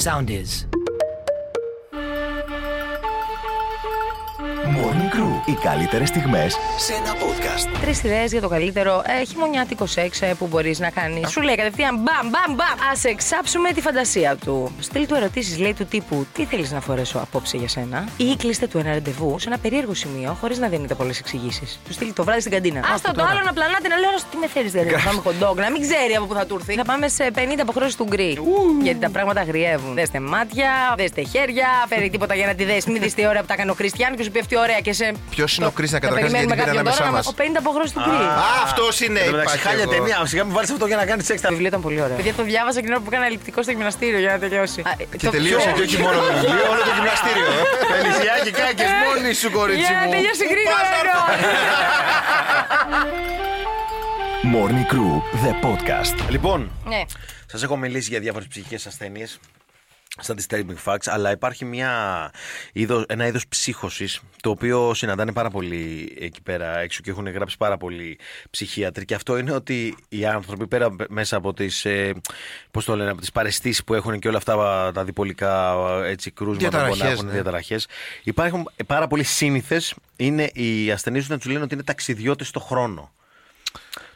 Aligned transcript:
Sound 0.00 0.30
is. 0.30 0.64
Morning 4.76 5.14
Crew. 5.14 5.48
Οι 5.48 5.52
καλύτερες 5.62 6.08
στιγμές 6.08 6.56
σε 6.76 6.92
ένα 6.92 7.12
podcast. 7.14 7.78
Τρεις 7.80 8.02
ιδέες 8.02 8.32
για 8.32 8.40
το 8.40 8.48
καλύτερο 8.48 9.02
ε, 9.20 9.24
χειμωνιάτικο 9.24 9.86
σεξ 9.86 10.22
ε, 10.22 10.34
που 10.38 10.46
μπορείς 10.46 10.78
να 10.78 10.90
κάνεις. 10.90 11.30
Σου 11.30 11.40
λέει 11.40 11.54
κατευθείαν 11.54 11.94
μπαμ, 11.96 12.28
μπαμ, 12.30 12.54
μπαμ. 12.56 12.78
Α 12.90 12.92
εξάψουμε 13.02 13.72
τη 13.72 13.80
φαντασία 13.80 14.36
του. 14.36 14.72
Στείλ 14.80 15.06
του 15.06 15.14
ερωτήσεις, 15.14 15.58
λέει 15.58 15.74
του 15.74 15.84
τύπου 15.84 16.26
Τι 16.32 16.44
θέλεις 16.44 16.72
να 16.72 16.80
φορέσω 16.80 17.18
απόψε 17.18 17.56
για 17.56 17.68
σένα; 17.68 18.08
Ή 18.16 18.36
κλείστε 18.36 18.66
του 18.66 18.78
ένα 18.78 18.90
ραντεβού 18.90 19.38
σε 19.38 19.48
ένα 19.48 19.58
περίεργο 19.58 19.94
σημείο 19.94 20.36
χωρίς 20.40 20.58
να 20.58 20.68
δίνετε 20.68 20.94
πολλές 20.94 21.18
εξηγήσεις. 21.18 21.80
Του 21.86 21.92
στείλει 21.92 22.12
το 22.12 22.24
βράδυ 22.24 22.40
στην 22.40 22.52
καντίνα. 22.52 22.80
Άστο 22.94 23.12
το 23.12 23.22
άλλο 23.22 23.40
να 23.44 23.52
πλανάτε 23.52 23.88
να 23.88 23.96
λέω 23.96 24.10
τι 24.30 24.36
με 24.36 24.46
θέλεις 24.46 24.72
δηλαδή. 24.72 24.90
Να 24.90 24.98
πάμε 24.98 25.20
κοντόγκ, 25.20 25.58
να 25.58 25.70
μην 25.70 25.80
ξέρει 25.80 26.14
από 26.16 26.26
πού 26.26 26.34
θα 26.34 26.46
του 26.46 26.54
έρθει. 26.54 26.74
Θα 26.74 26.84
πάμε 26.84 27.08
σε 27.08 27.30
50 27.34 27.38
αποχρώσεις 27.60 27.96
του 27.96 28.04
γκρι. 28.04 28.38
Γιατί 28.82 28.98
τα 28.98 29.10
πράγματα 29.10 29.42
γριεύουν. 29.42 29.94
Δέστε 29.94 30.20
μάτια, 30.20 30.70
δέστε 30.96 31.22
χέρια, 31.22 31.68
φέρει 31.88 32.10
τίποτα 32.10 32.34
για 32.34 32.46
να 32.46 32.54
τη 32.54 32.64
δέσει. 32.64 32.90
Μην 32.90 33.02
δεις 33.02 33.14
τι 33.14 33.26
ώρα 33.26 33.40
που 33.40 33.46
τα 33.46 33.56
κάνει 33.56 33.70
ο 33.70 33.74
Χριστιαν 33.74 34.16
και 34.16 34.22
σου 34.22 34.30
πει 34.30 34.38
αυτή 34.38 34.56
ωραία 34.66 34.80
και 34.86 34.92
σε. 34.98 35.06
Ποιος 35.34 35.50
είναι 35.56 35.66
ο 35.66 35.70
Κρίστα 35.78 35.98
καταρχάς 35.98 36.30
γιατί 36.30 36.46
περιμένουμε 36.46 36.54
δεν 36.54 36.64
κάποιον 36.64 36.98
ανάμεσά 36.98 37.02
τώρα, 37.02 37.16
μας. 37.16 37.26
Ο 37.26 37.34
50 37.36 37.58
αποχρώσει 37.64 37.92
του 37.94 38.00
γκρι. 38.06 38.24
Α, 38.44 38.48
αυτός 38.66 38.94
είναι. 39.06 39.20
Εν 39.20 39.30
τω 39.30 39.30
μεταξύ, 39.36 39.56
υπάρχει 39.56 39.66
χάλια 39.68 39.86
εδώ. 39.88 39.92
ταινία. 39.94 40.16
Σιγά 40.30 40.42
μου 40.46 40.52
βάλεις 40.56 40.70
αυτό 40.74 40.86
για 40.92 40.98
να 41.02 41.04
κάνεις 41.10 41.24
σεξ. 41.30 41.38
Το 41.40 41.48
βιβλίο 41.54 41.68
ήταν 41.72 41.80
πολύ 41.86 42.00
ωραίο. 42.06 42.16
Παιδιά, 42.18 42.34
το 42.40 42.44
διάβασα 42.52 42.78
και 42.80 42.86
την 42.86 42.92
ώρα 42.94 43.02
που 43.04 43.10
έκανα 43.12 43.26
ελλειπτικό 43.30 43.58
στο 43.66 43.70
γυμναστήριο 43.76 44.18
για 44.24 44.30
να 44.34 44.38
τελειώσει. 44.44 44.80
Α, 44.88 44.90
Και 45.20 45.26
το- 45.26 45.30
τελείωσε 45.36 45.68
Ποιο; 45.68 45.72
και 45.78 45.82
όχι 45.88 45.98
μόνο 46.06 46.16
το 46.26 46.32
βιβλίο, 46.40 46.64
όλο 46.72 46.82
το 46.88 46.92
γυμναστήριο. 46.98 47.46
Φελισιάκι, 47.92 48.50
κάκες 48.60 48.90
μόνη 49.04 49.32
σου, 49.40 49.48
κορίτσι 49.58 49.80
Για 49.86 49.90
να 50.00 50.04
μου. 50.06 50.12
τελειώσει 50.14 50.44
γρήγορα 50.52 50.88
εννοώ. 51.00 51.20
Morning 54.54 54.84
Crew, 54.92 55.12
the 55.44 55.52
podcast. 55.66 56.14
Λοιπόν, 56.30 56.70
Ναι. 56.84 57.02
σας 57.46 57.62
έχω 57.62 57.76
μιλήσει 57.76 58.08
για 58.10 58.20
διάφορες 58.20 58.46
ψυχικές 58.48 58.86
ασθένειες. 58.86 59.38
Σαν 60.20 60.36
τη 60.36 60.44
Disturbing 60.48 60.84
Facts, 60.84 61.04
αλλά 61.04 61.30
υπάρχει 61.30 61.64
μια 61.64 61.92
είδος, 62.72 63.04
ένα 63.08 63.26
είδος 63.26 63.48
ψύχωσης 63.48 64.20
το 64.42 64.50
οποίο 64.50 64.94
συναντάνε 64.94 65.32
πάρα 65.32 65.50
πολύ 65.50 66.16
εκεί 66.20 66.42
πέρα 66.42 66.78
έξω 66.78 67.00
και 67.02 67.10
έχουν 67.10 67.28
γράψει 67.28 67.56
πάρα 67.56 67.76
πολλοί 67.76 68.18
ψυχίατροι 68.50 69.04
και 69.04 69.14
αυτό 69.14 69.38
είναι 69.38 69.52
ότι 69.52 69.96
οι 70.08 70.26
άνθρωποι 70.26 70.66
πέρα 70.66 70.94
μέσα 71.08 71.36
από 71.36 71.52
τις, 71.52 71.84
ε, 71.84 72.14
πώς 72.70 72.84
το 72.84 72.96
λένε, 72.96 73.10
από 73.10 73.20
τις 73.20 73.32
παρεστήσεις 73.32 73.84
που 73.84 73.94
έχουν 73.94 74.18
και 74.18 74.28
όλα 74.28 74.36
αυτά 74.36 74.92
τα 74.92 75.04
διπολικά 75.04 75.76
έτσι, 76.04 76.30
κρούσματα 76.30 76.68
που 76.68 76.70
Διαταραχές, 76.70 77.12
έχουν, 77.12 77.26
ναι. 77.26 77.32
διαταραχές 77.32 77.86
υπάρχουν 78.22 78.70
πάρα 78.86 79.06
πολύ 79.06 79.24
σύνηθες 79.24 79.94
είναι 80.16 80.50
οι 80.52 80.90
ασθενείς 80.90 81.28
να 81.28 81.38
τους 81.38 81.46
λένε 81.50 81.64
ότι 81.64 81.74
είναι 81.74 81.82
ταξιδιώτες 81.82 82.48
στο 82.48 82.60
χρόνο. 82.60 83.12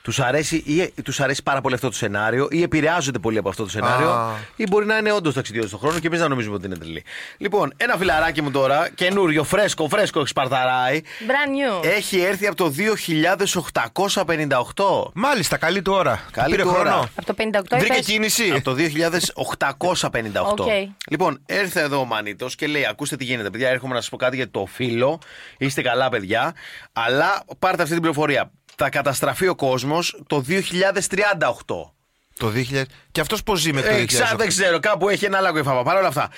Τους 0.05 0.21
αρέσει, 0.21 0.57
ή 0.57 0.93
τους 1.03 1.21
αρέσει 1.21 1.43
πάρα 1.43 1.61
πολύ 1.61 1.75
αυτό 1.75 1.89
το 1.89 1.95
σενάριο, 1.95 2.49
ή 2.51 2.63
επηρεάζονται 2.63 3.19
πολύ 3.19 3.39
από 3.39 3.49
αυτό 3.49 3.65
το 3.65 3.71
σενάριο, 3.71 4.11
Α. 4.11 4.31
ή 4.57 4.65
μπορεί 4.71 4.87
να 4.87 4.97
είναι 4.97 5.13
όντως 5.13 5.35
ταξιδιώτη 5.35 5.69
στον 5.69 5.81
χρόνο 5.81 5.99
και 5.99 6.07
εμείς 6.07 6.21
να 6.21 6.29
νομίζουμε 6.29 6.55
ότι 6.55 6.67
είναι 6.67 6.77
τρελή. 6.77 7.05
Λοιπόν, 7.39 7.73
ένα 7.77 7.97
φιλαράκι 7.97 8.43
μου 8.43 8.51
τώρα, 8.51 8.89
καινούριο, 8.95 9.45
φρέσκο, 9.45 9.89
φρέσκο, 9.89 10.19
έχει 10.19 10.29
σπαρταράει. 10.29 11.01
Brand 11.05 11.81
new. 11.83 11.85
Έχει 11.85 12.21
έρθει 12.21 12.47
από 12.47 12.57
το 12.57 12.71
2858. 12.71 15.11
Μάλιστα, 15.15 15.57
καλή 15.57 15.83
του 15.83 15.93
ώρα. 15.93 16.25
Καλή 16.31 16.51
Πήρε 16.51 16.63
του 16.63 16.69
ώρα. 16.79 16.91
χρόνο. 16.91 17.09
Από 17.15 17.27
το 17.27 17.35
58 17.39 17.43
Βρήκε 17.79 17.93
είπες; 17.95 18.07
κίνηση. 18.07 18.51
Από 18.51 18.63
το 18.63 18.75
2858. 18.75 20.59
Οκ. 20.59 20.69
Λοιπόν, 21.11 21.41
έρθε 21.47 21.81
εδώ 21.81 21.99
ο 22.01 22.05
Μανίτος 22.05 22.55
και 22.55 22.67
λέει: 22.67 22.87
Ακούστε 22.87 23.17
τι 23.17 23.25
γίνεται, 23.25 23.51
παιδιά. 23.51 23.69
Έρχομαι 23.69 23.95
να 23.95 24.01
σας 24.01 24.11
πω 24.11 24.17
κάτι 24.17 24.37
για 24.37 24.51
το 24.51 24.67
φίλο. 24.73 25.19
Είστε 25.59 25.83
καλά, 25.83 26.09
παιδιά. 26.09 26.55
Αλλά 26.93 27.43
πάρτε 27.59 27.83
αυτή 27.83 27.93
την 27.95 28.03
πληροφορία. 28.03 28.51
Θα 28.77 28.89
καταστραφεί 28.89 29.49
ο 29.49 29.55
κόσμος 29.55 30.23
το 30.27 30.45
2038. 30.49 31.93
Το 32.39 32.53
2000. 32.55 32.83
Και 33.13 33.21
αυτός 33.21 33.43
πώς 33.43 33.61
ζει 33.61 33.73
μέχρι 33.73 33.89
το 33.91 33.97
Ε, 33.97 34.01
2000. 34.01 34.07
ξα- 34.07 34.37
δεν 34.37 34.49
ξέρω, 34.49 34.81
κάπου 34.81 35.09
έχει 35.09 35.25
ένα 35.25 35.39
άλλο 35.39 35.59
εφάβα. 35.59 35.83
Παρ' 35.83 35.97
όλα 35.97 36.09
αυτά. 36.09 36.29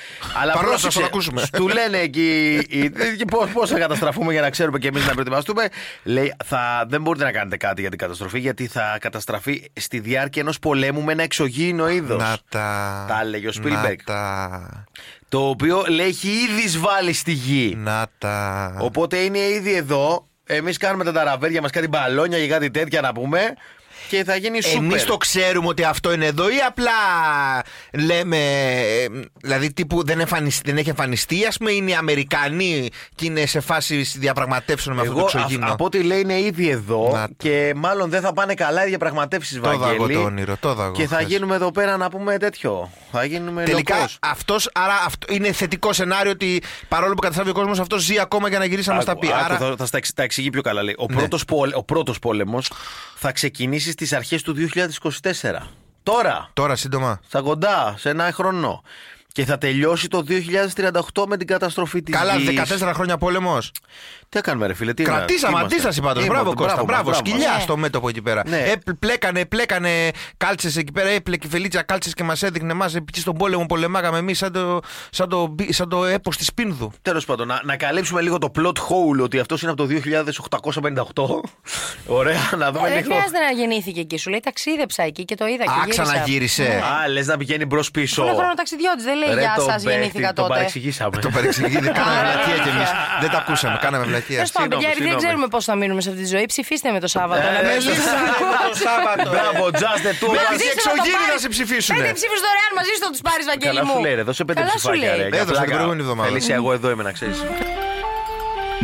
Αλλά 0.40 0.52
Παρ' 0.52 0.64
όλα 0.64 0.74
αυτά, 0.74 0.88
πρόσεξε, 0.88 0.98
θα 1.00 1.00
το 1.00 1.06
ακούσουμε. 1.06 1.42
Του 1.58 1.68
λένε 1.68 1.98
εκεί. 1.98 2.60
Πώ 3.52 3.66
θα 3.66 3.78
καταστραφούμε 3.78 4.32
για 4.32 4.40
να 4.40 4.50
ξέρουμε 4.50 4.78
και 4.78 4.88
εμείς 4.88 5.06
να 5.06 5.12
προετοιμαστούμε. 5.12 5.68
Λέει, 6.02 6.34
θα, 6.44 6.84
δεν 6.88 7.00
μπορείτε 7.02 7.24
να 7.24 7.32
κάνετε 7.32 7.56
κάτι 7.56 7.80
για 7.80 7.90
την 7.90 7.98
καταστροφή, 7.98 8.38
γιατί 8.38 8.66
θα 8.66 8.96
καταστραφεί 9.00 9.70
στη 9.72 9.98
διάρκεια 10.00 10.42
ενός 10.42 10.58
πολέμου 10.58 11.02
με 11.02 11.12
ένα 11.12 11.22
εξωγήινο 11.22 11.88
είδος. 11.88 12.22
Να 12.22 12.38
τα. 12.48 13.04
Τα 13.08 13.20
έλεγε 13.20 13.48
ο 13.48 13.52
Spielberg. 13.62 13.96
Να 13.96 13.96
τα. 14.04 14.84
Το 15.28 15.48
οποίο 15.48 15.84
λέει 15.88 16.06
έχει 16.06 16.28
ήδη 16.28 16.62
εισβάλει 16.64 17.12
στη 17.12 17.32
γη. 17.32 17.74
Να 17.76 18.06
τα. 18.18 18.74
Οπότε 18.80 19.16
είναι 19.16 19.38
ήδη 19.38 19.74
εδώ. 19.74 20.26
Εμείς 20.46 20.76
κάνουμε 20.76 21.04
τα 21.04 21.12
ταραβέρια 21.12 21.60
μας, 21.60 21.70
κάτι 21.70 21.88
μπαλόνια 21.88 22.38
και 22.38 22.48
κάτι 22.48 22.70
τέτοια 22.70 23.00
να 23.00 23.12
πούμε. 23.12 23.54
Και 24.08 24.24
θα 24.24 24.36
γίνει 24.36 24.62
σούπερ. 24.62 24.82
Εμείς 24.82 25.04
το 25.04 25.16
ξέρουμε 25.16 25.68
ότι 25.68 25.84
αυτό 25.84 26.12
είναι 26.12 26.26
εδώ 26.26 26.48
ή 26.48 26.56
απλά 26.68 26.92
λέμε. 27.92 28.36
ε, 28.36 29.06
Δηλαδή 29.40 29.72
τύπου 29.72 30.04
δεν, 30.04 30.20
εμφανιστεί, 30.20 30.62
δεν 30.70 30.76
έχει 30.78 30.88
εμφανιστεί, 30.88 31.44
ας 31.46 31.56
πούμε, 31.56 31.70
είναι 31.70 31.90
οι 31.90 31.94
Αμερικανοί 31.94 32.88
και 33.14 33.24
είναι 33.26 33.46
σε 33.46 33.60
φάση 33.60 33.96
διαπραγματεύσεων 34.16 34.94
με 34.96 35.00
αυτό 35.02 35.12
το 35.14 35.18
Εγώ 35.18 35.28
εξωγήινο. 35.34 35.66
α- 35.66 35.72
από 35.72 35.84
ό,τι 35.84 36.02
λέει 36.02 36.20
είναι 36.20 36.40
ήδη 36.40 36.68
εδώ 36.68 37.10
Να 37.12 37.26
το. 37.28 37.34
και 37.36 37.72
μάλλον 37.76 38.10
δεν 38.10 38.20
θα 38.20 38.32
πάνε 38.32 38.54
καλά 38.54 38.84
οι 38.84 38.88
διαπραγματεύσεις 38.88 39.60
Το 39.60 39.72
είδα 39.72 39.88
εγώ 39.90 39.98
Βαγγέλη. 40.00 40.14
το 40.14 40.20
όνειρο, 40.22 40.56
το 40.60 40.70
είδα 40.70 40.84
εγώ 40.84 40.92
Και 40.92 41.06
θα 41.06 41.16
χθες. 41.16 41.28
γίνουμε 41.28 41.54
εδώ 41.54 41.70
πέρα 41.70 41.96
να 41.96 42.08
πούμε 42.10 42.38
τέτοιο. 42.38 42.90
Θα 43.12 43.24
γίνουμε 43.24 43.64
Τελικά 43.64 43.94
λοκός. 43.94 44.18
αυτός, 44.20 44.70
άρα 44.74 44.94
αυτό 45.06 45.32
είναι 45.32 45.52
θετικό 45.52 45.92
σενάριο 45.92 46.30
ότι 46.30 46.62
παρόλο 46.88 47.14
που 47.14 47.20
καταστράφει 47.20 47.50
ο 47.50 47.54
κόσμος, 47.54 47.78
αυτός 47.78 48.02
ζει 48.02 48.18
ακόμα 48.18 48.48
για 48.48 48.58
να 48.58 48.64
γυρίσει 48.64 48.88
να 48.88 48.94
μας 48.94 49.04
τα 49.04 49.12
Άκου, 49.12 49.20
πει. 49.20 49.26
άκου, 49.26 49.36
Άρα, 49.44 49.56
θα, 49.56 49.74
θα 49.78 49.86
στα 49.86 49.96
εξ- 49.96 50.12
τα 50.14 50.22
εξηγεί 50.22 50.50
πιο 50.50 50.62
καλά. 50.62 50.82
Λέει. 50.82 50.94
Ο, 50.98 51.06
Ναι. 51.10 51.16
πρώτος, 51.16 51.44
πόλε- 51.44 51.76
ο 51.76 51.82
πρώτος 51.82 52.18
πόλεμος 52.18 52.70
θα 53.18 53.32
ξεκινήσεις 53.32 53.92
στις 53.92 54.12
αρχές 54.12 54.42
του 54.42 54.54
2024. 54.54 55.70
Τώρα, 56.02 56.50
τώρα 56.52 56.76
σύντομα. 56.76 57.20
στα 57.26 57.40
κοντά, 57.40 57.94
σε 57.98 58.08
ένα 58.08 58.32
χρόνο. 58.32 58.82
Και 59.32 59.44
θα 59.44 59.58
τελειώσει 59.58 60.08
το 60.08 60.22
2038 60.22 61.26
με 61.26 61.36
την 61.36 61.46
καταστροφή 61.46 62.02
της 62.02 62.14
Καλά, 62.14 62.36
γης. 62.36 62.48
14 62.48 62.92
χρόνια 62.94 63.18
πόλεμος. 63.18 63.72
Τι 64.28 64.36
θα 64.36 64.40
κάνουμε 64.40 64.66
ρε 64.66 64.74
φίλε, 64.74 64.94
τι 64.94 65.02
Κρατήσαμε 65.02 65.50
είμαστε; 65.56 65.74
αντίσταση 65.74 66.00
πάντως. 66.00 66.24
Είμαστε, 66.24 66.34
Μπράβο, 66.42 66.54
Κώστα. 66.56 66.76
μας, 66.76 66.84
Μπράβο, 66.84 67.08
μας. 67.08 67.18
σκυλιά 67.18 67.52
Ναι. 67.56 67.60
στο 67.60 67.76
μέτωπο 67.76 68.08
εκεί 68.08 68.22
πέρα. 68.22 68.42
Ναι. 68.46 68.56
Ε, 68.58 68.72
πλέκανε, 68.98 69.44
πλέκανε 69.44 70.10
κάλτσες 70.36 70.76
εκεί 70.76 70.92
πέρα. 70.92 71.08
Έπλεκε 71.08 71.46
η 71.46 71.50
Φελίτσα 71.50 71.82
κάλτσες 71.82 72.14
και 72.14 72.22
μας 72.22 72.42
έδειχνε 72.42 72.72
εμάς. 72.72 72.94
Εκεί 72.94 73.20
στον 73.20 73.34
πόλεμο 73.36 73.66
πολεμάγαμε 73.66 74.18
εμείς 74.18 74.38
σαν 74.38 74.52
το, 74.52 74.80
σαν 75.10 75.28
το, 75.28 75.54
σαν 75.68 75.88
το 75.88 76.04
έπος 76.04 76.36
της 76.36 76.54
Πίνδου. 76.54 76.92
Τέλος 77.02 77.24
πάντων, 77.24 77.46
να, 77.46 77.60
να 77.64 77.76
καλύψουμε 77.76 78.20
λίγο 78.20 78.38
το 78.38 78.50
plot 78.58 78.66
hole 78.78 79.22
ότι 79.22 79.38
αυτός 79.38 79.62
είναι 79.62 79.70
από 79.70 79.86
το 79.86 79.88
2858. 81.14 81.40
Ωραία, 82.18 82.50
να 82.58 82.72
δούμε 82.72 82.88
Ε, 82.88 82.92
Δεν 82.92 83.02
λίγο. 83.02 83.14
χρειάζεται 83.14 83.38
να 83.38 83.50
γεννήθηκε 83.50 84.00
εκεί. 84.00 84.16
Σου 84.18 84.30
λέει 84.30 84.40
ταξίδεψα 84.40 85.02
εκεί 85.02 85.24
και 85.24 85.34
το 85.34 85.46
είδα 85.46 85.64
και 85.64 85.70
Α, 85.70 85.80
γύρισα. 85.84 86.02
ξαναγύρισε. 86.02 86.82
Α, 87.04 87.08
λες 87.08 87.26
να 87.26 87.36
πηγαίνει 87.36 87.64
μπρος 87.64 87.90
πίσω. 87.90 88.22
Είναι 88.22 88.34
χρόνο 88.34 88.54
ταξιδιώτη. 88.54 89.02
Δεν 89.02 89.16
λέει 89.16 89.34
Ρε, 89.34 89.40
Γεια 89.40 89.52
τον 89.56 89.64
σας, 89.64 89.82
παίχτη, 89.82 89.90
γεννήθηκα 89.98 90.26
Τον 90.32 90.34
τότε. 90.34 90.48
παρεξηγήσαμε. 90.54 91.16
Το 91.16 91.28
παρεξηγείτε. 91.30 91.92
Κάναμε 91.98 92.20
βλακεία 92.20 92.62
κι 92.62 92.68
εμείς. 92.68 92.88
Δεν 93.20 93.30
τα 93.30 93.38
ακούσαμε. 93.38 93.78
Κάναμε 93.80 94.06
βλακεία. 94.16 94.36
Τέλο 94.42 94.50
πάντων, 94.58 94.68
παιδιά, 94.72 94.88
επειδή 94.94 95.08
δεν 95.08 95.08
συγγνώμη. 95.08 95.22
ξέρουμε 95.24 95.46
πώ 95.54 95.60
θα 95.70 95.74
μείνουμε 95.80 96.00
σε 96.04 96.08
αυτή 96.10 96.20
τη 96.24 96.28
ζωή, 96.34 96.44
ψηφίστε 96.54 96.88
με 96.96 97.00
το 97.04 97.08
Σάββατο. 97.16 97.46
Ε, 97.48 97.50
να 97.56 97.60
μην 97.66 97.74
ε, 97.76 97.78
ψηφίσουμε. 97.82 98.20
το 98.70 98.76
Σάββατο. 98.86 99.28
Μπράβο, 99.34 99.62
just 99.82 100.00
the 100.06 100.12
two 100.20 100.30
of 100.32 100.36
us. 100.40 100.46
Μαζί 100.50 100.66
εξωγήινοι 100.76 101.26
θα 101.34 101.38
σε 101.44 101.48
ψηφίσουν. 101.54 101.90
Πέντε 101.96 102.12
ψήφου 102.18 102.36
δωρεάν 102.46 102.70
μαζί 102.78 102.90
σου 102.96 103.02
θα 103.06 103.10
του 103.14 103.20
πάρει, 103.28 103.42
Βαγγέλη 103.52 103.72
Καλά 103.78 103.84
μου. 103.88 103.94
σου 103.96 104.04
λέει, 104.06 104.14
ρε, 104.18 104.24
δώσε 104.28 104.42
πέντε 104.48 104.60
Καλά 104.60 104.72
σου 104.72 104.78
ψηφάκια. 104.78 105.08
λέει. 105.10 105.18
ρε, 105.22 105.28
για 105.28 105.40
Έδωσα 105.42 105.44
την 105.46 105.52
πλάκα. 105.56 105.70
προηγούμενη 105.74 106.00
εβδομάδα. 106.04 106.28
Φελίσια, 106.28 106.54
εγώ 106.60 106.70
εδώ 106.78 106.88
είμαι 106.92 107.04
να 107.08 107.12
ξέρει. 107.18 107.34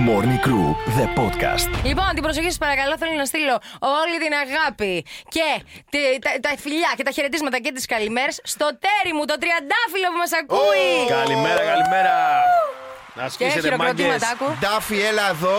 Morning 0.09 0.39
Crew, 0.47 0.67
the 0.99 1.07
podcast. 1.21 1.69
Λοιπόν, 1.91 2.09
την 2.17 2.23
προσοχή 2.27 2.51
σα 2.55 2.59
παρακαλώ, 2.65 2.95
θέλω 3.03 3.15
να 3.23 3.25
στείλω 3.33 3.57
όλη 4.01 4.17
την 4.25 4.33
αγάπη 4.45 4.95
και 5.35 5.47
τη- 5.93 6.19
τα, 6.25 6.31
τα 6.47 6.51
φιλιά 6.65 6.91
και 6.97 7.03
τα 7.09 7.11
χαιρετίσματα 7.17 7.59
και 7.65 7.71
τι 7.77 7.83
καλημέρε 7.95 8.33
στο 8.53 8.67
τέρι 8.85 9.13
μου, 9.17 9.25
το 9.31 9.37
τριαντάφυλλο 9.43 10.09
που 10.13 10.19
μα 10.25 10.29
ακούει. 10.43 10.91
Καλημέρα, 11.19 11.63
καλημέρα. 11.73 12.15
Να 13.15 13.23
Και 13.23 13.31
σκίσετε 13.31 13.77
μάγκες. 13.77 14.05
χειροκροτήματα, 14.07 14.29
άκου. 14.29 14.57
Ντάφι, 14.61 15.01
έλα 15.01 15.29
εδώ. 15.31 15.59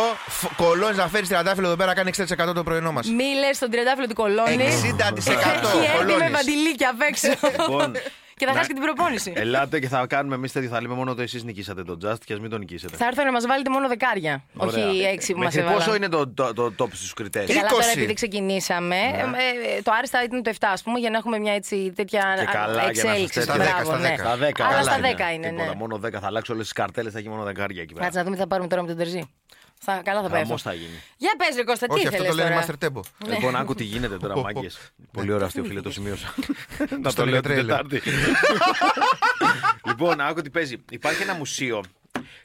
Κολώνει 0.56 0.96
να 0.96 1.08
φέρεις 1.08 1.28
τριαντάφυλλο 1.28 1.68
εδώ 1.68 1.76
πέρα, 1.76 1.94
κάνει 1.94 2.12
60% 2.50 2.54
το 2.54 2.64
πρωινό 2.64 2.92
μας. 2.92 3.08
Μίλε 3.08 3.54
στον 3.54 3.70
τριαντάφυλλο 3.70 4.08
του 4.08 4.14
κολόνι. 4.14 4.56
60% 4.64 5.18
Έχει 5.18 5.32
έρθει 5.32 5.98
με 5.98 5.98
κολώνεις. 5.98 6.32
βαντιλίκια 6.32 6.90
απ' 6.90 7.02
έξω. 7.02 7.28
Λοιπόν, 7.60 7.92
και 8.44 8.50
θα 8.50 8.52
να- 8.52 8.58
χάσει 8.58 8.68
και 8.74 8.80
την 8.80 8.84
προπόνηση. 8.84 9.34
Ελάτε 9.46 9.80
και 9.80 9.88
θα 9.88 10.06
κάνουμε 10.08 10.36
εμείς 10.36 10.52
τέτοιο. 10.52 10.70
Θα 10.70 10.82
λέμε 10.82 10.94
μόνο 10.94 11.12
ότι 11.12 11.22
εσείς 11.22 11.44
νικήσατε 11.44 11.84
τον 11.84 11.98
Just 12.06 12.18
και 12.26 12.34
ας 12.34 12.40
μην 12.40 12.50
τον 12.50 12.60
νικήσετε. 12.60 12.96
Θα 12.98 13.06
έρθω 13.06 13.24
να 13.24 13.32
μας 13.32 13.46
βάλετε 13.46 13.70
μόνο 13.70 13.88
δεκάρια. 13.88 14.44
Ωραία. 14.56 14.88
Όχι 14.90 15.00
έξι 15.02 15.34
που 15.34 15.38
μας 15.40 15.46
Μέχρι 15.46 15.62
έβαλαν. 15.62 15.78
πόσο 15.86 15.96
είναι 15.96 16.08
το, 16.10 16.28
το, 16.28 16.54
το 16.54 16.74
top 16.80 16.88
στους 16.94 17.14
κριτές; 17.14 17.46
Και 17.46 17.54
καλά, 17.54 17.68
τώρα 17.70 17.86
20. 17.86 17.96
επειδή 17.98 18.14
ξεκινήσαμε, 18.14 18.96
ε, 18.96 19.78
ε, 19.78 19.82
το 19.82 19.92
άριστα 19.98 20.24
ήταν 20.24 20.44
το 20.44 20.50
7, 20.50 20.56
ας 20.72 20.84
πούμε, 20.84 21.00
για 21.00 21.10
να 21.10 21.18
έχουμε 21.18 21.40
μια 21.40 21.54
έτσι 21.54 21.92
τέτοια 21.96 22.34
Και 22.40 22.46
καλά, 22.52 22.72
για 22.74 22.82
να 22.82 22.88
εξέλιξη. 22.90 23.34
σας 23.34 23.44
Στα 23.44 23.54
Μπράβο, 23.56 23.72
10, 23.80 23.84
στα 23.86 23.98
ναι. 23.98 24.16
10. 24.18 24.20
Στα 24.20 24.36
10. 24.36 24.38
Αλλά 24.38 24.52
καλά 24.52 24.82
στα 24.84 25.00
10 25.02 25.34
είναι, 25.34 25.48
Τίποτα, 25.50 25.68
ναι. 25.70 25.76
Μόνο 25.76 26.00
10 26.06 26.12
θα 26.12 26.28
αλλάξω 26.28 26.54
όλες 26.54 26.66
τις 26.66 26.74
καρτέλες, 26.74 27.14
θα 27.14 27.20
έχει 27.20 27.30
μόνο 27.30 27.44
δεκάρια 27.44 27.82
εκεί 27.82 27.94
πέρα. 27.94 28.06
Κάτσε 28.06 28.18
να 28.20 28.24
δούμε 28.24 28.36
τι 28.36 28.42
θα 28.42 28.48
πάρουμε 28.48 28.68
τώρα 28.68 28.82
με 28.82 28.88
τον 28.88 28.98
Τερζή. 28.98 29.30
Θα, 29.86 30.02
καλά 30.04 30.22
θα 30.22 30.30
πέφτω. 30.30 30.46
Χαμός 30.46 30.62
θα 30.62 30.74
γίνει. 30.74 31.02
Για 31.18 31.34
πες 31.38 31.56
ρε 31.56 31.64
Κώστα, 31.64 31.88
τι 31.88 31.94
Όχι, 31.94 32.08
αυτό 32.08 32.24
ήθελες 32.24 32.36
το 32.36 32.44
λένε 32.44 32.66
τώρα; 32.66 32.78
Master 32.80 32.88
Tempo. 32.88 33.30
Λοιπόν, 33.34 33.56
άκου 33.56 33.76
τι 33.76 33.84
γίνεται 33.84 34.18
τώρα, 34.18 34.38
μάγκες. 34.38 34.80
Πολύ 35.12 35.32
ωραίο 35.32 35.46
αυτό, 35.46 35.64
φίλε, 35.64 35.82
το 35.82 35.92
σημείωσα. 35.92 36.34
Να 37.02 37.10
Στο 37.10 37.24
το 37.24 37.30
λέω 37.30 37.42
την 37.42 37.52
τρέιλερ. 37.52 37.66
Τετάρτη. 37.66 38.02
Λοιπόν, 39.88 40.22
άκου 40.22 40.42
τι 40.42 40.50
παίζει. 40.50 40.76
Υπάρχει 40.90 41.22
ένα 41.22 41.34
μουσείο 41.34 41.84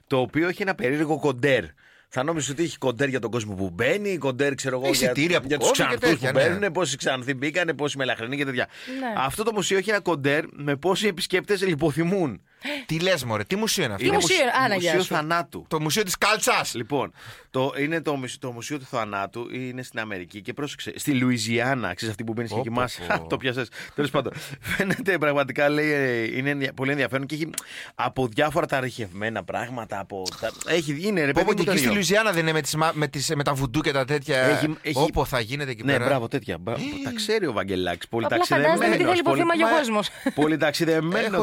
το 0.06 0.18
οποίο 0.18 0.48
έχει 0.48 0.62
ένα 0.62 0.74
περίεργο 0.74 1.18
κοντέρ. 1.18 1.64
Θα 2.08 2.22
νόμιζες 2.22 2.50
ότι 2.50 2.62
έχει 2.62 2.78
κοντέρ 2.78 3.08
για 3.08 3.20
τον 3.20 3.30
κόσμο 3.30 3.54
που 3.54 3.70
μπαίνει, 3.70 4.18
κοντέρ 4.18 4.54
ξέρω 4.54 4.76
εγώ 4.76 4.84
για, 4.84 4.94
Εισιτήρια 4.94 5.40
που 5.40 5.46
για 5.46 5.58
τους 5.58 5.66
κόβει 5.66 5.78
και 5.78 5.84
ξανθού 5.84 6.06
που 6.06 6.20
τέτοια, 6.20 6.32
ναι. 6.32 6.56
μπαίνουν, 6.56 6.72
πόσοι 6.72 6.96
ξανθοί 6.96 7.34
μπήκανε, 7.34 7.74
πόσοι 7.74 7.96
μελαχρινοί 7.96 8.36
και 8.36 8.44
τέτοια. 8.44 8.68
Ναι. 9.00 9.12
Αυτό 9.16 9.42
το 9.42 9.52
μουσείο 9.52 9.78
έχει 9.78 9.90
ένα 9.90 10.00
κοντέρ 10.00 10.44
με 10.52 10.76
πόσοι 10.76 11.06
επισκέπτες 11.06 11.62
λιποθυμούν. 11.62 12.42
Τι 12.86 13.00
λες, 13.00 13.24
Μωρέ, 13.24 13.44
τι 13.44 13.56
μουσείο 13.56 13.84
είναι 13.84 13.94
αυτό; 13.94 14.06
Τι 14.08 14.12
μουσείο 14.14 14.36
είναι, 14.42 14.50
Άνα, 14.64 14.74
γεια 14.74 14.90
μουσείο 14.92 15.02
σου. 15.02 15.14
θανάτου. 15.14 15.64
Το 15.68 15.80
μουσείο 15.80 16.02
της 16.02 16.18
Κάλτσα. 16.18 16.64
Λοιπόν, 16.72 17.12
το, 17.50 17.72
είναι 17.78 18.00
το, 18.02 18.14
μουσ- 18.14 18.40
το 18.40 18.50
Μουσείο 18.52 18.78
του 18.78 18.86
Θανάτου, 18.90 19.48
είναι 19.54 19.82
στην 19.82 19.98
Αμερική 20.00 20.40
και 20.42 20.52
πρόσεξε, 20.52 20.92
στη 20.96 21.12
Λουιζιάννα, 21.14 21.94
ξέρεις 21.94 22.10
αυτή 22.14 22.24
που 22.24 22.32
μπαίνεις 22.32 22.50
και 22.50 22.56
Πω, 22.56 22.62
κοιμάσαι. 22.62 23.00
πω, 23.08 23.14
πω. 23.18 23.26
το 23.32 23.36
πιάσες. 23.36 23.68
Τέλος 23.94 24.10
πάντων, 24.10 24.32
φαίνεται 24.76 25.18
πραγματικά 25.18 25.68
λέει, 25.68 25.90
ε, 25.92 26.36
είναι 26.36 26.50
ενδια- 26.50 26.72
πολύ 26.72 26.90
ενδιαφέρον 26.90 27.26
και 27.26 27.34
έχει 27.34 27.50
από 27.94 28.26
διάφορα 28.26 28.66
τα 28.66 28.80
ρηχευμένα 28.80 29.44
πράγματα. 29.44 29.98
Από 29.98 30.22
τα, 30.40 30.50
έχει, 30.66 30.98
είναι 31.02 31.24
ρε 31.24 31.32
Πω 31.32 31.32
παιδί 31.32 31.44
πω 31.44 31.50
μου 31.52 31.58
και 31.58 31.64
το 31.64 31.70
εκεί 31.70 31.70
στη 31.70 31.80
ίδιο. 31.80 31.92
Λουιζιάννα 31.92 32.32
δεν 32.32 32.42
είναι 32.42 32.52
με, 32.52 32.60
τις, 32.60 32.74
μα- 32.74 32.92
με, 32.94 33.08
τις, 33.08 33.34
με 33.34 33.42
τα 33.44 33.54
βουντού 33.54 33.80
και 33.80 33.92
τα 33.92 34.04
τέτοια. 34.04 34.38
Έχει- 34.38 34.76
έχει-Όπο 34.82 35.24
θα 35.24 35.40
γίνεται 35.40 35.70
εκεί 35.70 35.82
Ναι, 35.82 35.92
πέρα. 35.92 36.04
μπράβο, 36.04 36.28
τέτοια. 36.28 36.58
Μπράβο, 36.58 36.82
τα 37.04 37.12
ξέρει 37.14 37.46
ο 37.46 37.52
Βαγγελάκης. 37.52 38.08
Πολύ 38.08 38.24
Απλά 38.24 38.44
φαντάζομαι 38.44 38.74
τι 38.74 38.78
ταξιδεμένο. 38.80 39.08
θέλει 39.08 39.18
υποθύμαγε 39.18 39.64
ο 39.64 39.68
κόσμος. 39.78 40.08
Πολύ 40.34 40.56
ταξιδεμένο 40.56 41.42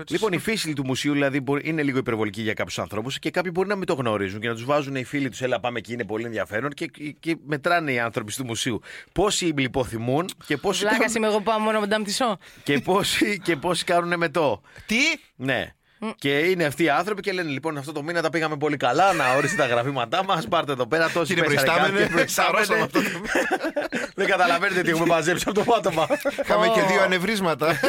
Έχω 0.00 0.08
το 0.08 0.12
δει 0.12 0.12
True 0.12 0.12
αγόρι. 0.12 0.12
Detective. 0.12 0.12
ε, 0.12 0.12
πρώτη 0.12 0.12
Λοιπόν, 0.12 0.32
η 0.32 0.38
φύση 0.38 0.72
του 0.72 0.84
μουσείου 0.86 1.12
δηλαδή 1.12 1.40
μπορεί- 1.40 1.66
είναι 1.66 1.82
λίγο 1.82 1.98
υπερβολική 1.98 2.42
για 2.42 2.54
κάποιους 2.54 2.78
ανθρώπους 2.78 3.18
και 3.18 3.30
κάποιοι 3.30 3.50
μπορεί 3.54 3.68
να 3.68 3.76
μην 3.76 3.86
το 3.86 3.94
γνωρίζουν 3.94 4.40
και 4.40 4.48
να 4.48 4.54
τους 4.54 4.64
βάζουν 4.64 4.94
οι 4.94 5.04
φίλοι 5.04 5.28
τους. 5.28 5.40
Έλα, 5.42 5.60
πάμε 5.60 5.78
εκεί, 5.78 5.92
είναι 5.92 6.04
πολύ 6.04 6.24
ενδιαφέρον 6.24 6.70
και, 6.70 6.86
και 7.20 7.36
μετράνε 7.46 7.92
οι 7.92 7.98
άνθρωποι 7.98 8.32
του 8.32 8.44
μουσείου. 8.44 8.80
Πόσοι 9.12 9.44
λιποθυμούν 9.44 10.28
και 10.46 10.56
πόσοι, 10.56 10.80
Βλάκας 10.80 10.98
κάνουν, 10.98 11.16
είμαι 11.16 11.26
εγώ 11.26 11.36
που 11.36 11.42
πάω 11.42 11.58
μόνο 11.58 11.80
με 11.80 11.86
ταμπτισό. 11.86 12.38
και 12.62 12.78
πόσοι, 12.80 13.40
και 13.44 13.56
πόσοι 13.56 13.84
κάνουν 13.84 14.18
μετό. 14.18 14.62
Τι! 14.86 14.96
Ναι. 15.36 15.74
Και 16.18 16.38
είναι 16.38 16.64
αυτοί 16.64 16.84
οι 16.84 16.88
άνθρωποι 16.88 17.22
και 17.22 17.32
λένε: 17.32 17.50
Λοιπόν, 17.50 17.78
αυτό 17.78 17.92
το 17.92 18.02
μήνα 18.02 18.22
τα 18.22 18.30
πήγαμε 18.30 18.56
πολύ 18.56 18.76
καλά. 18.76 19.12
Να 19.12 19.34
ορίστε 19.34 19.56
τα 19.56 19.66
γραφήματά 19.66 20.24
μας. 20.24 20.48
Πάρτε 20.48 20.72
εδώ 20.72 20.86
πέρα 20.86 21.10
τόσοι 21.10 21.34
Κύριε 21.34 21.48
πέσανε 21.48 21.66
προϊστάμενε, 21.66 22.00
κάτι, 22.00 22.12
προϊστάμενε. 22.12 22.64
σαρώσαμε 22.64 22.80
αυτό 22.82 23.00
Δεν 24.14 24.26
καταλαβαίνετε 24.26 24.82
τι 24.82 24.90
έχουμε 24.90 25.06
μαζέψει 25.06 25.44
από 25.46 25.58
το 25.58 25.64
πάτωμα. 25.72 26.06
Είχαμε 26.42 26.66
και 26.68 26.80
δύο 26.80 27.02
ανεβρίσματα. 27.02 27.80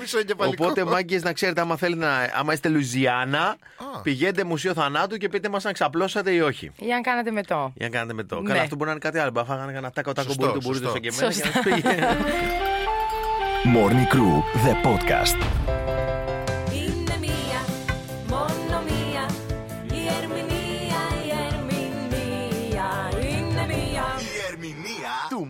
Μισό 0.00 0.18
εγκεφαλικό. 0.18 0.64
Οπότε, 0.64 0.84
μάγκες, 0.84 1.22
να 1.22 1.32
ξέρετε, 1.32 1.60
άμα, 1.60 1.76
θέλετε 1.76 2.04
να, 2.04 2.30
άμα 2.34 2.52
είστε 2.52 2.68
Λουιζιάννα, 2.68 3.56
πηγαίνετε 4.02 4.44
Μουσείο 4.44 4.72
Θανάτου 4.74 5.16
και 5.16 5.28
πείτε 5.28 5.48
μας 5.48 5.64
αν 5.64 5.72
ξαπλώσατε 5.72 6.30
ή 6.30 6.40
όχι. 6.40 6.70
Για 6.76 6.94
να 6.94 7.00
κάνετε 7.00 7.30
με 7.30 7.42
το. 7.42 7.72
Για 7.76 7.88
να 7.88 7.96
κάνετε 7.96 8.14
με 8.14 8.22
το. 8.24 8.40
Ναι. 8.40 8.48
Καλά, 8.48 8.60
αυτό 8.62 8.74
μπορεί 8.74 8.86
να 8.86 8.90
είναι 8.90 9.00
κάτι 9.00 9.18
άλλο. 9.18 9.30
Μπα 9.30 9.44
φάγανε 9.44 9.72
κανένα 9.72 9.90
τάκο 9.92 10.12
τάκο 10.12 10.28
Σωστό, 10.28 10.46
μπορεί 10.46 10.58
το 10.60 10.66
μπορείτε 10.66 10.84
σωστό. 10.84 10.98
και 10.98 11.08
εμένα 11.08 11.32
και 11.32 11.42
Σωστά. 11.42 11.48
να 11.58 11.76
σου 11.76 11.82
πήγε. 11.82 11.98
Morning 13.74 14.06
Crew, 14.14 14.42
the 14.66 14.74
podcast. 14.86 15.93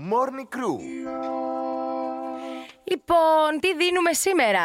Morning 0.04 0.46
Crew. 0.46 1.63
Λοιπόν, 2.94 3.60
τι 3.60 3.76
δίνουμε 3.76 4.12
σήμερα; 4.12 4.60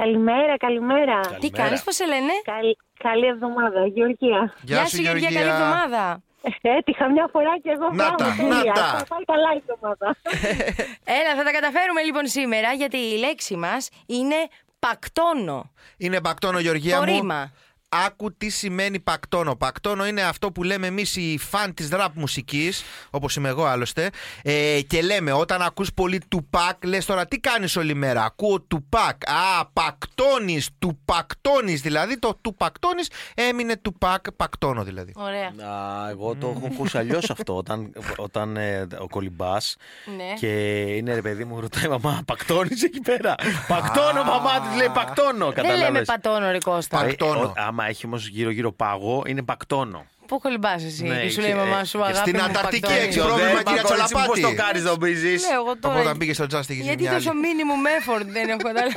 Καλημέρα, 0.00 0.56
καλημέρα. 0.56 1.20
Τι 1.40 1.50
κάνεις, 1.50 1.82
πώς 1.82 1.94
σε 1.94 2.06
λένε; 2.06 2.32
Καλ- 2.44 2.76
καλή 3.08 3.26
εβδομάδα, 3.26 3.86
Γεωργία. 3.86 4.54
Γεια 4.62 4.86
σου, 4.86 5.00
Γεωργία, 5.00 5.30
καλή 5.32 5.48
εβδομάδα. 5.48 6.20
Έτυχα 6.60 7.10
μια 7.10 7.28
φορά 7.32 7.58
και 7.62 7.70
εγώ 7.70 7.84
Να 7.88 7.94
μπράβο, 7.94 8.16
τα, 8.16 8.34
τέλεια. 8.36 8.54
να 8.64 8.72
τα. 8.72 8.82
Θα 8.98 9.04
πάει 9.08 9.24
καλά 9.24 9.50
η 9.54 9.62
εβδομάδα. 9.66 10.16
Έλα, 11.18 11.32
θα 11.36 11.42
τα 11.44 11.50
καταφέρουμε 11.50 12.02
λοιπόν 12.02 12.26
σήμερα 12.26 12.72
γιατί 12.72 12.96
η 12.96 13.16
λέξη 13.18 13.56
μας 13.56 13.88
είναι 14.06 14.34
πακτόνο. 14.78 15.70
Είναι 15.96 16.20
πακτόνο, 16.20 16.58
Γεωργία 16.58 16.96
Το 16.98 17.04
μου. 17.04 17.12
ρήμα. 17.16 17.52
Άκου 17.88 18.36
τι 18.36 18.48
σημαίνει 18.48 19.00
πακτόνο. 19.00 19.56
Πακτόνο 19.56 20.06
είναι 20.06 20.22
αυτό 20.22 20.52
που 20.52 20.62
λέμε 20.62 20.86
εμείς 20.86 21.16
οι 21.16 21.38
φαν 21.38 21.74
της 21.74 21.88
ραπ 21.88 22.16
μουσικής, 22.16 22.82
όπως 23.10 23.36
είμαι 23.36 23.48
εγώ 23.48 23.64
άλλωστε. 23.64 24.10
Ε, 24.42 24.80
και 24.86 25.02
λέμε 25.02 25.32
όταν 25.32 25.62
ακούς 25.62 25.92
πολύ 25.94 26.20
τουπάκ, 26.28 26.84
λες 26.84 27.04
τώρα 27.04 27.26
τι 27.26 27.38
κάνεις 27.38 27.76
όλη 27.76 27.94
μέρα; 27.94 28.24
Ακούω 28.24 28.60
τουπάκ. 28.60 29.30
Α, 29.30 29.66
πακτώνεις, 29.72 30.68
του 30.78 31.00
πακτώνει. 31.04 31.74
Δηλαδή 31.74 32.18
το 32.18 32.38
του 32.40 32.54
πακτώνει 32.54 33.02
έμεινε 33.34 33.76
τουπάκ, 33.76 34.32
πακτώνω 34.32 34.82
δηλαδή. 34.84 35.12
Ωραία. 35.16 35.68
Α, 35.70 36.08
εγώ 36.10 36.34
το 36.34 36.54
έχω 36.56 36.66
ακούσει 36.72 36.98
αλλιώς 36.98 37.30
αυτό. 37.30 37.56
Όταν, 37.56 37.92
όταν 38.16 38.56
ε, 38.56 38.86
ο 38.98 39.08
κολυμπάς 39.08 39.76
Ναι. 40.16 40.32
και 40.38 40.82
είναι 40.96 41.14
ρε 41.14 41.20
παιδί 41.22 41.44
μου, 41.44 41.60
ρωτάει 41.60 41.88
μαμά, 41.88 42.22
πακτώνεις 42.26 42.82
εκεί 42.82 43.00
πέρα; 43.00 43.34
Πακτώνω, 43.68 44.22
μαμά 44.24 44.60
της 44.60 44.76
λέει 44.76 44.88
πακτώνω. 44.94 45.52
Δεν 45.52 45.64
λέμε 45.64 45.74
Κατάλαβες. 45.76 46.06
πατώνο, 46.06 46.50
ρε 46.50 46.58
Κώστα. 46.58 46.96
Πα- 46.98 47.04
Πακτώνω. 47.04 47.52
Ε, 47.76 47.82
ο- 47.82 47.82
άμα 47.82 47.88
έχει 47.88 48.06
όμως 48.06 48.28
γύρω-γύρω 48.28 48.72
πάγο, 48.72 49.22
είναι 49.26 49.42
πακτώνω. 49.42 50.04
Πού 50.28 50.38
κολυμπάς 50.38 50.84
εσύ; 50.84 51.02
Ναι, 51.04 51.20
και 51.20 51.28
σου 51.28 51.34
και- 51.36 51.42
λέει 51.42 51.50
η 51.50 51.54
μαμά 51.54 51.78
ε, 51.80 51.84
σου 51.84 51.98
και 51.98 52.04
αγάπη 52.04 52.16
στην 52.18 52.34
μου, 52.38 52.44
Ανταρκτική 52.44 52.80
πακτώνεις». 52.80 53.04
έξω. 53.06 53.24
πρόβλημα, 53.26 53.62
κυρία 53.62 53.82
Τσολαπάτη. 53.82 54.26
Πώς 54.28 54.40
το 54.40 54.54
κάνεις, 54.54 54.82
νομίζει. 54.82 55.28
Λέω 55.28 55.60
εγώ 55.62 55.76
τώρα. 55.78 55.94
Από 55.94 56.02
όταν 56.04 56.18
πήγες 56.18 56.36
στο 56.36 56.46
τζάστι 56.46 56.74
Γιατί 56.74 57.08
τόσο 57.08 57.30
minimum 57.44 57.82
effort 57.98 58.24
δεν 58.26 58.48
έχω 58.48 58.58
καταλάβει. 58.58 58.96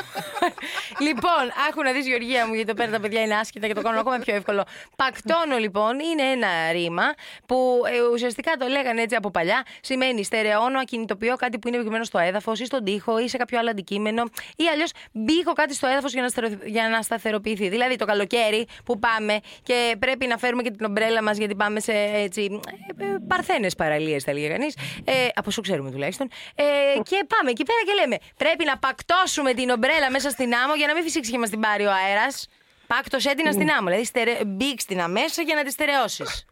λοιπόν, 1.07 1.43
άκου 1.69 1.83
να 1.83 1.91
δεις 1.91 2.07
Γεωργία 2.07 2.47
μου, 2.47 2.53
γιατί 2.53 2.69
εδώ 2.69 2.79
πέρα 2.79 2.91
τα 2.91 2.99
παιδιά 2.99 3.21
είναι 3.21 3.35
άσχητα 3.35 3.67
και 3.67 3.73
το 3.73 3.81
κάνουν 3.81 3.99
ακόμα 3.99 4.17
πιο 4.17 4.35
εύκολο. 4.35 4.63
Πακτώνω 4.95 5.57
λοιπόν 5.57 5.99
είναι 5.99 6.23
ένα 6.23 6.47
ρήμα 6.71 7.03
που 7.45 7.81
ε, 7.93 8.13
ουσιαστικά 8.13 8.51
το 8.59 8.67
λέγανε 8.67 9.01
έτσι 9.01 9.15
από 9.15 9.31
παλιά. 9.31 9.65
Σημαίνει 9.81 10.23
στερεώνω, 10.23 10.79
ακινητοποιώ 10.79 11.35
κάτι 11.35 11.59
που 11.59 11.67
είναι 11.67 11.77
επικειμένο 11.77 12.03
στο 12.03 12.17
έδαφος 12.19 12.59
ή 12.59 12.65
στον 12.65 12.83
τοίχο 12.83 13.19
ή 13.19 13.27
σε 13.29 13.37
κάποιο 13.37 13.59
άλλο 13.59 13.69
αντικείμενο 13.69 14.23
ή 14.55 14.63
αλλιώς 14.73 14.91
μπήχω 15.11 15.53
κάτι 15.53 15.73
στο 15.73 15.87
έδαφος 15.87 16.13
για, 16.13 16.21
να 16.21 16.27
στερεω- 16.29 16.65
για 16.65 16.89
να 16.89 17.01
σταθεροποιηθεί. 17.01 17.69
Δηλαδή 17.69 17.95
το 17.95 18.05
καλοκαίρι 18.05 18.67
που 18.85 18.99
πάμε 18.99 19.39
και 19.63 19.95
πρέπει 19.99 20.27
να 20.27 20.37
φέρουμε 20.37 20.61
και 20.61 20.71
την 20.71 20.85
ομπρέλα 20.85 21.18
μας 21.21 21.37
γιατί 21.37 21.55
πάμε 21.55 21.79
σε 21.79 21.93
έτσι, 22.13 22.61
ε, 22.97 23.03
ε, 23.03 23.17
παρθένες 23.27 23.75
παραλίες, 23.75 24.23
θα 24.23 24.31
έλεγε 24.31 24.47
κανείς. 24.47 24.77
Ε, 25.05 25.13
από 25.35 25.47
όσο 25.47 25.61
ξέρουμε 25.61 25.91
τουλάχιστον. 25.91 26.29
Ε, 26.55 26.63
και 27.09 27.25
πάμε 27.27 27.49
εκεί 27.49 27.63
πέρα 27.63 27.79
και 27.85 27.93
λέμε: 28.01 28.17
Πρέπει 28.37 28.65
να 28.65 28.77
πακτώσουμε 28.77 29.53
την 29.53 29.69
ομπρέλα 29.69 30.11
μέσα 30.11 30.29
στην 30.29 30.53
άμμο 30.53 30.75
για 30.75 30.87
να 30.87 30.93
μην 30.93 31.03
φυσήξει 31.03 31.31
και 31.31 31.37
μας 31.37 31.49
την 31.49 31.59
πάρει 31.59 31.85
ο 31.85 31.91
αέρας. 31.91 32.47
Πάκτωσέ 32.87 33.33
την 33.35 33.51
στην 33.51 33.69
άμμο. 33.69 33.87
Δηλαδή, 33.87 34.05
στερε... 34.05 34.37
μπήξ 34.45 34.85
την 34.85 35.01
αμέσα 35.01 35.41
για 35.41 35.55
να 35.55 35.63
τη 35.63 35.71
στερεώσεις. 35.71 36.45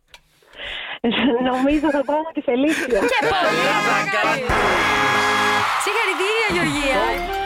Νομίζω 1.51 1.89
θα 1.91 2.03
πάω 2.03 2.21
με 2.21 2.31
τη 2.33 2.41
Φελίσια. 2.41 2.86
και 2.86 3.19
πολύ 3.33 4.09
καλά. 4.15 4.36
Συγχαρητήρια, 5.83 6.47
Γεωργία. 6.53 7.37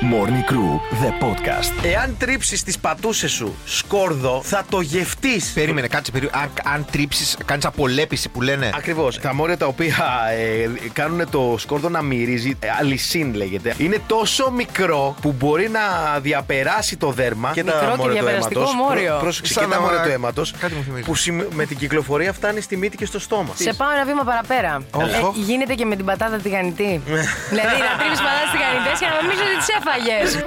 Morning 0.00 0.50
Crew, 0.50 0.80
the 1.02 1.10
podcast. 1.24 1.84
Εάν 1.84 2.16
τρίψεις 2.18 2.62
τις 2.62 2.78
πατούσες 2.78 3.30
σου 3.30 3.56
σκόρδο, 3.64 4.40
θα 4.44 4.64
το 4.70 4.80
γευτείς. 4.80 5.50
Περίμενε, 5.54 5.86
κάτσε 5.86 6.10
περίμενε. 6.10 6.38
Αν, 6.42 6.50
αν 6.74 6.86
τρίψεις, 6.90 7.36
κάνεις 7.44 7.64
απολέπιση 7.64 8.28
που 8.28 8.42
λένε. 8.42 8.70
Ακριβώς. 8.76 9.18
Τα 9.20 9.34
μόρια 9.34 9.56
τα 9.56 9.66
οποία 9.66 9.96
ε, 10.38 10.68
κάνουν 10.92 11.30
το 11.30 11.54
σκόρδο 11.58 11.88
να 11.88 12.02
μυρίζει, 12.02 12.56
ε, 12.60 12.68
αλυσίν 12.78 13.34
λέγεται, 13.34 13.74
είναι 13.78 13.98
τόσο 14.06 14.50
μικρό 14.50 15.16
που 15.20 15.32
μπορεί 15.38 15.68
να 15.68 15.80
διαπεράσει 16.20 16.96
το 16.96 17.10
δέρμα 17.10 17.50
και 17.52 17.62
Μικρό 17.62 17.78
τα 17.78 17.84
και 17.90 17.96
μόρια 17.96 18.04
του 18.06 18.12
διαπεραστικό 18.12 18.60
αίματος. 18.60 18.74
μόριο. 18.88 19.16
Πρόσεξε, 19.20 19.52
Σαν 19.52 19.64
και 19.64 19.70
τα 19.70 19.76
να- 19.76 19.82
μόρια 19.82 20.02
του 20.02 20.08
αίματος. 20.08 20.52
κάτι 20.60 20.74
μου 20.74 20.82
θυμίζει. 20.84 21.04
Που 21.04 21.14
συμ- 21.14 21.52
με 21.54 21.64
την 21.66 21.76
κυκλοφορία 21.78 22.32
φτάνει 22.32 22.60
στη 22.60 22.76
μύτη 22.76 22.96
και 22.96 23.06
στο 23.06 23.18
στόμα. 23.20 23.52
Σε 23.54 23.72
πάω 23.74 23.90
ένα 23.90 24.04
βήμα 24.04 24.22
παραπέρα. 24.22 24.82
Όχ, 24.90 25.12
Ε, 25.12 25.18
όχ. 25.18 25.36
γίνεται 25.36 25.74
και 25.74 25.84
με 25.84 25.96
την 25.96 26.04
πατάτα 26.04 26.36
τηγανιτή. 26.36 27.00
δηλαδή 27.50 27.76
να 27.88 27.92
τρίβεις 28.00 28.20
πατάτα 28.26 28.46
τηγανιτέ 28.54 28.92
και 29.00 29.06
να 29.10 29.14
νομίζω 29.22 29.42
ότι 29.48 29.56
τι 29.64 29.72
έφαγε. 29.88 30.40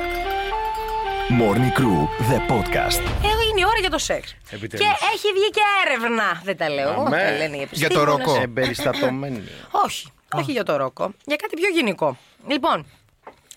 Morning 1.39 1.79
Crew, 1.79 1.99
the 2.31 2.39
podcast. 2.51 3.01
Έχω 3.23 3.41
είναι 3.49 3.59
η 3.59 3.65
ώρα 3.65 3.79
για 3.79 3.89
το 3.89 3.97
σεξ. 3.97 4.35
Επιτέλους. 4.49 4.87
Και 4.87 4.93
έχει 5.13 5.27
βγει 5.33 5.49
και 5.51 5.61
έρευνα. 5.85 6.41
Δεν 6.43 6.57
τα 6.57 6.69
λέω 6.69 6.89
εγώ, 6.91 7.01
Αμέ. 7.01 7.17
τα 7.17 7.31
λένε 7.37 7.57
οι 7.57 7.67
Για 7.71 7.89
το 7.89 7.99
επιστήμονες. 7.99 8.25
ροκό. 8.27 8.41
Εμπεριστατωμένη. 8.41 9.43
Όχι, 9.71 10.07
όχι 10.33 10.51
για 10.51 10.63
το 10.63 10.75
ρόκο. 10.77 11.13
Για 11.25 11.35
κάτι 11.35 11.55
πιο 11.55 11.69
γενικό. 11.69 12.17
Λοιπόν, 12.47 12.85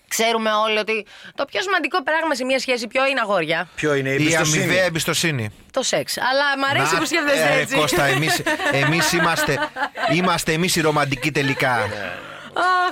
Ξέρουμε 0.07 0.51
όλοι 0.51 0.77
ότι 0.79 1.05
το 1.35 1.45
πιο 1.45 1.61
σημαντικό 1.61 2.03
πράγμα 2.03 2.35
σε 2.35 2.43
μια 2.45 2.59
σχέση 2.59 2.87
ποιο 2.87 3.05
είναι 3.05 3.19
αγόρια. 3.19 3.69
Ποιο 3.75 3.93
είναι 3.93 4.09
η 4.09 4.11
Η 4.11 4.15
εμπιστοσύνη. 4.15 4.63
αμοιβαία 4.63 4.83
εμπιστοσύνη. 4.83 5.49
Το 5.71 5.83
σεξ. 5.83 6.17
Αλλά 6.17 6.57
μ' 6.57 6.63
αρέσει 6.75 6.93
Να, 6.93 6.99
που 6.99 7.05
σκέφτεσαι 7.05 7.49
ε, 7.53 7.59
έτσι. 7.59 7.75
Κώστα, 7.75 8.03
εμείς, 8.05 8.41
εμείς 8.71 9.11
είμαστε, 9.11 9.57
είμαστε 10.17 10.51
εμείς 10.53 10.75
οι 10.75 10.81
ρομαντικοί 10.81 11.31
τελικά. 11.31 11.77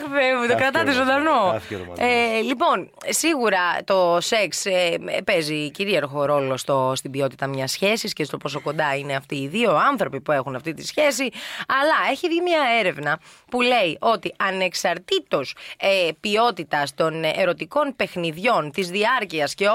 Αχ, 0.05 0.11
Θεέ 0.13 0.35
μου, 0.35 0.41
το 0.41 0.47
Κάθε 0.47 0.59
κρατάτε 0.61 0.85
και 0.85 0.97
ζωντανό. 0.97 1.29
ρομαντικό, 1.31 1.51
κάθε 1.51 1.65
και 1.69 1.75
ρομαντικό. 1.75 2.05
Ε, 2.37 2.41
λοιπόν, 2.41 2.91
σίγουρα 3.09 3.59
το 3.85 4.17
σεξ 4.21 4.65
ε, 4.65 4.97
παίζει 5.25 5.71
κυρίαρχο 5.71 6.25
ρόλο 6.25 6.57
στο, 6.57 6.93
στην 6.95 7.11
ποιότητα 7.11 7.47
μιας 7.47 7.71
σχέσης 7.71 8.13
και 8.13 8.23
στο 8.23 8.37
πόσο 8.37 8.61
κοντά 8.61 8.95
είναι 8.95 9.15
αυτοί 9.15 9.35
οι 9.35 9.47
δύο 9.47 9.75
άνθρωποι 9.89 10.21
που 10.21 10.31
έχουν 10.31 10.55
αυτή 10.55 10.73
τη 10.73 10.85
σχέση. 10.85 11.29
Αλλά 11.67 12.11
έχει 12.11 12.27
βγει 12.27 12.41
μια 12.41 12.59
έρευνα 12.79 13.19
που 13.49 13.61
λέει 13.61 13.97
ότι 13.99 14.33
ανεξαρτήτως 14.37 15.55
ε, 15.79 15.87
ποιότητας 16.19 16.93
των 16.95 17.23
ερωτικών 17.23 17.93
παιχνιδιών, 17.95 18.71
της 18.71 18.89
διάρκειας 18.89 19.53
και 19.55 19.67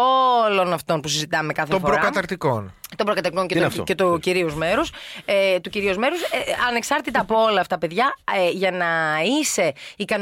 όλων 0.47 0.73
αυτών 0.73 1.01
που 1.01 1.09
συζητάμε 1.09 1.53
κάθε 1.53 1.71
Των 1.71 1.81
φορά. 1.81 1.93
προκαταρτικών. 1.93 2.73
Των 2.97 3.07
προκαταρκτικών 3.07 3.47
και, 3.47 3.55
Τι 3.55 3.61
είναι 3.61 3.69
το- 3.69 3.73
αυτό; 3.73 3.85
και 3.85 3.95
του 3.95 4.19
κυρίους 4.19 4.55
μέρους. 4.55 4.91
Ε, 5.25 5.61
του 5.61 5.71
κυρίως 5.71 5.97
μέρους, 5.97 6.21
ε, 6.23 6.27
ανεξάρτητα 6.69 7.21
από 7.21 7.43
όλα 7.43 7.61
αυτά, 7.61 7.79
παιδιά, 7.79 8.17
ε, 8.47 8.51
για 8.51 8.71
να 8.71 8.87
είσαι 9.41 9.73
ικανοποιημένος 9.97 10.16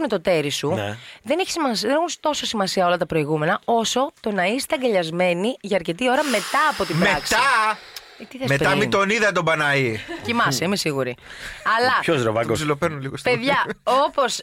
με 0.00 0.08
το 0.08 0.20
τέρι 0.20 0.50
σου, 0.50 0.68
Ναι. 0.74 0.96
δεν, 1.22 1.38
έχει 1.38 1.50
σημασία, 1.50 1.88
δεν 1.88 1.96
έχουν 1.96 2.08
τόσο 2.20 2.46
σημασία 2.46 2.86
όλα 2.86 2.96
τα 2.96 3.06
προηγούμενα, 3.06 3.60
όσο 3.64 4.12
το 4.20 4.30
να 4.32 4.44
είστε 4.44 4.74
αγκαλιασμένοι 4.74 5.56
για 5.60 5.76
αρκετή 5.76 6.10
ώρα 6.10 6.24
μετά 6.24 6.58
από 6.70 6.84
την 6.84 6.98
πράξη. 6.98 7.34
Μετά, 7.34 7.44
Ε, 7.70 7.74
τι 7.74 7.74
θες 7.76 7.95
μετά 8.48 8.64
πριν; 8.68 8.78
μην 8.78 8.90
τον 8.90 9.10
είδα 9.10 9.32
τον 9.32 9.44
Παναή. 9.44 10.00
Κοιμάσαι, 10.22 10.64
είμαι 10.64 10.76
σίγουρη. 10.76 11.16
Αλλά. 11.78 11.98
Ποιος 12.00 12.16
ρε 12.18 12.22
Τον 12.24 12.32
Βάγκο. 12.34 12.52
ψιλοπαίρνω 12.52 12.98
λίγο 12.98 13.16
στο 13.16 13.30
Παιδιά, 13.30 13.66
όπως 13.82 14.42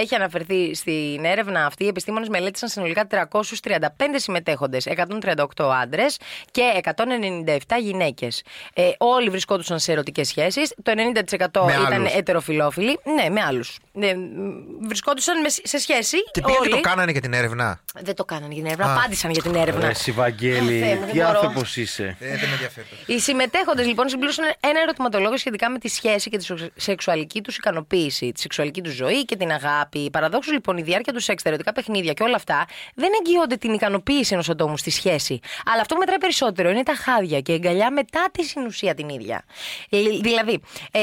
έχει 0.00 0.14
αναφερθεί 0.14 0.74
στην 0.74 1.24
έρευνα 1.24 1.66
αυτή, 1.66 1.84
οι 1.84 1.88
επιστήμονες 1.88 2.28
μελέτησαν 2.28 2.68
συνολικά 2.68 3.06
335 3.06 3.88
συμμετέχοντες, 4.16 4.86
138 4.86 5.70
άντρες 5.82 6.16
και 6.50 6.62
197 6.74 7.76
γυναίκες. 7.80 8.42
Ε, 8.74 8.90
όλοι 8.98 9.30
βρισκόντουσαν 9.30 9.78
σε 9.78 9.92
ερωτικές 9.92 10.28
σχέσεις. 10.28 10.74
Το 10.82 10.90
90% 10.90 11.64
Με 11.66 11.72
ήταν 11.72 11.92
άλλους. 11.92 12.12
ετεροφιλόφιλοι. 12.14 12.98
Ναι, 13.14 13.28
με 13.30 13.40
άλλους. 13.40 13.78
Ε, 14.00 14.14
μ, 14.14 14.86
βρισκόντουσαν 14.86 15.40
με- 15.40 15.48
σε 15.48 15.78
σχέση. 15.78 16.16
Και 16.30 16.40
πήγαν 16.40 16.62
και 16.62 16.68
όλοι. 16.68 16.70
το 16.82 16.88
κάνανε 16.88 17.12
για 17.12 17.20
την 17.20 17.32
έρευνα. 17.32 17.80
Δεν 18.00 18.14
το 18.14 18.24
κάνανε 18.24 18.54
για 18.54 18.62
την 18.62 18.72
έρευνα. 18.72 18.92
Α. 18.92 18.96
Απάντησαν 18.98 19.30
για 19.30 19.42
την 19.42 19.54
έρευνα. 19.54 19.80
Ρε 19.80 19.90
εσύ, 19.90 20.10
Βαγγέλη, 20.12 20.82
Ω, 20.82 20.84
Θεέ 20.84 20.94
μου, 20.94 21.00
δεν 21.00 21.10
τι 21.10 21.16
μπορώ. 21.16 21.28
άνθρωπος 21.28 21.76
είσαι. 21.76 22.16
Ε, 22.20 22.28
δεν 22.28 22.48
με 22.48 22.52
ενδιαφέρει. 22.52 22.79
Οι 23.06 23.18
συμμετέχοντες 23.18 23.86
λοιπόν 23.86 24.08
συμπλήρωσαν 24.08 24.44
ένα 24.60 24.80
ερωτηματολόγιο 24.80 25.36
σχετικά 25.36 25.70
με 25.70 25.78
τη 25.78 25.88
σχέση 25.88 26.30
και 26.30 26.36
τη 26.36 26.44
σεξ- 26.44 26.70
σεξουαλική 26.76 27.40
τους 27.40 27.56
ικανοποίηση, 27.56 28.32
τη 28.32 28.40
σεξουαλική 28.40 28.80
τους 28.80 28.94
ζωή 28.94 29.24
και 29.24 29.36
την 29.36 29.50
αγάπη. 29.50 30.10
Παραδόξως 30.10 30.52
λοιπόν 30.52 30.76
η 30.76 30.82
διάρκεια 30.82 31.12
τους 31.12 31.24
σεξ, 31.24 31.42
τα 31.42 31.48
ερωτικά 31.48 31.72
παιχνίδια 31.72 32.12
και 32.12 32.22
όλα 32.22 32.36
αυτά 32.36 32.66
δεν 32.94 33.08
εγγυώνται 33.24 33.56
την 33.56 33.72
ικανοποίηση 33.72 34.32
ενός 34.34 34.48
ατόμου 34.48 34.76
στη 34.76 34.90
σχέση. 34.90 35.38
Αλλά 35.72 35.80
αυτό 35.80 35.94
που 35.94 36.00
μετράει 36.00 36.18
περισσότερο 36.18 36.70
είναι 36.70 36.82
τα 36.82 36.94
χάδια 36.94 37.40
και 37.40 37.52
η 37.52 37.54
αγκαλιά 37.54 37.90
μετά 37.90 38.26
τη 38.32 38.44
συνουσία 38.44 38.94
την 38.94 39.08
ίδια. 39.08 39.44
Ε, 39.90 39.98
Δηλαδή, 40.20 40.60
ε, 40.90 41.00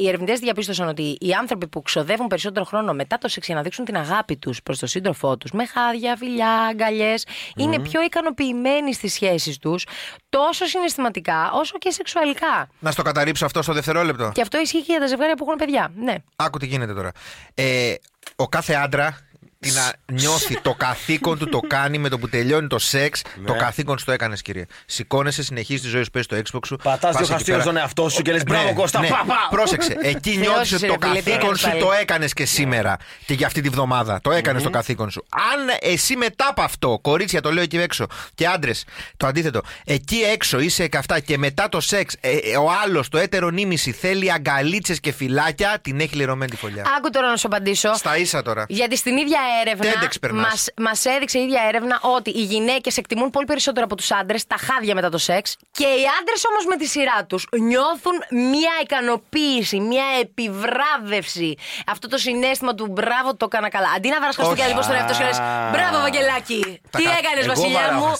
οι 0.00 0.08
ερευνητές 0.08 0.38
διαπίστωσαν 0.38 0.88
ότι 0.88 1.16
οι 1.20 1.32
άνθρωποι 1.32 1.66
που 1.66 1.82
ξοδεύουν 1.82 2.26
περισσότερο 2.26 2.64
χρόνο 2.64 2.92
μετά 2.92 3.18
το 3.18 3.28
σεξ 3.28 3.46
για 3.46 3.54
να 3.54 3.62
δείξουν 3.62 3.84
την 3.84 3.96
αγάπη 3.96 4.36
τους 4.36 4.62
προς 4.62 4.78
τον 4.78 4.88
σύντροφό 4.88 5.36
τους, 5.36 5.50
με 5.52 5.66
χάδια, 5.66 6.16
φιλιά, 6.16 6.52
αγκαλιές, 6.52 7.26
είναι 7.56 7.78
πιο 7.80 8.02
ικανοποιημένοι 8.02 8.94
στις 8.94 9.12
σχέσεις 9.12 9.58
τους, 9.58 9.86
τόσο 10.28 10.66
συναισθηματικά 10.66 11.19
όσο 11.54 11.78
και 11.78 11.90
σεξουαλικά. 11.90 12.68
Να 12.78 12.90
στο 12.90 13.02
καταρρύψω 13.02 13.44
αυτό 13.44 13.62
στο 13.62 13.72
δευτερόλεπτο. 13.72 14.30
Και 14.34 14.42
αυτό 14.42 14.60
ισχύει 14.60 14.78
και 14.82 14.92
για 14.92 15.00
τα 15.00 15.06
ζευγάρια 15.06 15.34
που 15.34 15.44
έχουν 15.44 15.56
παιδιά. 15.58 15.92
Ναι. 15.96 16.14
Άκου 16.36 16.58
τι 16.58 16.66
γίνεται 16.66 16.94
τώρα. 16.94 17.12
Ε, 17.54 17.94
ο 18.36 18.48
κάθε 18.48 18.74
άντρα 18.74 19.18
την 19.60 19.72
να 19.74 19.92
νιώθει 20.12 20.60
το 20.60 20.74
καθήκον 20.74 21.38
του 21.38 21.48
το 21.48 21.60
κάνει 21.60 21.98
με 21.98 22.08
το 22.08 22.18
που 22.18 22.28
τελειώνει 22.28 22.66
το 22.66 22.78
σεξ. 22.78 23.22
Το 23.46 23.54
καθήκον 23.54 23.98
σου 23.98 24.04
το 24.04 24.12
έκανες, 24.12 24.42
κύριε. 24.42 24.64
Σηκώνεσαι, 24.86 25.42
συνεχίζεις 25.42 25.82
τη 25.82 25.88
ζωή 25.88 26.02
σου, 26.02 26.10
παίζει 26.10 26.28
το 26.28 26.36
Xbox 26.36 26.66
σου. 26.66 26.76
Πατάς 26.76 27.00
πας 27.00 27.12
δύο 27.12 27.22
εκεί 27.22 27.30
χαστούκια 27.30 27.52
πέρα. 27.52 27.62
στον 27.62 27.76
εαυτό 27.76 28.08
σου 28.08 28.22
και 28.22 28.32
λες, 28.32 28.40
Ε, 28.40 28.44
«Μπράβο, 28.44 28.74
Κώστα, 28.74 29.00
πα, 29.00 29.24
πα». 29.26 29.34
Πρόσεξε. 29.50 29.96
Εκεί 30.02 30.30
Θεός 30.30 30.46
νιώθεις 30.46 30.70
είσαι, 30.70 30.74
ότι 30.74 30.86
το 30.86 30.92
ρε 31.00 31.08
φίλε, 31.08 31.20
τι 31.22 31.30
καθήκον 31.30 31.40
έκανες 31.42 31.60
σου 31.60 31.68
πάλι. 31.68 31.80
το 31.80 31.92
έκανες 32.00 32.32
και 32.32 32.44
σήμερα 32.44 32.96
και 33.26 33.34
για 33.34 33.46
αυτή 33.46 33.60
τη 33.60 33.68
βδομάδα. 33.68 34.20
Το 34.22 34.30
έκανες 34.30 34.62
το 34.62 34.70
καθήκον 34.70 35.10
σου. 35.10 35.24
Αν 35.52 35.76
εσύ 35.80 36.16
μετά 36.16 36.46
από 36.48 36.62
αυτό, 36.62 36.98
κορίτσια 37.02 37.40
το 37.40 37.52
λέω 37.52 37.62
εκεί 37.62 37.78
έξω 37.78 38.06
και 38.34 38.46
άντρες, 38.46 38.84
το 39.16 39.26
αντίθετο, 39.26 39.60
εκεί 39.84 40.16
έξω 40.32 40.58
είσαι 40.60 40.88
και 40.88 40.96
αυτά 40.96 41.20
και 41.20 41.38
μετά 41.38 41.68
το 41.68 41.80
σεξ, 41.80 42.14
ε, 42.20 42.30
ε, 42.30 42.56
ο 42.56 42.70
άλλος, 42.84 43.08
το 43.08 43.18
έτερο 43.18 43.50
νήμιση, 43.50 43.92
θέλει 43.92 44.32
αγκαλίτσες 44.32 45.00
και 45.00 45.12
φυλάκια, 45.12 45.78
την 45.82 46.00
έχει 46.00 46.16
λερωμένη 46.16 46.50
τη 46.50 46.56
φωλιά. 46.56 46.84
Άκου 46.98 47.10
τώρα 47.10 47.28
να 47.30 47.36
σου 47.36 47.46
απαντήσω. 47.46 47.94
Στα 47.94 48.16
ίσα 48.16 48.42
τώρα. 48.42 48.64
Γιατί 48.68 48.96
στην 48.96 49.16
ίδια 49.16 49.38
έρευνα 49.60 49.90
TEDx 49.92 50.14
περνάς. 50.20 50.46
μας, 50.48 50.68
μας 50.76 51.04
έδειξε 51.04 51.38
η 51.38 51.42
ίδια 51.42 51.62
έρευνα 51.68 51.98
ότι 52.02 52.30
οι 52.30 52.42
γυναίκες 52.42 52.96
εκτιμούν 52.96 53.30
πολύ 53.30 53.46
περισσότερο 53.46 53.84
από 53.84 53.94
τους 53.96 54.10
άντρες 54.10 54.46
τα 54.46 54.56
χάδια 54.56 54.94
μετά 54.94 55.08
το 55.10 55.18
σεξ 55.18 55.56
και 55.70 55.84
οι 55.84 56.04
άντρες 56.20 56.44
όμως 56.50 56.64
με 56.68 56.76
τη 56.76 56.86
σειρά 56.86 57.24
τους 57.28 57.46
νιώθουν 57.60 58.12
μια 58.50 58.70
ικανοποίηση, 58.82 59.80
μια 59.80 60.04
επιβράβευση. 60.20 61.54
Αυτό 61.86 62.08
το 62.08 62.18
συνέστημα 62.18 62.74
του 62.74 62.86
μπράβο 62.86 63.36
το 63.36 63.44
έκανα 63.52 63.68
καλά. 63.68 63.88
Αντί 63.96 64.08
να 64.08 64.20
βρασκαστούν 64.20 64.54
και 64.54 64.62
να 64.62 64.68
λοιπόν 64.68 64.82
στον 64.82 64.94
εαυτό 64.94 65.12
σου 65.14 65.20
και 65.20 65.26
να 65.26 65.30
λες, 65.30 65.70
Μπράβο 65.72 66.00
Βαγγελάκη, 66.00 66.80
Τα 66.90 66.98
τι 66.98 67.04
κα- 67.04 67.10
έκανες 67.18 67.44
Εγώ 67.44 67.54
βασιλιά 67.54 67.80
βαράω 67.80 67.98
μου; 67.98 68.18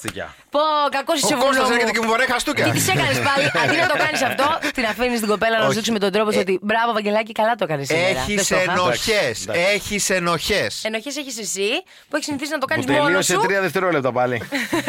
Χαστούκια. 0.50 0.56
Πω, 0.56 0.62
κακός 0.96 1.16
είσαι 1.22 1.34
Ο 1.34 1.38
βουνό 1.42 1.46
Κώστας 1.48 1.66
μου. 1.68 1.74
έρχεται 1.74 1.92
και 1.96 2.00
μου 2.04 2.10
βαράει 2.12 2.26
χαστούκια. 2.34 2.64
Τι 2.64 2.70
της 2.70 2.88
έκανες 2.94 3.18
πάλι, 3.28 3.44
αντί 3.62 3.76
να 3.84 3.88
το 3.92 3.96
κάνεις 4.04 4.20
αυτό, 4.30 4.46
την 4.76 4.84
αφήνεις 4.92 5.18
την 5.22 5.28
κοπέλα 5.32 5.56
να 5.58 5.64
Όχι. 5.66 5.74
ζήσει 5.78 5.90
με 5.96 6.00
τον 6.04 6.10
τρόπο 6.14 6.30
σου 6.32 6.38
Ε, 6.38 6.44
ότι 6.46 6.54
μπράβο, 6.70 6.90
Βαγγελάκη, 6.98 7.32
καλά 7.40 7.54
το 7.60 7.64
έκανες 7.68 7.86
σήμερα. 7.86 8.06
Έχεις 8.08 8.34
Δεν 8.34 8.44
στο 8.44 8.56
είχα. 8.62 8.72
ενοχές. 8.72 9.36
Εντάξει. 9.42 9.62
Έχεις 9.74 10.04
ενοχές. 10.18 10.72
Ενοχές 10.88 11.14
έχεις 11.22 11.36
εσύ 11.46 11.68
που 12.08 12.14
έχεις 12.16 12.26
συνηθίσει 12.30 12.50
να 12.56 12.58
το 12.62 12.66
Μου 12.68 12.72
κάνεις 12.72 12.84
μόνος 12.86 13.04
τελείωσε 13.06 13.32
σου. 13.34 13.40
τρία 13.46 13.60
δευτερόλεπτα 13.66 14.10
πάλι. 14.18 14.36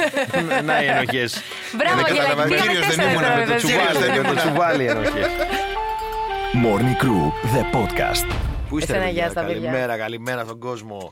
Να 0.70 0.76
οι 0.84 0.88
ενοχές. 0.94 1.30
Μπράβο, 1.78 1.96
Δεν 1.96 2.04
Βαγγελάκη, 2.06 2.18
καταλαβαίνω. 2.18 2.50
πήγαμε 2.50 2.72
Κύριος 2.72 2.88
δεν 2.88 2.96
τέσσερα 2.96 3.12
ήμουνα 3.12 3.30
με 3.36 3.46
το 3.46 3.52
δευτερόλεπτα. 3.52 3.56
τσουβάλι. 3.58 3.98
Τσουβάλι, 3.98 4.12
δεν 4.14 4.22
με 4.22 4.22
το 4.22 4.28
ήμουνα. 4.28 4.42
τσουβάλι 4.42 4.84
οι 4.84 4.88
ενοχές. 4.94 5.28
Morning 6.64 6.96
Crew, 7.04 7.24
the 7.54 7.64
podcast. 7.78 8.28
Πού 8.70 8.78
είστε, 8.78 8.92
Εσένα, 8.94 9.06
ρε, 9.06 9.12
γεια 9.12 9.24
παιδιά; 9.24 9.30
στα 9.30 9.42
παιδιά. 9.42 9.70
Καλημέρα, 9.70 9.98
καλημέρα 9.98 10.44
στον 10.44 10.60
κόσμο. 10.60 11.10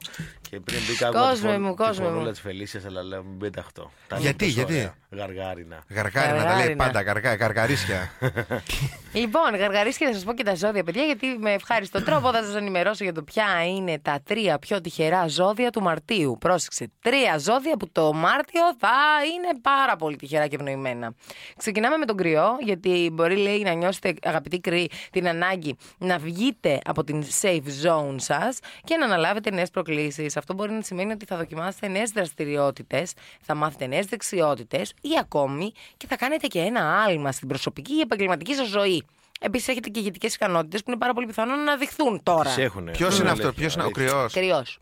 Και 0.49 0.59
πριν 0.59 0.79
μπήκα 0.87 1.09
Κόσμο 1.11 1.49
εγώ 1.53 1.59
μου, 1.61 1.75
κόσμο 1.75 2.09
μου. 2.09 2.23
τη 2.23 2.29
της 2.29 2.39
Φελίσια, 2.41 2.81
αλλά 2.87 3.03
λέω 3.03 3.23
μην 3.23 3.37
πείτε 3.37 3.59
αυτό. 3.59 3.91
Τα 4.07 4.15
λέμε 4.15 4.27
Γιατί, 4.29 4.45
τόσο 4.45 4.57
γιατί; 4.57 4.73
ωραία. 4.73 4.93
Γαργάρινα. 5.11 5.83
Γαργάρινα 5.89 6.35
τα 6.37 6.43
λέει 6.43 6.51
Γαργάρινα. 6.53 6.83
πάντα, 6.83 7.01
γαργά, 7.01 7.33
γαργαρίσια. 7.35 8.09
Λοιπόν, 9.13 9.55
γαργαρίσκε 9.55 10.05
θα 10.05 10.13
σας 10.13 10.23
πω 10.23 10.33
και 10.33 10.43
τα 10.43 10.55
ζώδια, 10.55 10.83
παιδιά, 10.83 11.03
γιατί 11.03 11.27
με 11.39 11.53
ευχάριστο 11.53 12.03
τρόπο 12.03 12.31
θα 12.31 12.43
σας 12.43 12.55
ενημερώσω 12.55 13.03
για 13.03 13.13
το 13.13 13.23
ποια 13.23 13.45
είναι 13.75 13.99
τα 13.99 14.19
τρία 14.23 14.59
πιο 14.59 14.81
τυχερά 14.81 15.27
ζώδια 15.27 15.69
του 15.69 15.81
Μαρτίου. 15.81 16.37
Πρόσεξε, 16.39 16.91
τρία 17.01 17.37
ζώδια 17.37 17.77
που 17.77 17.89
το 17.91 18.13
Μάρτιο 18.13 18.61
θα 18.79 18.89
είναι 19.35 19.59
πάρα 19.61 19.95
πολύ 19.95 20.15
τυχερά 20.15 20.47
και 20.47 20.55
ευνοημένα. 20.55 21.13
Ξεκινάμε 21.57 21.97
με 21.97 22.05
τον 22.05 22.17
κρυό, 22.17 22.57
γιατί 22.59 23.09
μπορεί 23.13 23.35
λέει 23.37 23.61
να 23.61 23.73
νιώσετε, 23.73 24.13
αγαπητοί 24.23 24.59
κρυοί, 24.59 24.91
την 25.11 25.27
ανάγκη 25.27 25.75
να 25.97 26.17
βγείτε 26.17 26.79
από 26.85 27.03
την 27.03 27.23
safe 27.41 27.85
zone 27.85 28.15
σας 28.15 28.59
και 28.83 28.97
να 28.97 29.05
αναλάβετε 29.05 29.51
νέες 29.51 29.69
προκλήσεις. 29.69 30.37
Αυτό 30.39 30.53
μπορεί 30.53 30.71
να 30.71 30.81
σημαίνει 30.81 31.11
ότι 31.11 31.25
θα 31.25 31.37
δοκιμάσετε 31.37 31.87
νέες 31.87 32.11
δραστηριότητες, 32.11 33.13
θα 33.41 33.55
μάθετε 33.55 33.87
νέες 33.87 34.05
δεξιότητες 34.05 34.93
ή 35.01 35.09
ακόμη 35.19 35.71
και 35.97 36.07
θα 36.07 36.17
κάνετε 36.17 36.47
και 36.47 36.59
ένα 36.59 37.03
άλμα 37.03 37.31
στην 37.31 37.47
προσωπική 37.47 37.93
ή 37.93 37.99
επαγγελματική 37.99 38.53
σας 38.53 38.67
ζωή. 38.67 39.05
Επίσης, 39.41 39.67
έχετε 39.67 39.89
και 39.89 39.99
ηγετικές 39.99 40.33
ικανότητες 40.35 40.83
που 40.83 40.89
είναι 40.91 40.99
πάρα 40.99 41.13
πολύ 41.13 41.25
πιθανό 41.27 41.55
να 41.55 41.61
αναδειχθούν 41.61 42.23
τώρα. 42.23 42.43
Τις 42.43 42.57
έχουνε. 42.57 42.91
Ποιος 42.91 43.19
είναι 43.19 43.29
αυτό, 43.29 43.53
ποιος 43.53 43.73
είναι 43.73 43.83
ο 43.83 43.89
κρυός; 43.89 44.33
Κρυός. 44.33 44.79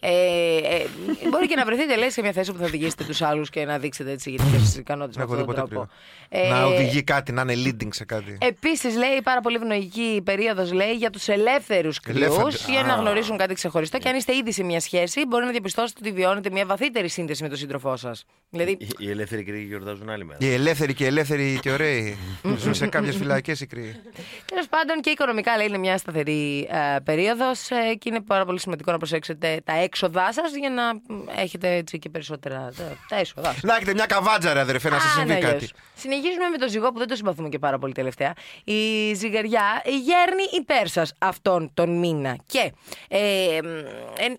Ε, 0.00 0.10
ε, 0.56 0.86
μπορεί 1.30 1.46
και 1.48 1.56
να 1.56 1.64
βρεθείτε, 1.64 1.96
λέει, 1.96 2.10
σε 2.10 2.20
μια 2.22 2.32
θέση 2.32 2.52
που 2.52 2.58
θα 2.58 2.64
οδηγήσετε 2.64 3.04
τους 3.04 3.22
άλλους 3.22 3.50
και 3.50 3.64
να 3.64 3.78
δείξετε 3.78 4.10
έτσι 4.10 4.28
ηγετικές 4.28 4.76
ικανότητες 4.76 5.16
με 5.16 5.24
Δεν 5.24 5.32
έχω 5.38 5.50
αυτόν 5.50 5.54
δει 5.54 5.60
τον 5.60 5.68
ποτέ 5.68 5.74
τρόπο. 5.74 5.90
κρυό. 6.28 6.46
Ε, 6.46 6.48
Να 6.48 6.64
οδηγεί 6.64 7.02
κάτι, 7.02 7.32
να 7.32 7.40
είναι 7.42 7.54
leading 7.56 7.88
σε 7.90 8.04
κάτι. 8.04 8.38
Επίσης, 8.40 8.96
λέει, 8.96 9.20
πάρα 9.22 9.40
πολύ 9.40 9.56
ευνοϊκή 9.56 10.20
περίοδος 10.24 10.72
λέει 10.72 10.92
για 10.92 11.10
τους 11.10 11.28
ελεύθερους 11.28 12.00
κρυούς 12.00 12.16
Ελέφαντες. 12.22 12.66
για 12.68 12.82
να 12.82 12.92
Α. 12.92 12.96
γνωρίσουν 12.96 13.36
κάτι 13.36 13.54
ξεχωριστό. 13.54 13.98
Και 13.98 14.08
αν 14.08 14.16
είστε 14.16 14.36
ήδη 14.36 14.52
σε 14.52 14.62
μια 14.64 14.80
σχέση, 14.80 15.26
μπορεί 15.26 15.44
να 15.44 15.50
διαπιστώσετε 15.50 16.00
ότι 16.02 16.12
βιώνετε 16.12 16.50
μια 16.50 16.66
βαθύτερη 16.66 17.08
σύνδεση 17.08 17.42
με 17.42 17.48
τον 17.48 17.58
σύντροφό 17.58 17.96
σας. 17.96 18.24
Δηλαδή, 18.50 18.70
Οι- 18.80 18.86
Οι 18.98 19.10
ελεύθεροι 19.10 19.42
κρύοι 19.44 19.64
γιορτάζουν 19.68 20.10
άλλη 20.10 20.24
μέρα. 20.24 20.38
Οι 20.40 20.52
ελεύθεροι 20.52 20.94
και 20.94 21.06
ελεύθεροι 21.06 21.58
και 21.62 21.70
ωραίοι. 21.70 22.16
Ζουν 22.62 22.74
σε 22.74 22.86
κάποιες 22.86 23.16
φυλακές 23.16 23.60
οι 23.62 23.66
κρύοι. 23.66 23.96
Τέλος 24.44 24.68
πάντων 24.68 25.00
και 25.00 25.10
οικονομικά 25.10 25.56
λέει 25.56 25.66
είναι 25.66 25.78
μια 25.78 25.98
σταθερή 25.98 26.68
ε, 26.70 26.98
περίοδος 27.04 27.68
και 27.98 28.08
είναι 28.08 28.20
πάρα 28.20 28.44
πολύ 28.44 28.60
σημαντικό 28.60 28.90
να 28.92 28.98
προσέξετε 28.98 29.60
τα 29.64 29.72
έξοδά 29.72 30.32
σας 30.32 30.54
για 30.54 30.70
να 30.70 30.94
μ, 30.94 31.00
έχετε 31.36 31.74
έτσι 31.74 31.98
και 31.98 32.08
περισσότερα 32.08 32.72
τα, 32.76 32.96
τα 33.08 33.16
έσοδά 33.16 33.54
σα. 33.60 33.66
Να 33.66 33.74
έχετε 33.74 33.94
μια 33.94 34.06
καβάτζα, 34.06 34.52
ρε 34.52 34.60
αδερφέ, 34.60 34.88
να 34.90 34.98
σα 34.98 35.08
συμβεί 35.08 35.38
κάτι. 35.38 35.68
Συνεχίζουμε 35.94 36.48
με 36.48 36.58
το 36.58 36.68
ζυγό 36.68 36.92
που 36.92 36.98
δεν 36.98 37.08
το 37.08 37.16
συμπαθούμε 37.16 37.48
και 37.48 37.58
πάρα 37.58 37.78
πολύ 37.78 37.92
τελευταία. 37.92 38.32
Η 38.64 39.12
ζυγαριά 39.14 39.82
γέρνει 39.84 40.42
υπέρ 40.60 40.88
σας 40.88 41.12
αυτόν 41.18 41.70
τον 41.74 41.98
μήνα. 41.98 42.36
Και 42.46 42.72
ε, 43.08 43.18
ε, 43.18 43.60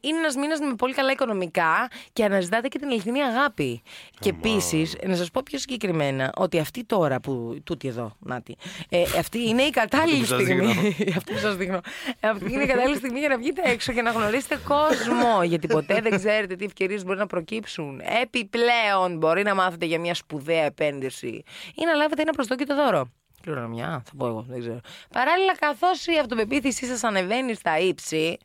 είναι 0.02 0.18
ένας 0.18 0.36
μήνας 0.36 0.60
με 0.60 0.76
πολύ 0.76 0.94
καλά 0.94 1.12
οικονομικά 1.12 1.90
και 2.14 2.24
αναζητάτε 2.24 2.68
και 2.68 2.80
την 2.80 2.88
αληθινή 2.88 3.24
αγάπη. 3.24 3.82
Και 4.20 4.30
επίσης, 4.30 4.96
να 5.06 5.16
σας 5.16 5.32
πω 5.32 5.42
πιο 5.46 5.60
συγκεκριμένα 5.60 6.32
ότι 6.36 6.60
αυτή 6.60 6.84
τώρα 6.84 7.20
που. 7.20 7.62
τούτη 7.64 7.88
εδώ, 7.88 8.16
νάτι. 8.20 8.56
Ε, 8.90 9.04
Αυτή 9.18 9.48
είναι 9.48 9.62
η 9.62 9.70
κατάλληλη 9.70 10.22
Αυτό 10.22 10.36
που 10.36 10.42
σας 10.42 10.50
στιγμή. 10.50 10.96
Αυτό 11.18 11.34
που 11.34 11.40
σας 11.40 11.56
δείχνω. 11.56 11.80
Αυτή 12.20 12.52
είναι 12.52 12.64
η 12.64 12.68
κατάλληλη 12.68 12.98
στιγμή 12.98 13.20
για 13.20 13.30
να 13.30 13.38
βγείτε 13.38 13.62
έξω 13.66 13.94
και 13.94 14.02
να 14.02 14.12
γνωρίσετε 14.12 14.60
κόσμο. 14.68 15.44
Γιατί 15.44 15.68
ποτέ 15.68 16.00
δεν 16.02 16.18
ξέρετε 16.18 16.56
τι 16.56 16.66
ευκαιρίες 16.66 17.04
μπορεί 17.04 17.18
να 17.18 17.28
προκύψουν. 17.28 18.02
Επιπλέον, 18.22 19.18
μπορεί 19.18 19.44
να 19.44 19.56
μάθετε 19.56 19.86
για 19.86 20.00
μια 20.00 20.14
σπουδαία 20.14 20.64
επένδυση 20.64 21.44
ή 21.76 21.86
να 21.86 21.94
λάβετε 21.94 22.22
ένα 22.22 22.32
προστόκητο 22.32 22.76
δώρο. 22.76 23.12
Κληρονομιά, 23.42 24.04
θα 24.06 24.12
πω 24.18 24.28
εγώ, 24.28 24.46
δεν 24.50 24.60
ξέρω. 24.60 24.80
Παράλληλα, 25.14 25.56
καθώς 25.56 26.06
η 26.06 26.18
αυτοπεποίθησή 26.20 26.86
σας 26.86 27.04
ανεβαίνει 27.04 27.54
στα 27.54 27.78
ύψη, 27.78 28.38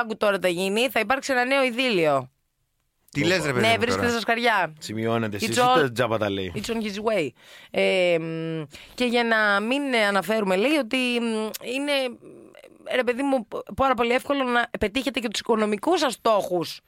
άκου 0.00 0.16
τώρα 0.16 0.38
τι 0.38 0.50
γίνει, 0.50 0.88
θα 0.88 1.00
υπάρξει 1.00 1.32
ένα 1.32 1.44
νέο 1.44 1.62
ειδήλιο. 1.64 2.30
Τι 3.10 3.24
λες, 3.24 3.44
ρε 3.44 3.52
παιδί. 3.52 3.60
Ναι, 3.66 3.68
μου, 3.72 3.74
βρίσκεται 3.78 4.06
τώρα. 4.06 4.10
στα 4.10 4.20
σκαριά. 4.20 4.72
Σημειώνεται. 4.78 5.36
It's 5.40 5.48
Εσεί 5.48 5.60
all- 5.60 5.78
ούτε 5.78 5.90
τζάμπα 5.90 6.18
τα 6.18 6.30
λέει. 6.30 6.52
It's 6.56 6.70
on 6.70 6.76
his 6.76 6.96
way. 6.96 7.28
Ε, 7.70 8.16
μ, 8.18 8.62
και 8.94 9.04
για 9.04 9.24
να 9.24 9.60
μην 9.60 9.92
ε, 9.94 10.04
αναφέρουμε, 10.06 10.56
λέει 10.56 10.74
ότι 10.76 10.96
μ, 10.96 11.48
είναι, 11.74 11.92
ε, 12.84 12.94
ρε 12.96 13.04
παιδί 13.04 13.22
μου, 13.22 13.48
πάρα 13.76 13.94
πολύ 13.94 14.12
εύκολο 14.12 14.42
να 14.44 14.70
πετύχετε 14.78 15.20
και 15.20 15.28
τους 15.28 15.40
οικονομικούς 15.40 16.00
σας 16.00 16.12
στόχους. 16.12 16.80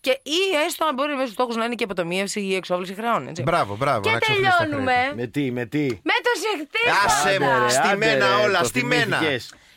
Και 0.00 0.10
ή 0.22 0.38
έστω 0.66 0.86
αν 0.86 0.94
μπορεί 0.94 1.10
μέσα 1.10 1.22
στους 1.22 1.32
στόχους 1.34 1.56
να 1.56 1.64
είναι 1.64 1.74
και 1.74 1.84
αποτομίευση 1.84 2.40
ή 2.40 2.54
εξόφληση 2.54 2.94
χρεών. 2.94 3.28
Έτσι. 3.28 3.42
Μπράβο, 3.42 3.76
μπράβο. 3.76 4.00
Και 4.00 4.10
να 4.10 4.18
ξοφλείς 4.18 4.48
τα 4.48 4.56
τελειώνουμε 4.58 4.92
χρέη. 4.92 5.14
Με 5.16 5.26
τι, 5.26 5.50
με 5.50 5.66
τι; 5.66 5.86
με 5.86 6.12
το 6.22 6.30
σεχτή. 6.40 7.04
Άσε 7.06 7.40
μου, 7.40 7.50
Άντε, 7.50 7.62
ρε, 7.64 7.68
στημένα 7.68 8.26
άντε, 8.26 8.36
ρε, 8.40 8.44
όλα, 8.46 8.58
το 8.58 8.64
στημένα. 8.64 9.20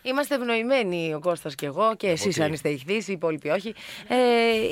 Θυμήθηκες. 0.02 0.12
Είμαστε 0.12 0.36
ευνοημένοι 0.36 1.14
ο 1.14 1.20
Κώστας 1.20 1.56
και 1.56 1.66
εγώ 1.66 1.96
και 1.98 2.08
εσείς 2.08 2.36
τι; 2.36 2.44
αν 2.44 2.54
είστε 2.54 2.70
ηχθείς, 2.70 3.08
οι 3.08 3.12
υπόλοιποι 3.12 3.50
όχι. 3.50 3.74
Ε, 4.08 4.16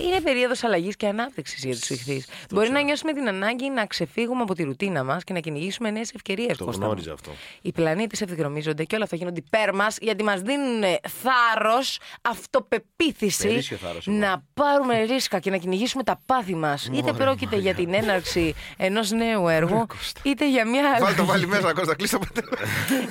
είναι 0.08 0.22
περίοδος 0.22 0.64
αλλαγής 0.64 0.96
και 0.96 1.08
ανάπτυξης 1.08 1.64
για 1.64 1.76
τους 1.76 1.90
ηχθείς. 1.90 2.28
Μπορεί 2.52 2.70
να 2.70 2.82
νιώσουμε 2.82 3.14
την 3.14 3.28
ανάγκη 3.28 3.70
να 3.70 3.86
ξεφύγουμε 3.86 4.42
από 4.42 4.54
τη 4.56 4.64
ρουτίνα 4.64 5.04
μας 5.04 5.24
και 5.24 5.34
να 5.34 5.40
κυνηγήσουμε 5.40 5.92
νέες 5.92 6.12
ευκαιρίες. 6.16 6.58
Το 6.58 6.66
Κώστα 6.66 6.82
μου. 6.82 6.86
γνώριζα 6.88 7.14
αυτό. 7.14 7.32
Οι 7.62 7.72
πλανήτες 7.72 8.22
ευθυγραμμίζονται 8.22 8.84
και 8.84 8.96
όλα 8.96 9.04
αυτά 9.04 9.16
γίνονται 9.16 9.40
υπέρ 9.46 9.74
μας 9.76 9.98
γιατί 10.02 10.24
μας 10.24 10.42
δίνουν 10.42 10.84
θάρρος, 11.22 12.00
αυτοπεποίθηση 12.22 13.48
Περίσσιο 13.48 13.78
θάρρος 13.78 14.08
εγώ. 14.08 14.18
να 14.18 14.44
πάρουμε 14.54 15.04
ρίσκα 15.04 15.40
και 15.40 15.50
να 15.50 15.58
κυνηγήσουμε 15.58 16.04
τα 16.04 16.22
πάθη 16.26 16.56
μας. 16.56 16.90
Είτε 16.94 17.14
πρόκειται 17.14 17.56
για 17.56 17.74
την 17.74 17.94
έναρξη 17.94 18.54
ενός 18.78 19.12
νέου 19.12 19.48
έργου, 19.48 19.86
είτε 20.24 20.50
για 20.50 20.68
μια 20.68 20.98
Βάλ 21.02 21.16
το 21.16 21.26
βάλει 21.26 21.48
μέσα, 21.54 21.74
Κώστα, 21.74 21.96
κλείσει 21.96 22.14
το 22.14 22.20
πατέρα. 22.20 22.48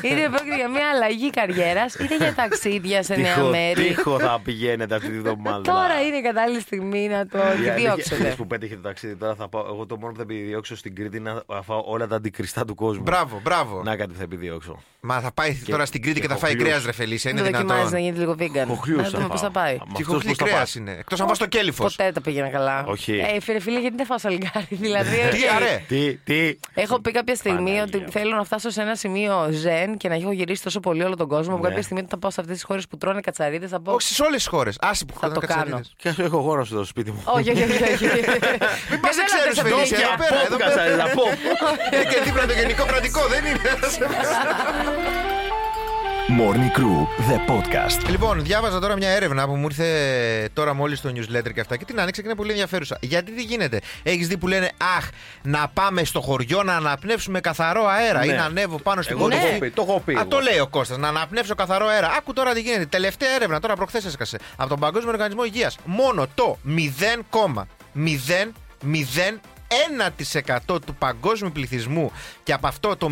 είτε 0.03 0.29
πρόκειται 0.29 0.57
για 0.57 0.69
μια 0.69 0.89
αλλαγή 0.95 1.31
καριέρας, 1.31 1.97
είτε 2.15 2.25
για 2.25 2.35
ταξίδια 2.35 3.03
σε 3.03 3.15
νέα 3.17 3.35
Τείχο- 3.35 3.49
μέρη. 3.49 3.83
Τείχο 3.83 4.19
θα 4.19 4.41
πηγαίνετε 4.45 4.95
αυτή 4.95 5.09
τη 5.09 5.19
βδομάδα. 5.19 5.61
Τώρα 5.61 6.00
είναι 6.03 6.17
η 6.17 6.23
κατάλληλη 6.23 6.61
στιγμή 6.61 7.09
να 7.09 7.27
το 7.27 7.38
Η 7.38 7.41
αλήθεια- 7.41 7.73
επιδιώξετε. 7.73 8.15
χθες 8.15 8.35
που 8.35 8.47
πέτυχε 8.47 8.75
το 8.75 8.81
ταξίδι, 8.81 9.17
τώρα 9.17 9.35
θα 9.35 9.49
πάω. 9.49 9.65
Εγώ 9.67 9.87
το 9.87 9.97
μόνο 9.97 10.11
που 10.12 10.17
θα 10.17 10.23
επιδιώξω 10.23 10.77
στην 10.77 10.95
Κρήτη 10.95 11.17
είναι 11.17 11.43
να 11.49 11.62
φάω 11.62 11.83
όλα 11.87 12.07
τα 12.07 12.17
αντικριστά 12.17 12.65
του 12.65 12.75
κόσμου. 12.75 13.03
Μπράβο, 13.03 13.41
μπράβο. 13.43 13.83
Να 13.83 13.97
κάτι 13.97 14.15
θα 14.15 14.23
επιδιώξω. 14.23 14.83
Μα 15.00 15.21
θα 15.21 15.33
πάει 15.33 15.55
τώρα 15.67 15.87
στην 15.87 16.02
Κρήτη 16.02 16.21
και 16.21 16.26
και 16.26 16.33
θα 16.33 16.38
φάει 16.38 16.50
χοχλιούς. 16.50 16.69
κρέας, 16.71 16.85
ρε 16.85 16.93
Φελίσια. 16.93 17.31
Είναι 17.31 17.43
Δεν 17.43 17.52
δοκιμάζεις 17.52 17.93
να 17.93 17.99
δυνατόν. 17.99 18.05
γίνει 18.05 18.19
λίγο 18.19 18.37
vegan. 18.38 18.67
Χοχλιούς 18.76 18.99
Να 19.02 19.05
θα 19.09 19.11
δούμε 19.11 19.28
πώς 19.28 19.40
πάω. 19.40 19.50
θα 19.50 19.61
πάει. 19.61 19.76
Μα 19.76 19.85
Τι 19.85 19.90
αυτός 19.93 20.07
χοχλή 20.07 20.28
πώς 20.28 20.37
θα 20.38 20.45
κρέας 20.45 20.73
πάει. 20.73 20.83
είναι. 20.83 20.97
Εκτός 20.99 21.21
αν 21.21 21.26
πα 21.26 21.35
στο 21.35 21.47
κέλυφος. 21.47 21.97
Ποτέ 21.97 22.12
τα 22.12 22.21
πήγαινα 22.21 22.49
καλά. 22.49 22.85
Όχι. 22.87 23.12
Ε, 23.35 23.40
φίλε, 23.40 23.61
φίλε, 23.61 23.81
γιατί 23.81 23.97
δεν 23.97 24.07
φάω 24.07 24.19
σαλιγκάρι. 24.19 24.67
Δηλαδή. 24.87 25.17
Τι 25.31 25.38
αρέ. 25.57 25.83
Τι, 25.88 26.14
τι. 26.17 26.59
Έχω 26.75 27.00
πει 27.00 27.11
κάποια 27.11 27.35
στιγμή 27.35 27.57
Παναγία 27.59 27.83
ότι 27.83 27.99
μου. 27.99 28.11
θέλω 28.11 28.37
να 28.37 28.45
φτάσω 28.45 28.71
σε 28.71 28.81
ένα 28.83 28.95
σημείο 28.95 29.49
ζεν 29.50 29.97
και 29.97 30.09
να 30.09 30.14
έχω 30.14 30.33
γυρίσει 30.33 30.62
τόσο 30.62 30.81
πολύ 30.81 31.02
όλο 31.05 31.17
τον 31.17 31.28
κόσμο. 31.28 31.55
Που 31.57 31.62
Ναι. 31.62 31.69
κάποια 31.69 31.83
στιγμή 31.83 31.99
όταν 32.02 32.11
θα 32.12 32.19
πάω 32.19 32.31
σε 32.31 32.40
αυτές 32.40 32.57
τις 32.57 32.64
χώρες 32.64 32.87
που 32.88 32.97
τρώνε 32.97 33.21
κατσαρίδες 33.21 33.71
θα 33.71 33.81
πω. 33.81 33.93
Όχι 33.93 34.14
σε 34.14 34.23
όλες 34.23 34.37
τις 34.37 34.47
χώρες. 34.47 34.76
Άσε 34.81 35.05
που 35.05 35.12
Θα 35.12 35.19
χωράνε 35.19 35.35
το 35.40 35.47
κάνω. 35.47 35.61
κατσαρίδες. 35.61 35.95
Και 35.97 36.09
ας 36.09 36.19
έχω 36.19 36.40
χώρο 36.43 36.64
στο 36.64 36.85
σπίτι 36.85 37.11
μου. 37.11 37.23
Όχι, 37.25 37.50
όχι, 37.50 37.62
όχι. 37.62 37.83
όχι. 37.83 38.05
Μην 38.90 39.00
πας 39.00 39.14
Δεν 39.17 39.26
σε 39.28 39.37
θέλω 39.38 39.50
ξέρει, 39.50 39.57
να 39.57 39.62
πες 39.62 39.73
Φελίσια. 39.73 39.99
αυτό. 39.99 40.25
Εδώ 40.25 40.28
πέρα, 40.28 40.40
εδώ 40.47 40.57
πέρα. 40.57 40.69
κατσαρίδα, 40.71 41.05
pop. 41.17 41.33
Είναι 41.93 42.05
και 42.12 42.21
δίπλα 42.25 42.47
το 42.47 42.52
γενικό 42.52 42.85
κρατικό, 42.87 43.21
δεν 43.33 43.43
είναι. 43.49 43.61
Morning 46.38 46.78
Crew, 46.78 47.07
the 47.30 47.50
podcast. 47.50 48.09
Λοιπόν, 48.11 48.42
διάβαζα 48.42 48.80
τώρα 48.80 48.97
μια 48.97 49.09
έρευνα 49.09 49.47
που 49.47 49.54
μου 49.54 49.64
ήρθε 49.64 50.49
τώρα 50.52 50.75
μόλις 50.75 50.99
στο 50.99 51.11
newsletter 51.14 51.52
και 51.54 51.61
αυτά 51.61 51.76
και 51.76 51.85
την 51.85 52.00
άνοιξα 52.00 52.21
και 52.21 52.26
είναι 52.28 52.37
πολύ 52.37 52.50
ενδιαφέρουσα. 52.50 52.99
Γιατί 53.00 53.33
τι 53.33 53.42
γίνεται, 53.42 53.80
έχεις 54.02 54.28
δει 54.28 54.37
που 54.37 54.47
λένε 54.49 54.71
Αχ, 54.99 55.09
να 55.42 55.68
πάμε 55.75 56.04
στο 56.04 56.21
χωριό 56.21 56.62
να 56.62 56.75
αναπνεύσουμε 56.76 57.40
καθαρό 57.40 57.87
αέρα 57.87 58.25
ή 58.25 58.28
Ναι. 58.28 58.35
να 58.35 58.45
ανέβω 58.45 58.78
πάνω 58.78 59.02
στην 59.02 59.16
Εγώ 59.18 59.28
το 59.28 59.35
κορυφή. 59.35 59.50
έχω 59.50 59.59
πει, 59.59 59.71
το 59.71 59.83
έχω 59.88 60.00
πει 60.04 60.12
Α, 60.14 60.18
εγώ. 60.21 60.28
το 60.28 60.38
λέει 60.40 60.59
ο 60.59 60.66
Κώστας, 60.66 60.99
να 60.99 61.09
αναπνεύσω 61.09 61.54
καθαρό 61.54 61.87
αέρα. 61.87 62.11
Άκου 62.18 62.33
τώρα 62.33 62.52
τι 62.52 62.61
γίνεται. 62.61 62.87
Τελευταία 62.87 63.30
έρευνα, 63.35 63.61
τώρα 63.61 63.75
προχθές 63.75 64.04
έσκασε 64.04 64.38
από 64.57 64.68
τον 64.68 64.79
Παγκόσμιο 64.79 65.12
Οργανισμό 65.12 65.44
Υγείας. 65.44 65.79
Μόνο 65.85 66.27
το 66.35 66.59
0,001% 69.68 70.81
του 70.87 70.94
παγκόσμιου 70.94 71.52
πληθυσμού 71.52 72.12
και 72.42 72.52
από 72.52 72.66
αυτό 72.66 72.96
το 72.96 73.09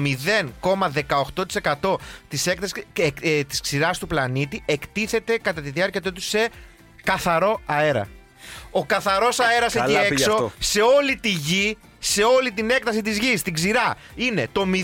0,18% 1.81 1.97
της 2.29 2.47
έκτασης 2.47 2.85
ε, 2.93 3.09
ε, 3.21 3.45
της 3.45 3.61
ξηράς 3.61 3.99
του 3.99 4.07
πλανήτη 4.07 4.63
εκτίθεται 4.67 5.39
κατά 5.39 5.61
τη 5.61 5.71
διάρκεια 5.71 6.01
του 6.01 6.09
έτους 6.09 6.29
σε 6.29 6.49
καθαρό 7.03 7.61
αέρα. 7.67 8.09
Ο 8.71 8.85
καθαρός 8.85 9.41
αέρας 9.41 9.75
εκεί 9.75 9.85
Καλά 9.87 10.01
πήγε 10.01 10.13
έξω 10.13 10.33
αυτό. 10.33 10.53
σε 10.59 10.81
όλη 10.81 11.17
τη 11.17 11.29
γη, 11.29 11.79
σε 12.13 12.23
όλη 12.23 12.53
την 12.53 12.71
έκταση 12.71 13.03
της 13.03 13.19
γης, 13.19 13.43
την 13.43 13.55
ξηρά, 13.55 13.95
είναι 14.15 14.49
το 14.53 14.65
0,001%. 14.73 14.81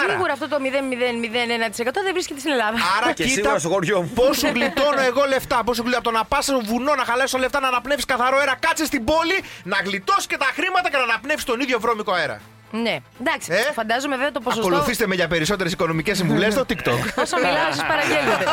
Άρα, 0.00 0.10
Σίγουρα 0.10 0.32
αυτό 0.32 0.48
το 0.48 0.56
0,001% 0.60 2.02
δεν 2.04 2.12
βρίσκεται 2.12 2.40
στην 2.40 2.52
Ελλάδα. 2.52 2.76
Άρα 2.98 3.12
Και 3.12 3.22
κοίτα 3.24 3.34
σίγουρα 3.34 3.58
στο 3.58 3.68
χωριό 3.68 4.02
μου. 4.02 4.08
πόσο 4.14 4.48
γλιτώνω 4.48 5.00
εγώ 5.00 5.24
λεφτά. 5.28 5.64
Πόσο 5.64 5.82
γλιτώνω 5.82 6.00
από 6.02 6.10
το 6.10 6.16
να 6.18 6.24
πας 6.24 6.44
στο 6.44 6.60
βουνό 6.64 6.94
να 6.94 7.04
χαλάσω 7.04 7.38
λεφτά 7.38 7.60
να 7.60 7.68
αναπνεύσεις 7.68 8.04
καθαρό 8.04 8.36
αέρα. 8.38 8.54
Κάτσε 8.60 8.84
στην 8.84 9.04
πόλη 9.04 9.42
να 9.62 9.76
γλιτώσεις 9.84 10.26
και 10.26 10.36
τα 10.36 10.48
χρήματα 10.54 10.90
και 10.90 10.96
να 10.96 11.02
αναπνεύσεις 11.02 11.44
τον 11.44 11.60
ίδιο 11.60 11.80
βρώμικο 11.80 12.12
αέρα. 12.12 12.40
Ναι, 12.74 12.96
εντάξει. 13.20 13.52
Ε; 13.52 13.72
Φαντάζομαι 13.72 14.16
βέβαια 14.16 14.32
το 14.32 14.40
ποσοστό. 14.40 14.66
Ακολουθήστε 14.66 15.06
με 15.06 15.14
για 15.14 15.28
περισσότερες 15.28 15.72
οικονομικές 15.72 16.16
συμβουλές 16.16 16.52
στο 16.52 16.64
TikTok. 16.68 17.00
Όσο 17.24 17.36
μιλάω, 17.36 17.72
σα 17.72 17.84
παραγγέλνετε. 17.86 18.44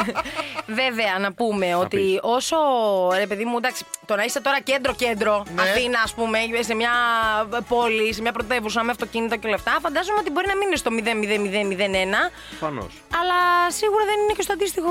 Βέβαια, 0.82 1.18
να 1.20 1.32
πούμε 1.32 1.74
ότι 1.74 2.18
όσο. 2.22 2.56
Ρε 3.16 3.26
παιδί 3.26 3.44
μου, 3.44 3.56
εντάξει, 3.56 3.84
το 4.06 4.16
να 4.16 4.24
είσαι 4.24 4.40
τώρα 4.40 4.60
κέντρο-κέντρο, 4.60 5.44
Ναι. 5.54 5.62
Αθήνα, 5.62 5.98
ας 6.04 6.12
πούμε, 6.14 6.38
σε 6.60 6.74
μια 6.74 6.90
πόλη, 7.68 8.14
σε 8.14 8.20
μια 8.20 8.32
πρωτεύουσα 8.32 8.82
με 8.82 8.90
αυτοκίνητα 8.90 9.36
και 9.36 9.48
λεφτά, 9.48 9.78
φαντάζομαι 9.82 10.18
ότι 10.18 10.30
μπορεί 10.30 10.46
να 10.46 10.56
μην 10.56 10.66
είναι 10.66 10.76
στο 10.76 10.90
0,0001. 10.90 12.30
Προφανώς. 12.58 12.92
Αλλά 13.20 13.70
σίγουρα 13.70 14.04
δεν 14.04 14.14
είναι 14.22 14.32
και 14.36 14.42
στο 14.42 14.52
αντίστοιχο. 14.52 14.90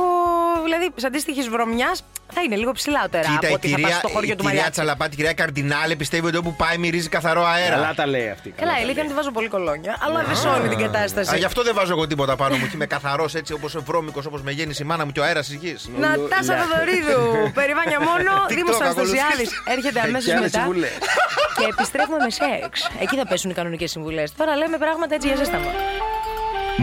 Δηλαδή, 0.64 0.92
σε 0.96 1.08
αντίστοιχη 1.08 1.42
βρωμιάς 1.50 2.04
θα 2.34 2.42
είναι 2.42 2.56
λίγο 2.56 2.72
ψηλότερα 2.72 3.28
Κοίτα, 3.28 3.36
από 3.38 3.48
η 3.48 3.54
ότι 3.54 3.68
θα 3.68 3.76
πας 3.76 3.82
κυρία, 3.86 3.98
στο 3.98 4.08
χωριό 4.08 4.32
η 4.32 4.36
του 4.36 4.36
κυρία 4.36 4.50
Μαλιάτση. 4.50 4.72
Τσαλαπάτη, 4.72 5.14
η 5.14 5.16
κυρία 5.16 5.34
Καρδινάλε 5.34 5.96
πιστεύει 5.96 6.26
ότι 6.28 6.38
όπου 6.38 6.56
πάει 6.56 6.78
μυρίζει 6.78 7.10
καθαρό 7.10 7.42
Καλά 7.42 7.54
αέρα. 7.54 7.94
τα 7.96 8.06
λέει 8.08 8.30
αυτή. 8.42 8.62
Καλά, 8.62 8.72
η 8.80 8.82
αλήθεια 8.84 9.02
είναι 9.02 9.12
ότι 9.12 9.14
βάζω 9.14 9.32
πολύ 9.32 9.48
κολόνια, 9.48 9.94
αλλά 10.06 10.24
δεν 10.24 10.36
σώνει 10.36 10.68
την 10.74 10.78
κατάσταση. 10.78 11.34
Α, 11.34 11.38
γι' 11.38 11.46
αυτό 11.46 11.64
δεν 11.64 11.74
βάζω 11.76 11.92
εγώ 11.94 12.08
τίποτα 12.08 12.36
πάνω 12.36 12.56
μου 12.58 12.66
και 12.66 12.72
είμαι 12.74 12.86
καθαρός 12.86 13.36
έτσι 13.36 13.54
όπως 13.54 13.78
βρώμικος 13.86 14.26
όπως 14.26 14.42
με 14.42 14.52
γέννησε 14.52 14.84
η 14.84 14.86
μάνα 14.86 15.06
μου 15.06 15.12
και 15.12 15.20
ο 15.20 15.24
αέρας 15.24 15.46
της 15.48 15.56
γης. 15.56 15.90
Νατάσα 16.00 16.56
Θοδωρίδου, 16.62 17.22
περιβάνια 17.60 18.00
μόνο, 18.00 18.32
TikTok, 18.48 18.56
Δήμος 18.56 18.80
Αναστασιάδης 18.82 19.22
ακολουθήστε. 19.22 19.72
έρχεται 19.72 20.00
αμέσως 20.00 20.26
Και 20.26 20.32
άλλες 20.36 20.44
μετά 20.52 20.58
συμβουλές. 20.64 20.98
και 21.58 21.66
επιστρέφουμε 21.70 22.18
με 22.26 22.30
σεξ. 22.30 22.90
Εκεί 23.02 23.16
θα 23.16 23.26
πέσουν 23.28 23.50
οι 23.50 23.54
κανονικές 23.54 23.92
συμβουλές. 23.92 24.34
Τώρα 24.34 24.56
λέμε 24.56 24.78
πράγματα 24.78 25.16
έτσι 25.16 25.28
για 25.28 25.36
ζέσταμα. 25.38 25.70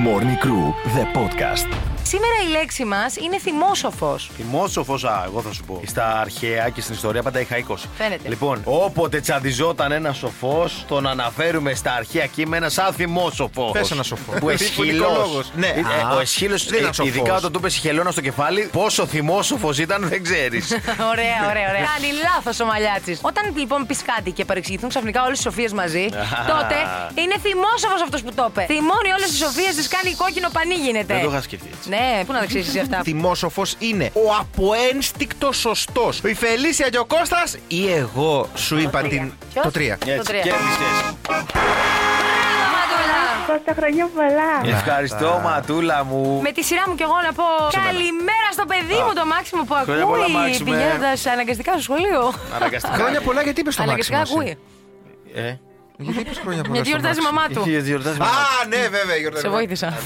Morning 0.06 0.38
Crew, 0.44 0.64
the 0.96 1.04
podcast. 1.18 1.97
Σήμερα 2.08 2.34
η 2.46 2.50
λέξη 2.50 2.84
μας 2.84 3.16
είναι 3.16 3.38
θυμόσοφος. 3.38 4.30
Θυμόσοφος, 4.36 5.04
α, 5.04 5.22
εγώ 5.26 5.42
θα 5.42 5.52
σου 5.52 5.64
πω. 5.64 5.80
Στα 5.86 6.18
αρχαία 6.20 6.68
και 6.68 6.80
στην 6.80 6.94
ιστορία 6.94 7.22
πάντα 7.22 7.40
είχα 7.40 7.56
20. 7.56 7.88
Φαίνεται. 7.98 8.28
Λοιπόν, 8.28 8.60
όποτε 8.64 9.20
τσαντιζόταν 9.20 9.92
ένα 9.92 10.12
σοφός, 10.12 10.84
τον 10.88 11.06
αναφέρουμε 11.06 11.74
στα 11.74 11.92
αρχαία 11.92 12.26
κείμενα 12.26 12.68
σαν 12.68 12.92
θυμόσοφο. 12.92 13.70
Πες 13.70 13.90
ένα 13.90 14.02
σοφό. 14.02 14.32
Που 14.32 14.48
εσχύλο. 14.54 15.04
Φωνικολόγος. 15.04 15.50
Ναι. 15.56 15.74
Α, 16.10 16.14
ο 16.16 16.20
εσχύλος, 16.20 16.66
δεν 16.68 16.78
ήταν 16.80 16.94
σοφός. 16.94 17.14
ειδικά 17.14 17.34
όταν 17.34 17.52
του 17.52 17.58
είπε 17.58 17.68
χελώνα 17.68 18.10
στο 18.10 18.20
κεφάλι, 18.20 18.68
πόσο 18.72 19.06
θυμόσοφος 19.06 19.78
ήταν 19.78 20.08
δεν 20.08 20.22
ξέρεις. 20.22 20.70
ωραία, 21.12 21.38
ωραία, 21.50 21.68
ωραία. 21.68 21.84
Κάνει 21.94 22.08
λάθος 22.22 22.60
ο 22.60 22.64
Μαλιάτσης. 22.64 23.18
Όταν 23.22 23.56
λοιπόν 23.56 23.86
πεις 23.86 24.02
κάτι 24.02 24.30
και 24.30 24.44
παρεξηγηθούν 24.44 24.88
ξαφνικά 24.88 25.22
όλες 25.22 25.36
τις 25.36 25.44
σοφίες 25.46 25.72
μαζί, 25.72 26.08
τότε 26.52 26.76
είναι 27.22 27.34
θυμόσοφος 27.42 28.02
αυτός 28.02 28.22
που 28.22 28.32
το 28.34 28.46
είπε. 28.50 28.64
Θυμώνει 28.66 29.10
όλες 29.16 29.28
τις 29.28 29.38
σοφίες, 29.38 29.74
τις 29.74 29.88
κάνει 29.88 30.14
κόκκινο 30.14 30.48
πανί 30.52 30.74
γίνεται. 30.74 31.14
δεν 31.14 31.22
το 31.22 31.30
είχα 31.30 31.42
σκεφτεί 31.42 31.68
έτσι. 31.76 31.88
Ναι, 31.98 32.24
πού 32.24 32.32
να 32.32 32.38
τα 32.38 32.46
ξέρεις 32.46 32.68
εσύ 32.68 32.78
αυτά; 32.78 33.00
Θυμόσοφο 33.02 33.62
είναι 33.78 34.10
ο 34.14 34.34
αποένστικτος 34.40 35.56
σωστός. 35.56 36.20
Η 36.24 36.34
Φελίσια 36.34 36.88
και 36.88 36.98
ο 36.98 37.04
Κώστας 37.04 37.56
ή 37.68 37.92
εγώ 37.92 38.48
σου 38.54 38.78
είπα 38.78 38.98
τρία. 39.00 39.08
την. 39.10 39.32
Ποιος; 39.52 39.64
Το 39.64 39.70
3. 39.70 39.96
Έτσι, 40.06 40.30
τρία. 40.30 40.40
κέρδισες. 40.40 40.96
Μαντούλα. 42.74 43.20
Κώστα 43.46 43.72
χρόνια 43.78 44.08
πολλά. 44.14 44.74
Ευχαριστώ, 44.76 45.40
Ματούλα 45.44 46.04
μου. 46.04 46.40
Με 46.42 46.52
τη 46.52 46.62
σειρά 46.64 46.82
μου 46.88 46.94
κι 46.94 47.02
εγώ 47.02 47.14
να 47.26 47.32
πω 47.32 47.44
καλημέρα 47.84 48.48
στο 48.52 48.64
παιδί 48.64 48.94
μου 49.06 49.12
το 49.14 49.26
Μάξιμο 49.26 49.62
που 49.64 49.74
Χρόνια 49.84 50.06
πολλά, 50.06 50.22
ακούει 50.24 50.34
Μάξιμε. 50.36 50.70
πηγαίνοντας 50.70 51.26
αναγκαστικά 51.26 51.72
στο 51.72 51.80
σχολείο. 51.82 52.32
Αναγκαστικά. 52.56 52.94
Χρόνια 52.96 53.20
πολλά 53.20 53.42
γιατί 53.42 53.60
είπες 53.60 53.74
στο 53.74 53.82
Αναγκαστικά 53.82 54.18
Μάξιμο. 54.18 54.40
ακούει. 54.40 54.58
Ε, 56.00 56.02
Γιατί 56.02 56.20
είπες 56.20 56.38
χρόνια 56.38 56.62
πολλά. 56.62 56.74
Γιατί 56.74 56.88
στο 56.88 56.98
γιορτάζει 56.98 57.18
η 57.18 57.22
Μάξιμο; 57.22 57.32
μαμά 57.32 57.48
του. 57.64 57.70
γιατί 57.70 57.88
γιορτάζει 57.88 58.20
Α, 58.20 58.66
ναι, 58.68 58.88
βέβαια, 58.88 59.16
γιορτάζει. 59.16 59.44
Σε 59.44 59.50
βοήθησα. 59.50 59.98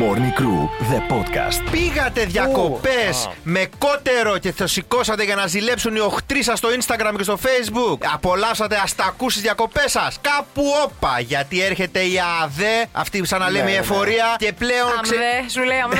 Morning 0.00 0.32
Crew, 0.40 0.68
the 0.92 1.00
podcast. 1.14 1.70
Πήγατε 1.70 2.24
διακοπές 2.24 3.28
με 3.42 3.68
κότερο 3.78 4.38
και 4.38 4.52
το 4.52 4.66
σηκώσατε 4.66 5.24
για 5.24 5.34
να 5.34 5.46
ζηλέψουν 5.46 5.94
οι 5.96 5.98
οχτροί 5.98 6.42
σα 6.42 6.56
στο 6.56 6.68
Instagram 6.68 7.12
και 7.16 7.22
στο 7.22 7.38
Facebook. 7.42 7.98
Απολαύσατε 8.14 8.80
αστακού 8.82 9.30
στι 9.30 9.40
διακοπές 9.40 9.90
σας. 9.90 10.18
Κάπου 10.20 10.62
όπα, 10.84 11.20
γιατί 11.20 11.62
έρχεται 11.62 12.00
η 12.00 12.14
ΑΔΕ, 12.42 12.86
αυτή 12.92 13.26
σαν 13.26 13.40
να 13.40 13.50
λέμε 13.50 13.70
η 13.70 13.72
ναι. 13.72 13.78
εφορία, 13.78 14.34
και 14.38 14.52
πλέον. 14.52 14.90
ξε- 15.02 15.16
Αμβέ, 15.16 15.48
σου 15.50 15.62
λέει 15.62 15.78
αμβέ. 15.78 15.98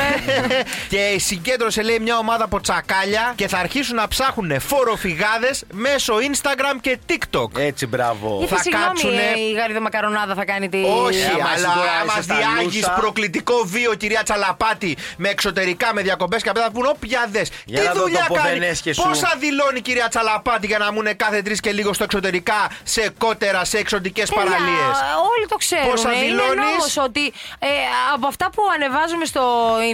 και 0.92 1.16
συγκέντρωσε 1.18 1.83
λέει 1.83 1.98
μια 1.98 2.18
ομάδα 2.18 2.44
από 2.44 2.61
τσακάλια 2.61 3.33
και 3.37 3.48
θα 3.48 3.59
αρχίσουν 3.59 3.96
να 3.96 4.09
ψάχνουν 4.09 4.61
φοροφυγάδες 4.61 5.64
μέσω 5.72 6.14
Instagram 6.33 6.76
και 6.81 6.98
TikTok. 7.09 7.59
Έτσι, 7.59 7.87
μπράβο. 7.87 8.37
Γιατί 8.38 8.55
Θα 8.55 8.61
συγγνώμη, 8.62 8.87
κάτσουνε- 8.87 9.37
ε, 9.37 9.40
η 9.40 9.52
γαρίδα 9.52 9.81
μακαρονάδα 9.81 10.35
θα 10.35 10.44
κάνει 10.44 10.68
τη. 10.68 10.83
Όχι, 11.05 11.18
Ε, 11.20 11.24
άμα 11.24 11.50
εσύ 11.55 11.64
αλλά 11.64 11.74
τώρα 11.74 11.90
άμα 12.02 12.12
είσαι 12.12 12.22
στα 12.22 12.35
διάγεις 12.37 12.74
λούσα. 12.74 12.90
προκλητικό 13.00 13.64
βίο, 13.82 13.94
κυρία 13.94 14.22
Τσαλαπάτη, 14.22 14.96
με 15.16 15.28
εξωτερικά, 15.28 15.94
με 15.94 16.02
διακοπές 16.02 16.42
και 16.42 16.48
αυτά 16.48 16.62
θα 16.62 16.70
πούν 16.70 16.86
όποια 16.86 17.26
δες. 17.28 17.48
Για 17.64 17.80
Τι 17.80 17.86
να 17.86 17.92
δω 17.92 18.00
δουλειά 18.02 18.24
το 18.28 18.34
κάνει, 18.34 18.48
ποδενέσχε 18.48 18.92
σου. 18.92 19.02
πόσα 19.08 19.30
δηλώνει 19.38 19.78
η 19.78 19.80
κυρία 19.88 20.08
Τσαλαπάτη 20.08 20.66
για 20.66 20.78
να 20.78 20.92
μουν 20.92 21.16
κάθε 21.16 21.42
τρεις 21.42 21.60
και 21.60 21.72
λίγο 21.72 21.92
στο 21.92 22.04
εξωτερικά, 22.04 22.60
σε 22.82 23.02
κότερα, 23.18 23.64
σε 23.64 23.78
εξωτικές 23.78 24.28
Παιδιά, 24.28 24.42
παραλίες; 24.44 24.96
Όλοι 25.32 25.46
το 25.52 25.56
ξέρουν. 25.56 25.90
Πόσα 25.90 26.10
ε, 26.10 26.14
Είναι 26.16 26.24
δηλώνεις; 26.26 26.64
νόμος 26.64 26.96
ότι 26.96 27.24
ε, 27.58 27.68
από 28.14 28.26
αυτά 28.26 28.46
που 28.54 28.62
ανεβάζουμε 28.74 29.24
στο 29.32 29.42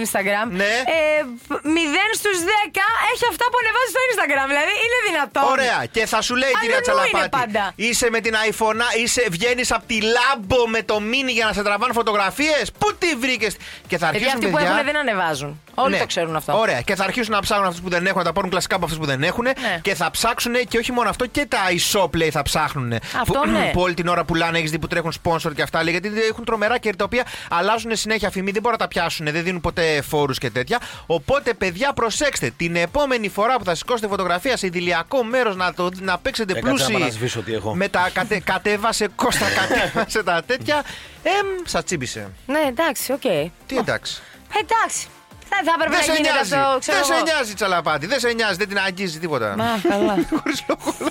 Instagram, 0.01 0.47
Ναι. 0.61 0.73
ε, 0.95 1.23
0 1.49 2.11
στους 2.21 2.37
10 2.39 2.85
έχει 3.13 3.25
αυτά 3.31 3.45
που 3.51 3.57
ανεβάζει 3.61 3.89
στο 3.93 4.01
Instagram. 4.09 4.47
Δηλαδή 4.53 4.73
είναι 4.85 4.99
δυνατόν. 5.09 5.43
Ωραία. 5.55 5.79
Και 5.95 6.03
θα 6.05 6.19
σου 6.21 6.35
λέει 6.41 6.49
η 6.49 6.57
κυρία 6.61 6.75
Αλλού 6.81 6.85
είναι 6.91 7.07
Τσαλαπάτη. 7.09 7.29
πάντα. 7.39 7.63
Είσαι 7.75 8.07
με 8.15 8.19
την 8.25 8.33
iPhone, 8.49 8.79
είσαι, 9.03 9.23
βγαίνεις 9.35 9.69
από 9.77 9.83
τη 9.91 9.97
λάμπο 10.15 10.59
με 10.75 10.81
το 10.89 10.95
mini 11.11 11.31
για 11.37 11.45
να 11.45 11.53
σε 11.53 11.61
τραβάνε 11.67 11.93
φωτογραφίες; 11.93 12.65
Πού 12.79 12.87
τη 13.01 13.09
βρήκες; 13.23 13.53
Και 13.87 13.97
θα 13.97 14.05
Παιδιά, 14.09 14.27
αρχίσουν 14.27 14.37
αυτοί 14.37 14.45
που 14.45 14.57
παιδιά, 14.57 14.71
έχουν 14.71 14.85
δεν 14.85 14.97
ανεβάζουν. 14.97 15.61
Όλοι 15.75 15.93
Ναι. 15.93 15.99
το 15.99 16.05
ξέρουν 16.05 16.35
αυτό. 16.35 16.57
Ωραία. 16.59 16.81
Και 16.81 16.95
θα 16.95 17.03
αρχίσουν 17.03 17.33
να 17.33 17.39
ψάχνουν 17.41 17.67
αυτούς 17.67 17.81
που 17.81 17.89
δεν 17.89 18.05
έχουν, 18.05 18.17
να 18.17 18.23
τα 18.23 18.33
πάρουν 18.33 18.49
κλασικά 18.49 18.75
από 18.75 18.85
αυτούς 18.85 18.99
που 18.99 19.05
δεν 19.05 19.23
έχουν. 19.23 19.43
Ναι. 19.43 19.53
Και 19.81 19.95
θα 19.95 20.11
ψάξουν 20.11 20.53
και 20.67 20.77
όχι 20.77 20.91
μόνο 20.91 21.09
αυτό, 21.09 21.25
και 21.25 21.45
τα 21.49 21.57
e-shop 21.69 22.15
λέει 22.15 22.29
θα 22.29 22.41
ψάχνουν. 22.41 22.93
Αυτό, 22.93 23.39
που, 23.43 23.49
ναι. 23.49 23.69
που 23.73 23.81
όλη 23.81 23.93
την 23.93 24.07
ώρα 24.07 24.23
πουλάνε, 24.23 24.57
έχεις 24.57 24.71
δει 24.71 24.79
που 24.79 24.87
τρέχουν 24.87 25.13
sponsor 25.23 25.51
και 25.55 25.61
αυτά. 25.61 25.83
Λέει, 25.83 25.91
γιατί 25.91 26.11
έχουν 26.29 26.45
τρομερά 26.45 26.77
κέρδη 26.77 26.97
τα 26.97 27.03
οποία 27.03 27.23
αλλάζουν 27.49 27.95
συνέχεια 27.95 28.29
φημή, 28.29 28.51
δεν 28.51 28.61
μπορούν 28.61 28.77
να 28.79 28.83
τα 28.85 28.89
πιάσουν, 28.93 29.25
δεν 29.31 29.43
δίνουν 29.43 29.61
ποτέ 29.61 30.01
φόρους 30.01 30.37
και 30.37 30.49
τέτοια. 30.49 30.79
Οπότε, 31.05 31.53
παιδιά, 31.53 31.93
προσέξτε. 31.93 32.51
Την 32.57 32.75
επόμενη 32.75 33.29
φορά 33.29 33.55
που 33.57 33.63
θα 33.63 33.75
σηκώσετε 33.75 34.07
φωτογραφία 34.07 34.57
σε 34.57 34.65
ειδυλλιακό 34.65 35.23
μέρος 35.23 35.55
να, 35.55 35.73
το, 35.73 35.89
να 35.99 36.17
παίξετε 36.17 36.51
Ε, 36.57 36.61
κάτσε 36.61 36.69
να 36.71 36.85
πλούσιοι. 36.87 37.03
μας 37.03 37.13
σβήσω 37.13 37.41
τι 37.41 37.53
έχω. 37.53 37.75
Με 37.75 37.87
τα 37.87 38.09
κατε, 38.13 38.39
κατέβασε, 38.39 39.07
Κώστα, 39.15 39.45
κατέβασε 39.59 40.23
τα 40.23 40.41
τέτοια. 40.45 40.83
Εμ, 41.23 41.47
σας 41.65 41.83
τσίμπησε. 41.83 42.31
Ναι, 42.45 42.59
εντάξει, 42.67 43.11
οκ. 43.11 43.21
Τι 43.65 43.77
εντάξει. 43.77 44.21
Εντάξει. 44.63 45.07
Θα, 45.49 45.57
θα 45.65 45.71
έπρεπε 45.75 45.89
Δεν 45.89 45.99
να 45.99 46.03
σε 46.05 46.11
γίνεται 46.11 46.33
νοιάζει. 46.33 46.53
αυτό, 46.55 46.79
ξέρω 46.79 46.97
Δεν 46.97 47.05
σε 47.05 47.13
εγώ. 47.13 47.23
νοιάζει, 47.23 47.53
τσαλαπάτη. 47.53 48.05
Δεν 48.05 48.19
σε 48.19 48.31
νοιάζει, 48.31 48.55
δεν 48.55 48.67
την 48.67 48.79
αγγίζει 48.79 49.19
τίποτα. 49.19 49.55
Μα, 49.57 49.79
καλά. 49.89 50.13
Χωρίς 50.39 50.63
λόγο. 50.67 50.95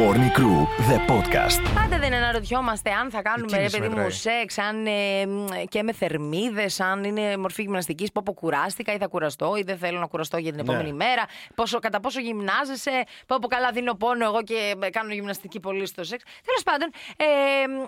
Morning 0.00 0.32
Crew, 0.38 0.58
the 0.90 0.98
podcast. 1.10 1.74
Πάντα 1.74 1.98
δεν 1.98 2.14
αναρωτιόμαστε 2.14 2.90
αν 2.90 3.10
θα 3.10 3.22
κάνουμε 3.22 3.50
ρε 3.50 3.56
Κίνηση 3.56 3.76
παιδί 3.76 3.88
μου 3.88 3.94
μετράει. 3.94 4.10
σεξ, 4.10 4.58
αν 4.58 4.86
ε, 4.86 5.26
μ, 5.26 5.46
και 5.68 5.82
με 5.82 5.92
θερμίδες, 5.92 6.80
αν 6.80 7.04
είναι 7.04 7.36
μορφή 7.36 7.62
γυμναστικής, 7.62 8.12
που 8.12 8.20
από 8.20 8.32
κουράστηκα 8.32 8.92
ή 8.92 8.98
θα 8.98 9.06
κουραστώ 9.06 9.56
ή 9.56 9.62
δεν 9.62 9.78
θέλω 9.78 9.98
να 9.98 10.06
κουραστώ 10.06 10.36
για 10.36 10.50
την 10.50 10.60
επόμενη 10.60 10.92
μέρα, 10.92 11.24
πόσο, 11.54 11.78
κατά 11.78 12.00
πόσο 12.00 12.20
γυμνάζεσαι, 12.20 13.04
που 13.26 13.34
από 13.34 13.48
καλά 13.48 13.70
δίνω 13.70 13.94
πόνο 13.94 14.24
εγώ 14.24 14.42
και 14.42 14.74
ε, 14.82 14.90
κάνω 14.90 15.12
γυμναστική 15.12 15.60
πολύ 15.60 15.86
στο 15.86 16.04
σεξ. 16.04 16.22
Τέλος 16.44 16.62
πάντων, 16.64 16.90
ε, 17.16 17.24
μ, 17.68 17.80
ε, 17.80 17.84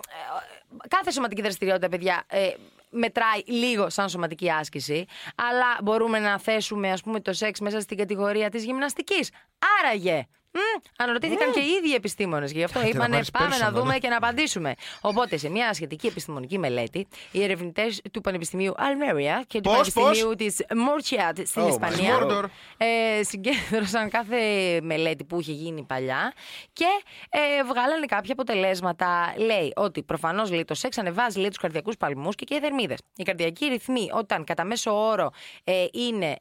κάθε 0.87 1.11
σωματική 1.11 1.41
δραστηριότητα, 1.41 1.89
παιδιά, 1.89 2.23
ε, 2.27 2.49
μετράει 2.89 3.41
λίγο 3.45 3.89
σαν 3.89 4.09
σωματική 4.09 4.51
άσκηση, 4.51 5.05
αλλά 5.35 5.77
μπορούμε 5.83 6.19
να 6.19 6.39
θέσουμε 6.39 6.91
ας 6.91 7.01
πούμε 7.01 7.19
το 7.19 7.33
σεξ 7.33 7.59
μέσα 7.59 7.79
στην 7.79 7.97
κατηγορία 7.97 8.49
της 8.49 8.63
γυμναστικής. 8.63 9.31
Άραγε, 9.79 10.27
Μμ, 10.55 10.81
αναρωτήθηκαν 10.97 11.51
και 11.51 11.59
οι 11.59 11.67
ίδιοι 11.83 11.93
επιστήμονες. 11.93 12.51
Γι' 12.51 12.63
αυτό 12.63 12.79
Άντε, 12.79 12.87
να 12.87 12.95
είπαν 12.95 13.11
πάρεις 13.11 13.31
πάμε 13.31 13.57
να 13.57 13.69
personal, 13.69 13.73
δούμε 13.73 13.93
ναι. 13.93 13.97
και 13.97 14.07
να 14.07 14.17
απαντήσουμε. 14.17 14.73
Οπότε, 15.01 15.37
σε 15.37 15.49
μια 15.49 15.73
σχετική 15.73 16.07
επιστημονική 16.07 16.57
μελέτη, 16.59 17.07
οι 17.31 17.43
ερευνητές 17.43 18.01
του 18.11 18.21
Πανεπιστημίου 18.21 18.73
Αλμέρια 18.77 19.43
και 19.47 19.61
του 19.61 19.69
Πώς, 19.69 19.91
Πανεπιστημίου 19.93 20.35
της 20.35 20.65
Μόρτσιατ 20.75 21.37
στην 21.45 21.61
Oh 21.61 21.65
my 21.65 21.69
Ισπανία 21.69 22.19
Mordor. 22.21 22.43
ε, 22.77 23.23
συγκέντρωσαν 23.23 24.09
κάθε 24.09 24.37
μελέτη 24.81 25.23
που 25.23 25.39
είχε 25.39 25.51
γίνει 25.51 25.83
παλιά 25.83 26.33
και 26.73 26.85
ε, 27.29 27.63
βγάλανε 27.63 28.05
κάποια 28.05 28.33
αποτελέσματα. 28.33 29.33
Λέει 29.37 29.73
ότι 29.75 30.03
προφανώς 30.03 30.49
το 30.65 30.73
σεξ 30.73 30.97
ανεβάζει 30.97 31.39
λέει, 31.39 31.47
τους 31.47 31.57
καρδιακούς 31.57 31.97
παλμούς 31.97 32.35
και, 32.35 32.45
και 32.45 32.55
οι 32.55 32.59
θερμίδες. 32.59 32.99
Οι 33.15 33.23
καρδιακοί 33.23 33.65
ρυθμοί, 33.65 34.09
όταν 34.13 34.43
κατά 34.43 34.63
μέσο 34.63 35.07
όρο 35.07 35.31
ε, 35.63 35.85
είναι 35.91 36.35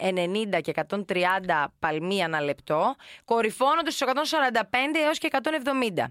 90 0.56 0.60
και 0.60 0.72
130 0.88 1.64
παλμοί 1.78 2.22
ανά 2.22 2.40
λεπτό, 2.40 2.94
κορυφώνονται 3.24 3.90
στου 3.90 4.03
145 4.06 4.62
έως 5.04 5.18
και 5.18 5.28
170. 5.30 6.04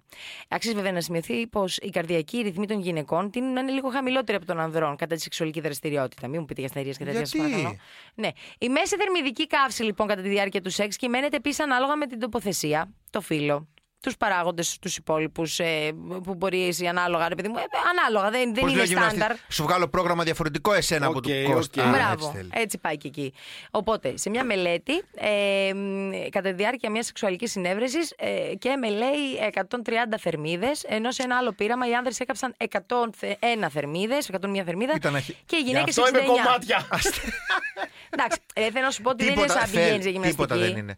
Αξίζει 0.48 0.76
βέβαια 0.76 0.92
να 0.92 1.02
σημειωθεί 1.02 1.48
πως 1.48 1.78
οι 1.78 1.90
καρδιακοί 1.90 2.42
ρυθμοί 2.42 2.68
των 2.68 2.80
γυναικών 2.80 3.32
τείνουν 3.32 3.54
να 3.54 3.60
είναι 3.60 3.72
λίγο 3.72 3.90
χαμηλότεροι 3.90 4.38
από 4.38 4.46
των 4.46 4.60
ανδρών 4.60 4.96
κατά 4.96 5.16
τη 5.16 5.22
σεξουαλική 5.22 5.60
δραστηριότητα. 5.60 6.28
Μην 6.28 6.40
μου 6.40 6.46
πείτε 6.46 6.60
για 6.60 6.70
αστερίε 6.70 6.94
και 6.94 7.06
τέτοια, 7.06 7.20
σας 7.20 7.34
Γιατί; 7.34 7.52
παρακαλώ. 7.52 7.78
Ναι. 8.16 8.30
Η 8.58 8.70
μέση 8.70 8.96
θερμιδική 8.96 9.48
καύση 9.48 9.84
λοιπόν 9.84 10.08
κατά 10.08 10.22
τη 10.22 10.30
διάρκεια 10.30 10.62
του 10.62 10.70
σεξ 10.70 10.96
κυμαίνεται 10.96 11.36
επίσης 11.36 11.60
ανάλογα 11.60 11.96
με 11.96 12.06
την 12.06 12.20
τοποθεσία, 12.20 12.94
το 13.10 13.22
φύλλο, 13.22 13.68
τους 14.04 14.18
παράγοντες, 14.18 14.78
τους 14.80 14.98
υπόλοιπους 14.98 15.60
ε, 15.60 15.92
που 16.24 16.34
μπορεί 16.36 16.68
εσύ 16.68 16.88
ανάλογα, 16.88 17.28
ρε 17.28 17.36
παιδί 17.36 17.48
μου. 17.48 17.58
Ε, 17.58 17.62
ανάλογα, 18.00 18.30
δεν, 18.30 18.54
δεν 18.54 18.64
Πώς 18.64 18.72
είναι 18.72 18.72
λέει 18.72 18.82
ο 18.82 18.86
γυμναστής, 18.90 19.18
στάνταρ. 19.20 19.38
Σου 19.50 19.64
βγάλω 19.64 19.88
πρόγραμμα 19.88 20.24
διαφορετικό 20.24 20.74
εσένα 20.74 21.06
από 21.06 21.18
Οκ, 21.18 21.24
του 21.24 21.52
Κώστα. 21.54 21.82
οκ. 21.84 21.88
Α, 21.88 21.92
Μπράβο. 21.92 22.12
έτσι 22.14 22.32
θέλει. 22.38 22.50
Έτσι 22.54 22.78
πάει 22.78 22.98
και 22.98 23.08
εκεί. 23.08 23.34
Οπότε, 23.72 24.18
σε 24.18 24.30
μια 24.30 24.44
μελέτη, 24.44 24.94
ε, 25.16 25.74
μ, 25.74 26.10
κατά 26.30 26.50
τη 26.50 26.56
διάρκεια 26.56 26.90
μιας 26.92 27.06
σεξουαλικής 27.06 27.52
συνέβρεσης, 27.52 28.14
ε, 28.18 28.56
και 28.60 28.76
με 28.76 28.90
λέει 28.90 29.38
130 29.52 30.18
θερμίδες, 30.20 30.84
ενώ 30.88 31.12
σε 31.12 31.24
ένα 31.24 31.38
άλλο 31.38 31.52
πείραμα 31.54 31.90
οι 31.90 31.94
άνδρες 31.94 32.20
έκαψαν 32.20 32.56
101 32.58 33.70
θερμίδες, 33.70 34.30
101 34.30 34.64
θερμίδα. 34.66 34.94
Ήταν 34.96 35.16
αχι- 35.16 35.36
Και 35.46 35.56
οι 35.56 35.60
Γι' 35.60 35.66
γυναίκε 35.68 35.90
αυτό 35.90 36.08
είμαι 36.08 36.20
69. 36.20 36.26
κομμάτια. 36.44 36.88
Εντάξει, 38.16 38.38
ε, 38.54 38.72
θέλω 38.72 38.86
να 38.86 38.92
σου 38.92 39.02
πω 39.02 39.10
ότι 39.10 39.24
δεν 39.24 39.34
είναι 39.34 39.42
Τίποτα, 39.42 39.60
σαν 39.60 39.70
Φερ, 39.70 39.82
πηγαίνεις 39.84 40.02
για 40.04 40.12
γυμναστική. 40.12 40.42
τίποτα 40.44 40.62
δεν 40.62 40.78
είναι. 40.78 40.98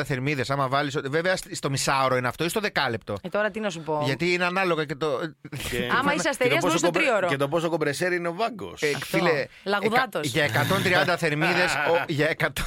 130 0.00 0.04
θερμίδες, 0.04 0.50
άμα 0.50 0.68
βάλεις. 0.68 0.96
Βέβαια 1.04 1.36
στο 1.52 1.70
μισάωρο 1.70 2.09
είναι 2.16 2.28
αυτό 2.28 2.44
ή 2.44 2.48
στο 2.48 2.60
δεκάλεπτο; 2.60 3.16
Ε, 3.22 3.28
τώρα 3.28 3.50
τι 3.50 3.60
να 3.60 3.70
σου 3.70 3.80
πω. 3.80 4.02
Γιατί 4.04 4.32
είναι 4.32 4.44
ανάλογα 4.44 4.84
και 4.84 4.94
το. 4.94 5.18
Και- 5.70 5.88
Άμα 5.98 6.12
είσαι 6.14 6.22
και 6.22 6.28
αστερίας, 6.28 6.60
το 6.60 6.66
πόσο 6.66 6.66
μπορείς 6.66 6.78
στο 6.78 6.86
κομπρε- 6.86 7.04
τρίωρο. 7.04 7.26
Και 7.28 7.36
το 7.36 7.48
πόσο 7.48 7.68
κομπρεσέρ 7.70 8.12
είναι 8.12 8.28
ο 8.28 8.34
βάγκος. 8.34 8.82
Ε, 8.82 8.92
Αυτό. 8.94 9.04
φίλε, 9.16 9.46
Λαγουδάτος. 9.64 10.26
εκα- 10.26 10.28
Για 10.28 10.44
130 10.44 11.16
θερμίδες. 11.16 11.72
για 12.18 12.26
100. 12.28 12.62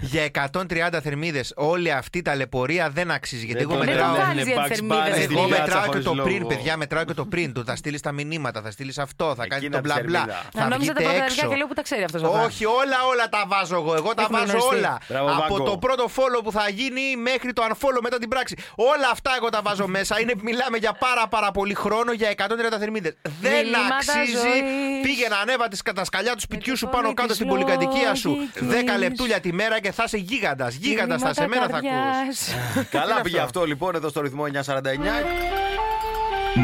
Για 0.00 0.22
130 0.22 0.98
θερμίδες 1.02 1.52
όλη 1.56 1.90
αυτή 1.92 2.18
η 2.18 2.22
ταλαιπωρία 2.22 2.90
δεν 2.90 3.10
αξίζει. 3.10 3.44
Γιατί 3.46 3.64
Δεν 3.64 3.72
εγώ 3.72 3.80
το 3.84 3.90
μετράω. 3.90 4.14
το 4.14 4.20
βάλεις 4.20 4.46
για 4.46 4.62
τις 4.62 4.76
θερμίδες, 4.76 5.24
Εγώ 5.24 5.42
φίλε. 5.42 5.58
μετράω 5.58 5.88
και 5.92 5.98
το 5.98 6.14
πριν, 6.14 6.46
παιδιά, 6.46 6.76
μετράω 6.76 7.04
και 7.04 7.14
το 7.14 7.24
πριν. 7.26 7.52
Του 7.52 7.64
θα 7.64 7.76
στείλεις 7.76 8.00
τα 8.00 8.12
μηνύματα, 8.12 8.62
θα 8.62 8.70
στείλεις 8.70 8.98
αυτό, 8.98 9.34
θα 9.36 9.46
κάνει 9.46 9.64
Εκείνα 9.64 9.76
το 9.76 9.82
μπλα 9.82 9.94
της 9.94 10.04
μπλα. 10.04 10.18
θερμίδα. 10.18 10.42
Να 10.54 10.60
Θα 10.60 10.68
νόμιζα 10.68 10.92
τα 10.92 11.00
βγείτε 11.00 11.02
πρωταρχικά 11.02 11.24
έξω. 11.40 11.48
και 11.48 11.56
λέω 11.56 11.66
που 11.66 11.74
τα 11.74 11.82
ξέρει 11.82 12.02
αυτός 12.02 12.22
αυτά. 12.22 12.42
Όχι, 12.44 12.64
όλα, 12.64 12.98
όλα 13.12 13.28
τα 13.28 13.44
βάζω 13.46 13.74
εγώ. 13.76 13.94
Εγώ 13.94 14.14
τα 14.14 14.22
Έχουμε 14.22 14.38
βάζω 14.38 14.50
γνωριστεί. 14.52 14.74
όλα. 14.76 14.98
Μπράβο, 15.08 15.28
Από 15.30 15.54
Βάγκο. 15.56 15.70
το 15.70 15.78
πρώτο 15.78 16.04
follow 16.16 16.40
που 16.44 16.52
θα 16.52 16.64
γίνει 16.68 17.04
μέχρι 17.16 17.52
το 17.52 17.62
unfollow 17.70 18.00
μετά 18.02 18.18
την 18.18 18.28
πράξη. 18.28 18.54
Όλα 18.74 19.08
αυτά 19.12 19.30
εγώ 19.38 19.48
τα 19.48 19.60
βάζω 19.62 19.86
μέσα. 19.86 20.20
Είναι, 20.20 20.32
μιλάμε 20.42 20.76
για 20.84 20.92
πάρα 20.92 21.24
πάρα 21.28 21.50
πολύ 21.50 21.74
χρόνο 21.74 22.12
για 22.12 22.28
130 22.28 22.78
θερμίδες. 22.78 23.12
Δεν 23.40 23.52
Διλήμματα 23.52 23.94
αξίζει. 23.96 24.36
ζωής. 24.36 24.62
Πήγε 25.02 25.28
να 25.28 25.38
ανέβα 25.38 25.68
τις- 25.68 25.82
τα 25.94 26.04
σκαλιά 26.04 26.32
του 26.34 26.40
σπιτιού 26.40 26.72
τη 26.72 26.78
σου 26.78 26.86
φωνή 26.86 26.96
πάνω 26.96 27.14
κάτω 27.14 27.28
της 27.28 27.36
στην 27.36 27.48
πολυκατοικία 27.48 28.14
σου. 28.14 28.30
λογικής. 28.30 28.62
10 28.74 28.96
λεπτούλια 29.26 29.40
τη 29.40 29.52
μέρα 29.52 29.80
και 29.80 29.92
θα 29.92 30.02
είσαι 30.06 30.16
γίγαντας. 30.16 30.74
Γίγαντα 30.74 31.18
θα 31.18 31.34
σε 31.34 31.46
μένα 31.46 31.68
θα 31.68 31.76
ακούς. 31.76 32.38
Καλά 32.98 33.20
πήγε 33.20 33.40
αυτό; 33.40 33.64
λοιπόν 33.64 33.94
εδώ 33.94 34.08
στο 34.08 34.20
ρυθμό 34.20 34.44
949. 34.44 34.48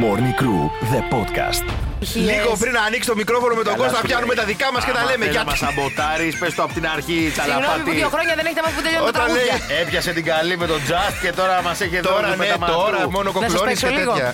Morning 0.03 0.35
Crew, 0.41 0.71
the 0.93 1.15
podcast. 1.15 1.92
Λίγο 2.31 2.51
πριν 2.63 2.73
να 2.79 2.83
ανοίξει 2.89 3.09
το 3.13 3.17
μικρόφωνο 3.23 3.53
με 3.59 3.63
τον 3.69 3.73
Καλά 3.75 3.83
Κώστα, 3.85 3.99
σου 4.01 4.07
πιάνουμε 4.09 4.35
λέει. 4.35 4.41
τα 4.43 4.47
δικά 4.53 4.69
μας 4.75 4.83
και 4.87 4.93
τα 4.97 5.03
Άμα 5.03 5.11
λέμε. 5.11 5.25
θες 5.25 5.35
Γιατί 5.35 5.47
να 5.47 5.51
μας 5.53 5.59
σαμποτάρεις, 5.65 6.33
πες 6.41 6.53
το 6.59 6.63
από 6.67 6.73
την 6.79 6.85
αρχή, 6.97 7.19
Συγγνώμη 7.37 7.37
που 7.37 7.61
τσαλαπάτη. 7.61 7.91
δύο 8.01 8.09
χρόνια 8.15 8.35
δεν 8.39 8.45
έχετε 8.49 8.63
μάθει 8.65 8.75
που 8.79 8.85
τελειώνουν 8.87 9.07
τα 9.07 9.13
Όταν 9.23 9.27
λέει 9.37 9.47
τραγούδια. 9.51 9.81
Έπιασε 9.83 10.11
την 10.19 10.25
καλή 10.33 10.55
με 10.63 10.67
τον 10.73 10.81
Just 10.91 11.15
και 11.25 11.31
τώρα 11.41 11.55
μας 11.67 11.77
έχει 11.85 11.97
εδώ 12.01 12.09
Τώρα 12.15 12.29
με 12.41 12.45
ναι, 12.45 12.53
τα 12.55 12.59
μαντού. 12.63 12.73
τώρα 12.83 13.01
μόνο 13.17 13.29
Να 13.29 13.33
σας 13.33 13.43
κοκλώνει 13.47 13.69
παίξω 13.71 13.87
και 13.89 13.95
λίγο. 13.99 14.13
τέτοια. 14.13 14.31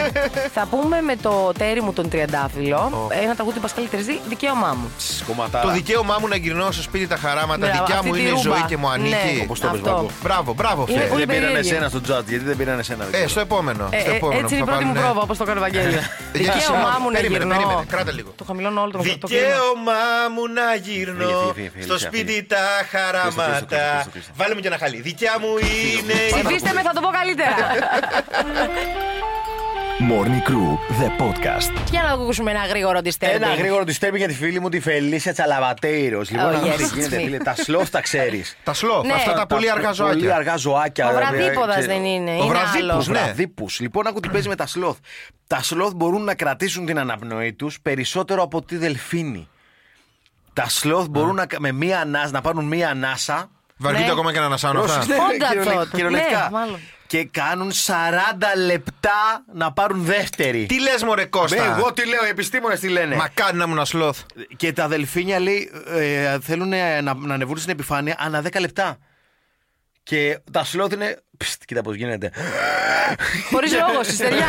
Θα 0.56 0.62
πούμε 0.72 0.96
με 1.10 1.14
το 1.26 1.32
τέρι 1.60 1.80
μου 1.86 1.92
τον 1.98 2.06
Τριαντάφυλλο 2.12 2.82
ένα 3.24 3.32
τραγούδι 3.38 3.56
του 3.58 3.64
Πασκάλη 3.66 3.88
Τερζή, 3.94 4.16
δικαίωμά 4.32 4.70
μου. 4.78 4.86
Κομματάρα. 5.28 5.64
Το 5.66 5.70
δικαίωμά 5.78 6.16
μου 6.20 6.26
να 6.32 6.36
γυρνώ 6.44 6.66
στο 6.76 6.82
σπίτι 6.88 7.06
τα 7.12 7.16
χαράματα. 7.24 7.58
Μπράβο, 7.66 7.78
Δικιά 7.78 7.94
αυτή 7.98 8.06
μου 8.08 8.12
τη 8.14 8.20
είναι 8.20 8.28
η 8.28 8.32
ρούμπα. 8.32 8.42
ζωή 8.50 8.62
και 8.70 8.76
μου 8.82 8.88
ανήκει. 8.94 9.10
Ναι, 9.36 9.42
Όπως 9.46 9.58
το 9.60 9.66
πες, 9.66 9.78
αυτό. 9.80 9.90
Βάγκο. 9.94 10.08
Μπράβο, 10.22 10.50
μπράβο, 10.58 10.80
Είναι 10.88 10.98
Φερ. 11.00 11.08
πολύ 11.08 11.24
Δεν 11.24 11.28
πήραν 11.36 11.52
περίεργη. 11.52 11.68
εσένα 11.74 11.86
στο 11.92 12.00
Just, 12.08 12.24
γιατί 12.32 12.44
δεν 12.50 12.56
πήραν 12.56 12.78
εσένα. 12.78 12.98
δεν 13.04 13.08
Ε, 13.08 13.16
ξέρω. 13.16 13.28
στο 13.34 13.40
επόμενο. 13.40 13.84
Ε, 13.90 14.00
στο 14.00 14.10
ε, 14.10 14.14
επόμενο 14.16 14.40
έτσι 14.40 14.54
που 14.54 14.62
είναι 14.62 14.62
η 14.62 14.66
θα 14.66 14.70
πρώτη 14.70 14.84
μου 14.84 14.92
πάρουνε- 14.92 15.04
πρόβα, 15.04 15.20
όπως 15.26 15.36
το 15.40 15.44
κάνω 15.48 15.60
Βαγγέλη. 15.66 15.90
Γιατί 15.92 16.08
Δικαίωμά 16.38 16.60
συγγνώμη, 16.60 16.94
μου 17.02 17.10
να 17.10 17.16
περίμενε, 17.18 17.44
γυρνώ. 17.44 17.58
περίμενε, 17.60 17.86
κράτα 17.88 18.12
λίγο. 18.12 18.30
Το 18.36 18.44
χαμηλώνω 18.44 18.80
όλο 18.80 18.90
το 18.90 18.98
το 18.98 19.02
κλίμα. 19.04 19.16
Δικαίωμά 19.42 20.02
μου 20.34 20.44
να 20.58 20.74
γυρνώ 20.74 21.28
Φύγε, 21.28 21.52
φύγε, 21.54 21.70
φύγε, 21.70 21.84
στο 21.84 21.92
Λυσία, 21.94 22.08
σπίτι 22.08 22.32
φύγε. 22.32 22.42
τα 22.42 22.56
Κλείστο, 22.78 22.96
χαράματα. 22.98 23.76
κλείστο, 23.92 24.10
κλείστο. 24.12 24.32
Βάλε 24.36 24.54
μου 24.54 24.60
και 24.60 24.66
ένα 24.72 24.78
χαλί. 24.78 25.00
Δικιά 25.00 25.34
μου 25.40 25.52
είναι. 25.58 26.14
Ψηφίστε 26.34 26.72
με, 26.72 26.82
θα 26.82 26.92
το 26.92 27.00
πω 27.00 27.08
καλύτερα. 27.18 27.56
Morning 30.10 30.42
Crew, 30.48 30.78
the 31.00 31.08
podcast. 31.22 31.72
Για 31.90 32.02
να 32.02 32.10
ακούσουμε 32.12 32.50
ένα 32.50 32.66
γρήγορο 32.66 33.00
τη 33.00 33.16
Ένα 33.18 33.54
γρήγορο 33.54 33.84
τη 33.84 33.96
για 34.16 34.28
τη 34.28 34.34
φίλη 34.34 34.60
μου 34.60 34.68
τη 34.68 34.80
Φελίσια 34.80 35.32
Τσαλαβατέιρος. 35.32 36.30
Λοιπόν, 36.30 36.48
Oh, 36.48 36.52
να 36.52 36.58
δούμε 36.60 36.74
yes, 36.74 36.76
τι 36.76 36.84
γίνεται, 36.94 37.16
me. 37.16 37.20
φίλε. 37.24 37.36
Τα 37.36 37.54
σλόφ 37.54 37.90
τα 37.90 38.00
ξέρεις. 38.00 38.56
Τα 38.64 38.74
σλόφ, 38.74 39.06
Ναι. 39.06 39.12
αυτά 39.12 39.32
τα 39.32 39.46
πολύ 39.46 39.70
αργά 39.70 39.82
Πολύ 39.84 39.94
ζωάκια. 39.94 40.34
αργά 40.34 40.56
ζωάκια. 40.56 41.06
Ο 41.08 41.14
δηλαδή, 41.14 41.36
βραδίποδας 41.36 41.76
ξέρω. 41.76 41.92
δεν 41.92 42.04
είναι, 42.04 42.30
Ο 42.30 42.34
είναι 42.34 42.44
βραδίπους, 42.46 42.90
άλλος. 42.90 43.08
ναι. 43.08 43.18
Ναι. 43.18 43.24
Βραδίπους. 43.24 43.80
Λοιπόν, 43.80 44.06
άκου 44.06 44.20
τι 44.20 44.28
παίζει 44.28 44.48
με 44.48 44.56
τα 44.56 44.66
σλόθ. 44.66 44.96
Τα 45.46 45.62
σλόθ 45.62 45.92
μπορούν 45.94 46.24
να 46.24 46.34
κρατήσουν 46.34 46.86
την 46.86 46.98
αναπνοή 46.98 47.52
τους 47.52 47.80
περισσότερο 47.80 48.42
από 48.42 48.62
τη 48.62 48.76
δελφίνη. 48.76 49.48
Τα 50.52 50.68
σλόθ 50.68 51.06
μπορούν 51.06 51.34
να, 51.34 51.46
με 51.58 51.72
μία 51.72 52.00
ανάσα, 52.00 52.30
να 52.30 52.40
πάρουν 52.40 52.64
μία 52.64 52.90
ανάσα. 52.90 53.50
Βαριούνται 53.82 54.06
Ναι. 54.06 54.12
ακόμα 54.12 54.32
και 54.32 54.38
να 54.38 54.44
ανασάνω 54.44 54.80
αυτά. 54.80 54.92
Πρόσεξε, 54.94 55.20
Honda 55.22 55.48
κυριολε- 55.48 55.80
thought. 55.82 55.88
κυριολεκτικά. 55.92 56.40
Ναι, 56.42 56.58
μάλλον. 56.58 56.78
Και 57.06 57.24
κάνουν 57.24 57.72
40 57.72 58.56
λεπτά 58.66 59.44
να 59.54 59.72
πάρουν 59.72 60.02
δεύτερη. 60.04 60.66
Τι 60.66 60.80
λες, 60.80 61.02
Μωρέ 61.02 61.22
Ναι, 61.22 61.28
Κώστα. 61.28 61.64
εγώ 61.76 61.92
τι 61.92 62.06
λέω, 62.08 62.24
οι 62.24 62.28
επιστήμονες 62.28 62.80
τι 62.80 62.88
λένε. 62.88 63.14
Μακάρι 63.16 63.56
να 63.56 63.64
ήμουν 63.64 63.76
ένα 63.76 63.84
σλόθ. 63.84 64.20
Και 64.56 64.72
τα 64.72 64.88
δελφίνια 64.88 65.38
λέει 65.40 65.70
ε, 65.86 66.38
θέλουν 66.40 66.68
να, 66.68 67.00
να 67.02 67.34
ανεβούν 67.34 67.56
στην 67.56 67.70
επιφάνεια 67.70 68.16
ανά 68.18 68.42
10 68.42 68.60
λεπτά. 68.60 68.98
Και 70.02 70.38
τα 70.52 70.64
σλόθ 70.64 70.92
είναι. 70.92 71.22
Πστ, 71.42 71.62
κοίτα 71.66 71.82
πώς 71.82 71.94
γίνεται. 71.94 72.30
Χωρίς 73.50 73.72
λόγο, 73.72 74.02
στη 74.04 74.12
στεριά. 74.14 74.46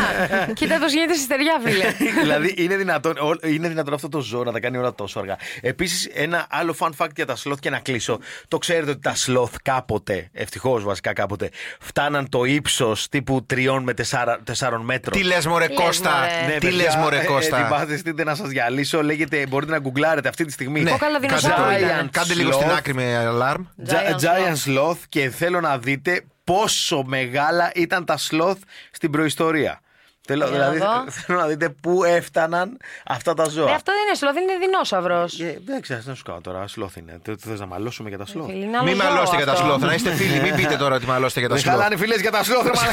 Κοίτα 0.54 0.78
πώς 0.78 0.92
γίνεται 0.92 1.12
στη 1.14 1.22
στεριά, 1.22 1.60
φίλε. 1.64 1.84
δηλαδή 2.22 2.54
είναι 2.56 2.76
δυνατόν, 2.76 3.16
ό- 3.18 3.46
είναι 3.48 3.68
δυνατόν 3.68 3.94
αυτό 3.94 4.08
το 4.08 4.20
ζώο 4.20 4.44
να 4.44 4.52
τα 4.52 4.60
κάνει 4.60 4.76
όλα 4.76 4.94
τόσο 4.94 5.18
αργά. 5.18 5.36
Επίσης, 5.60 6.08
ένα 6.14 6.46
άλλο 6.50 6.74
fun 6.78 6.90
fact 6.98 7.14
για 7.16 7.26
τα 7.26 7.36
σλόθ 7.36 7.58
και 7.58 7.70
να 7.70 7.78
κλείσω. 7.78 8.18
Το 8.48 8.58
ξέρετε 8.58 8.90
ότι 8.90 9.00
τα 9.00 9.14
σλόθ 9.14 9.54
κάποτε, 9.62 10.28
ευτυχώς 10.32 10.84
βασικά 10.84 11.12
κάποτε, 11.12 11.50
φτάναν 11.80 12.28
το 12.28 12.44
ύψος 12.44 13.08
τύπου 13.08 13.46
3 13.54 13.78
με 13.82 13.94
4, 14.10 14.36
μέτρων. 14.82 15.18
Τι 15.18 15.24
λες, 15.24 15.46
Μωρέ 15.46 15.66
λες, 15.68 15.76
Κώστα; 15.78 16.10
μωρέ. 16.10 16.46
Ναι, 16.46 16.52
Τι 16.58 16.66
παιδιά, 16.66 16.82
λες, 16.84 16.96
Μωρέ 16.96 17.18
ε, 17.18 17.24
Κώστα; 17.24 17.58
Ετοιμάζεστε 17.60 18.24
να 18.24 18.34
σας 18.34 18.48
διαλύσω. 18.48 19.02
Λέγεται, 19.02 19.46
μπορείτε 19.46 19.72
να 19.72 19.78
γκουγκλάρετε 19.78 20.28
αυτή 20.28 20.44
τη 20.44 20.52
στιγμή. 20.52 20.80
Ναι, 20.80 20.90
Κόκαλα 20.90 21.12
κάντε, 21.12 21.26
δεινοσαύρο 21.26 21.64
το- 21.64 21.78
ήταν. 21.86 22.10
κάντε 22.10 22.34
λίγο 22.34 22.50
Sloth. 22.50 22.54
στην 22.54 22.70
άκρη 22.70 22.94
με 22.94 23.28
alarm. 23.32 23.60
Gi- 23.88 23.92
Giant 23.92 24.20
Giant 24.20 24.70
sloth 24.70 24.96
και 25.08 25.30
θέλω 25.30 25.60
να 25.60 25.78
δείτε 25.78 26.22
πόσο 26.44 27.02
μεγάλα 27.06 27.70
ήταν 27.74 28.04
τα 28.04 28.18
sloth 28.30 28.58
στην 28.90 29.10
προϊστορία. 29.10 29.78
Θέλω, 30.26 30.48
Για 30.48 30.58
να 30.58 30.70
δηλαδή, 30.70 30.78
δω. 31.04 31.10
θέλω 31.26 31.38
να 31.38 31.46
δείτε 31.46 31.68
πού 31.68 32.04
έφταναν 32.04 32.76
αυτά 33.06 33.34
τα 33.34 33.48
ζώα. 33.48 33.70
Ε, 33.70 33.74
αυτό 33.74 33.92
δεν 33.92 34.00
είναι 34.06 34.14
σλόθ, 34.16 34.36
είναι 34.36 34.58
δεινόσαυρος. 34.66 35.40
Ε, 35.40 35.60
δεν 35.64 35.80
ξέρω, 35.80 36.00
τι 36.00 36.08
να 36.08 36.14
σου 36.14 36.22
κάνω 36.22 36.40
τώρα. 36.40 36.64
Sloth 36.76 36.96
είναι. 36.98 37.18
Τι 37.22 37.34
θες 37.36 37.60
να 37.60 37.66
μαλώσουμε 37.66 38.08
για 38.08 38.18
τα 38.18 38.24
sloth. 38.24 38.82
Μην 38.84 38.96
μαλώσετε 38.96 39.36
για 39.36 39.46
τα 39.46 39.54
σλόθ. 39.56 39.82
Να 39.82 39.94
είστε 39.94 40.14
φίλοι, 40.14 40.40
μην 40.40 40.54
πείτε 40.54 40.76
τώρα 40.76 40.94
ότι 40.94 41.06
μαλώσετε 41.06 41.40
για 41.40 41.48
τα 41.48 41.54
Δεν 41.54 41.62
σλόθ. 41.64 41.76
χαλάνε 41.76 41.96
φιλές 41.96 42.20
για 42.20 42.30
τα 42.30 42.40
sloth, 42.40 42.64
ρε 42.64 42.70
μαλάκα. 42.74 42.92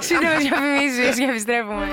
Σύντομες 0.08 0.38
διαφημίσεις 0.38 1.16
και 1.18 1.24
επιστρέφουμε. 1.24 1.86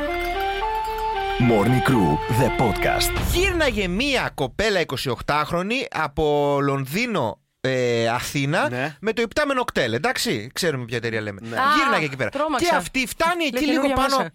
Morning 1.49 1.89
Crew, 1.89 2.17
the 2.41 2.49
podcast. 2.63 3.21
Γύρναγε 3.33 3.87
μία 3.87 4.31
κοπέλα 4.35 4.81
28χρονη 5.25 5.85
από 5.91 6.57
Λονδίνο. 6.61 7.39
Ε, 7.63 8.07
Αθήνα 8.09 8.69
Ναι. 8.69 8.95
με 9.01 9.13
το 9.13 9.21
υπτάμενο 9.21 9.63
κτέλ. 9.63 9.93
Εντάξει, 9.93 10.49
ξέρουμε 10.53 10.85
ποια 10.85 10.97
εταιρεία 10.97 11.21
λέμε. 11.21 11.39
Α, 11.57 11.61
Γύρναγε 11.77 12.05
εκεί 12.05 12.15
πέρα. 12.15 12.29
τρόμαξα. 12.29 12.69
Και 12.69 12.75
αυτή 12.75 13.07
φτάνει 13.07 13.43
εκεί 13.43 13.53
Λέει 13.53 13.63
λίγο 13.63 13.81
καινούργια 13.81 13.95
πάνω. 13.95 14.17
μέσα. 14.17 14.31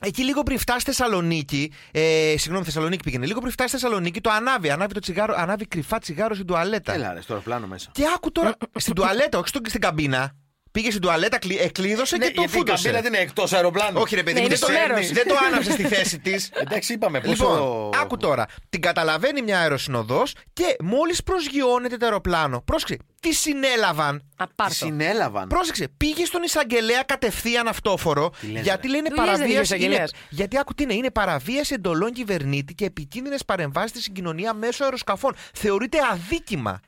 Εκεί 0.00 0.24
λίγο 0.24 0.42
πριν 0.42 0.58
φτάσει 0.58 0.80
στη 0.80 0.90
Θεσσαλονίκη, 0.90 1.72
ε, 1.92 2.34
συγγνώμη, 2.36 2.64
Θεσσαλονίκη 2.64 3.02
πήγαινε. 3.02 3.26
Λίγο 3.26 3.40
πριν 3.40 3.52
φτάσει 3.52 3.68
στη 3.68 3.78
Θεσσαλονίκη, 3.78 4.20
το 4.20 4.30
ανάβει. 4.30 4.70
Ανάβει, 4.70 4.94
το 4.94 5.00
τσιγάρο, 5.00 5.34
ανάβει 5.36 5.66
κρυφά 5.66 5.98
τσιγάρο 5.98 6.34
στην 6.34 6.46
τουαλέτα. 6.46 6.92
Έλα, 6.92 7.12
ρε, 7.12 7.20
στο 7.20 7.32
αεροπλάνο 7.32 7.66
μέσα. 7.66 7.88
Και 7.92 8.04
άκου 8.16 8.32
τώρα 8.32 8.54
στην 8.76 8.94
τουαλέτα, 8.94 9.38
όχι 9.38 9.48
στο- 9.48 9.60
στην 9.68 9.80
καμπίνα. 9.80 10.32
Πήγε 10.76 10.90
στην 10.90 11.02
τουαλέτα, 11.02 11.38
κλει- 11.38 11.60
εκλείδωσε 11.60 12.16
Ναι, 12.16 12.26
και 12.26 12.32
το 12.34 12.40
γιατί 12.40 12.54
η 12.56 12.58
φούτωσε. 12.58 12.82
καμπίνα 12.82 13.02
δεν 13.02 13.12
είναι 13.14 13.22
εκτός 13.22 13.52
αεροπλάνου. 13.52 14.00
Όχι, 14.00 14.14
ρε 14.14 14.22
παιδί 14.22 14.34
Ναι, 14.34 14.40
μου, 14.40 14.46
είναι 14.46 14.56
δεν, 14.56 14.68
στο 14.68 14.74
το- 14.82 14.88
μέρος. 14.94 15.12
δεν 15.12 15.28
το 15.28 15.34
άναψες 15.46 15.72
στη 15.72 15.82
θέση 15.82 16.18
της. 16.18 16.50
Εντάξει, 16.64 16.92
είπαμε 16.92 17.20
πόσο. 17.20 17.32
Λοιπόν, 17.48 17.90
άκου 18.00 18.16
τώρα. 18.16 18.46
Την 18.68 18.80
καταλαβαίνει 18.80 19.42
μια 19.42 19.58
αεροσυνοδός 19.60 20.34
και 20.52 20.76
μόλις 20.82 21.22
προσγειώνεται 21.22 21.96
το 21.96 22.04
αεροπλάνο. 22.04 22.60
Πρόσεξε, 22.60 22.96
τι 23.20 23.32
συνέλαβαν. 23.34 24.22
Απάρτο. 24.36 24.74
Συνέλαβαν. 24.74 25.48
Πρόσεξε, 25.48 25.88
πήγε 25.96 26.24
στον 26.24 26.42
εισαγγελέα 26.42 27.02
κατευθείαν 27.02 27.68
αυτόφορο. 27.68 28.32
λες, 28.52 28.62
γιατί 28.62 28.88
λέει 28.88 28.98
είναι 28.98 29.08
Δουλειές 29.08 29.24
δεν 29.38 29.46
είχε 29.48 29.58
ο 29.58 29.62
παραβίαση. 29.62 29.74
Είναι, 29.74 29.84
εισαγγελέας. 29.84 30.10
γιατί 30.28 30.58
άκου 30.58 30.74
τι 30.74 30.82
είναι, 30.82 30.94
είναι 30.94 31.10
παραβίαση 31.10 31.74
εντολών 31.74 32.12
κυβερνήτη 32.12 32.74
και 32.74 32.84
επικίνδυνες 32.84 33.44
παρεμβάσεις 33.44 33.90
στη 33.90 34.00
συγκοινωνία 34.02 34.54
μέσω 34.54 34.84
αεροσκαφών. 34.84 35.34
Θεωρείται 35.54 35.98
αδίκημα. 36.12 36.80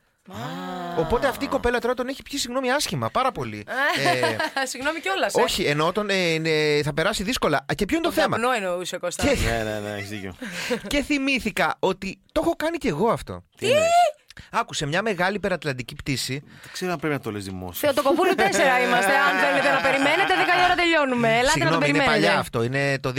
Οπότε 0.99 1.27
αυτή 1.27 1.45
η 1.45 1.49
κοπέλα 1.49 1.79
τώρα 1.79 1.95
τον 1.95 2.09
έχει 2.09 2.23
πιει 2.23 2.38
συγγνώμη 2.38 2.71
άσχημα, 2.73 3.11
πάρα 3.11 3.33
πολύ. 3.33 3.64
ε, 4.57 4.67
Συγγνώμη 4.71 5.01
κιόλας. 5.01 5.35
όχι, 5.35 5.62
ενώ 5.64 5.93
τον, 5.93 6.11
ε, 6.11 6.35
ε, 6.45 6.83
θα 6.83 6.95
περάσει 6.95 7.23
δύσκολα. 7.23 7.57
Α, 7.57 7.75
Και 7.75 7.85
ποιο 7.85 7.97
είναι 7.97 8.07
το 8.07 8.12
θέμα; 8.12 8.37
Καπνό 8.37 8.53
εννοούσε 8.53 8.97
ο 8.97 8.99
Κώστα. 8.99 9.23
Και, 9.27 9.35
Ναι, 9.49 9.62
ναι, 9.62 9.79
ναι, 9.79 9.95
έχεις 9.97 10.09
δίκιο. 10.09 10.35
και 10.93 11.03
θυμήθηκα 11.03 11.77
ότι 11.79 12.21
το 12.33 12.41
έχω 12.45 12.57
κάνει 12.57 12.79
κι 12.79 12.88
εγώ 12.88 13.09
αυτό. 13.09 13.45
Τι! 13.57 13.67
Άκουσε 14.51 14.87
μια 14.87 15.03
μεγάλη 15.03 15.37
υπερατλαντική 15.37 15.95
πτήση. 15.95 16.43
Δεν 16.62 16.71
ξέρω 16.73 16.93
αν 16.93 16.99
πρέπει 16.99 17.14
να 17.14 17.21
το 17.21 17.31
λες 17.31 17.45
δημόσια. 17.45 17.93
Θεοτοκοπούλου 17.93 18.31
4 18.37 18.37
είμαστε. 18.41 19.12
Αν 19.29 19.38
θέλετε 19.45 19.71
να 19.71 19.81
περιμένετε, 19.81 20.33
10 20.35 20.61
η 20.61 20.64
ώρα 20.64 20.75
τελειώνουμε. 20.75 21.29
Ελάτε 21.29 21.43
να 21.45 21.47
το 21.47 21.51
Συγγνώμη, 21.53 21.75
είναι 21.88 21.99
περιμένετε. 21.99 22.27
παλιά 22.27 22.38
αυτό. 22.38 22.62
Είναι 22.62 22.99
το 22.99 23.12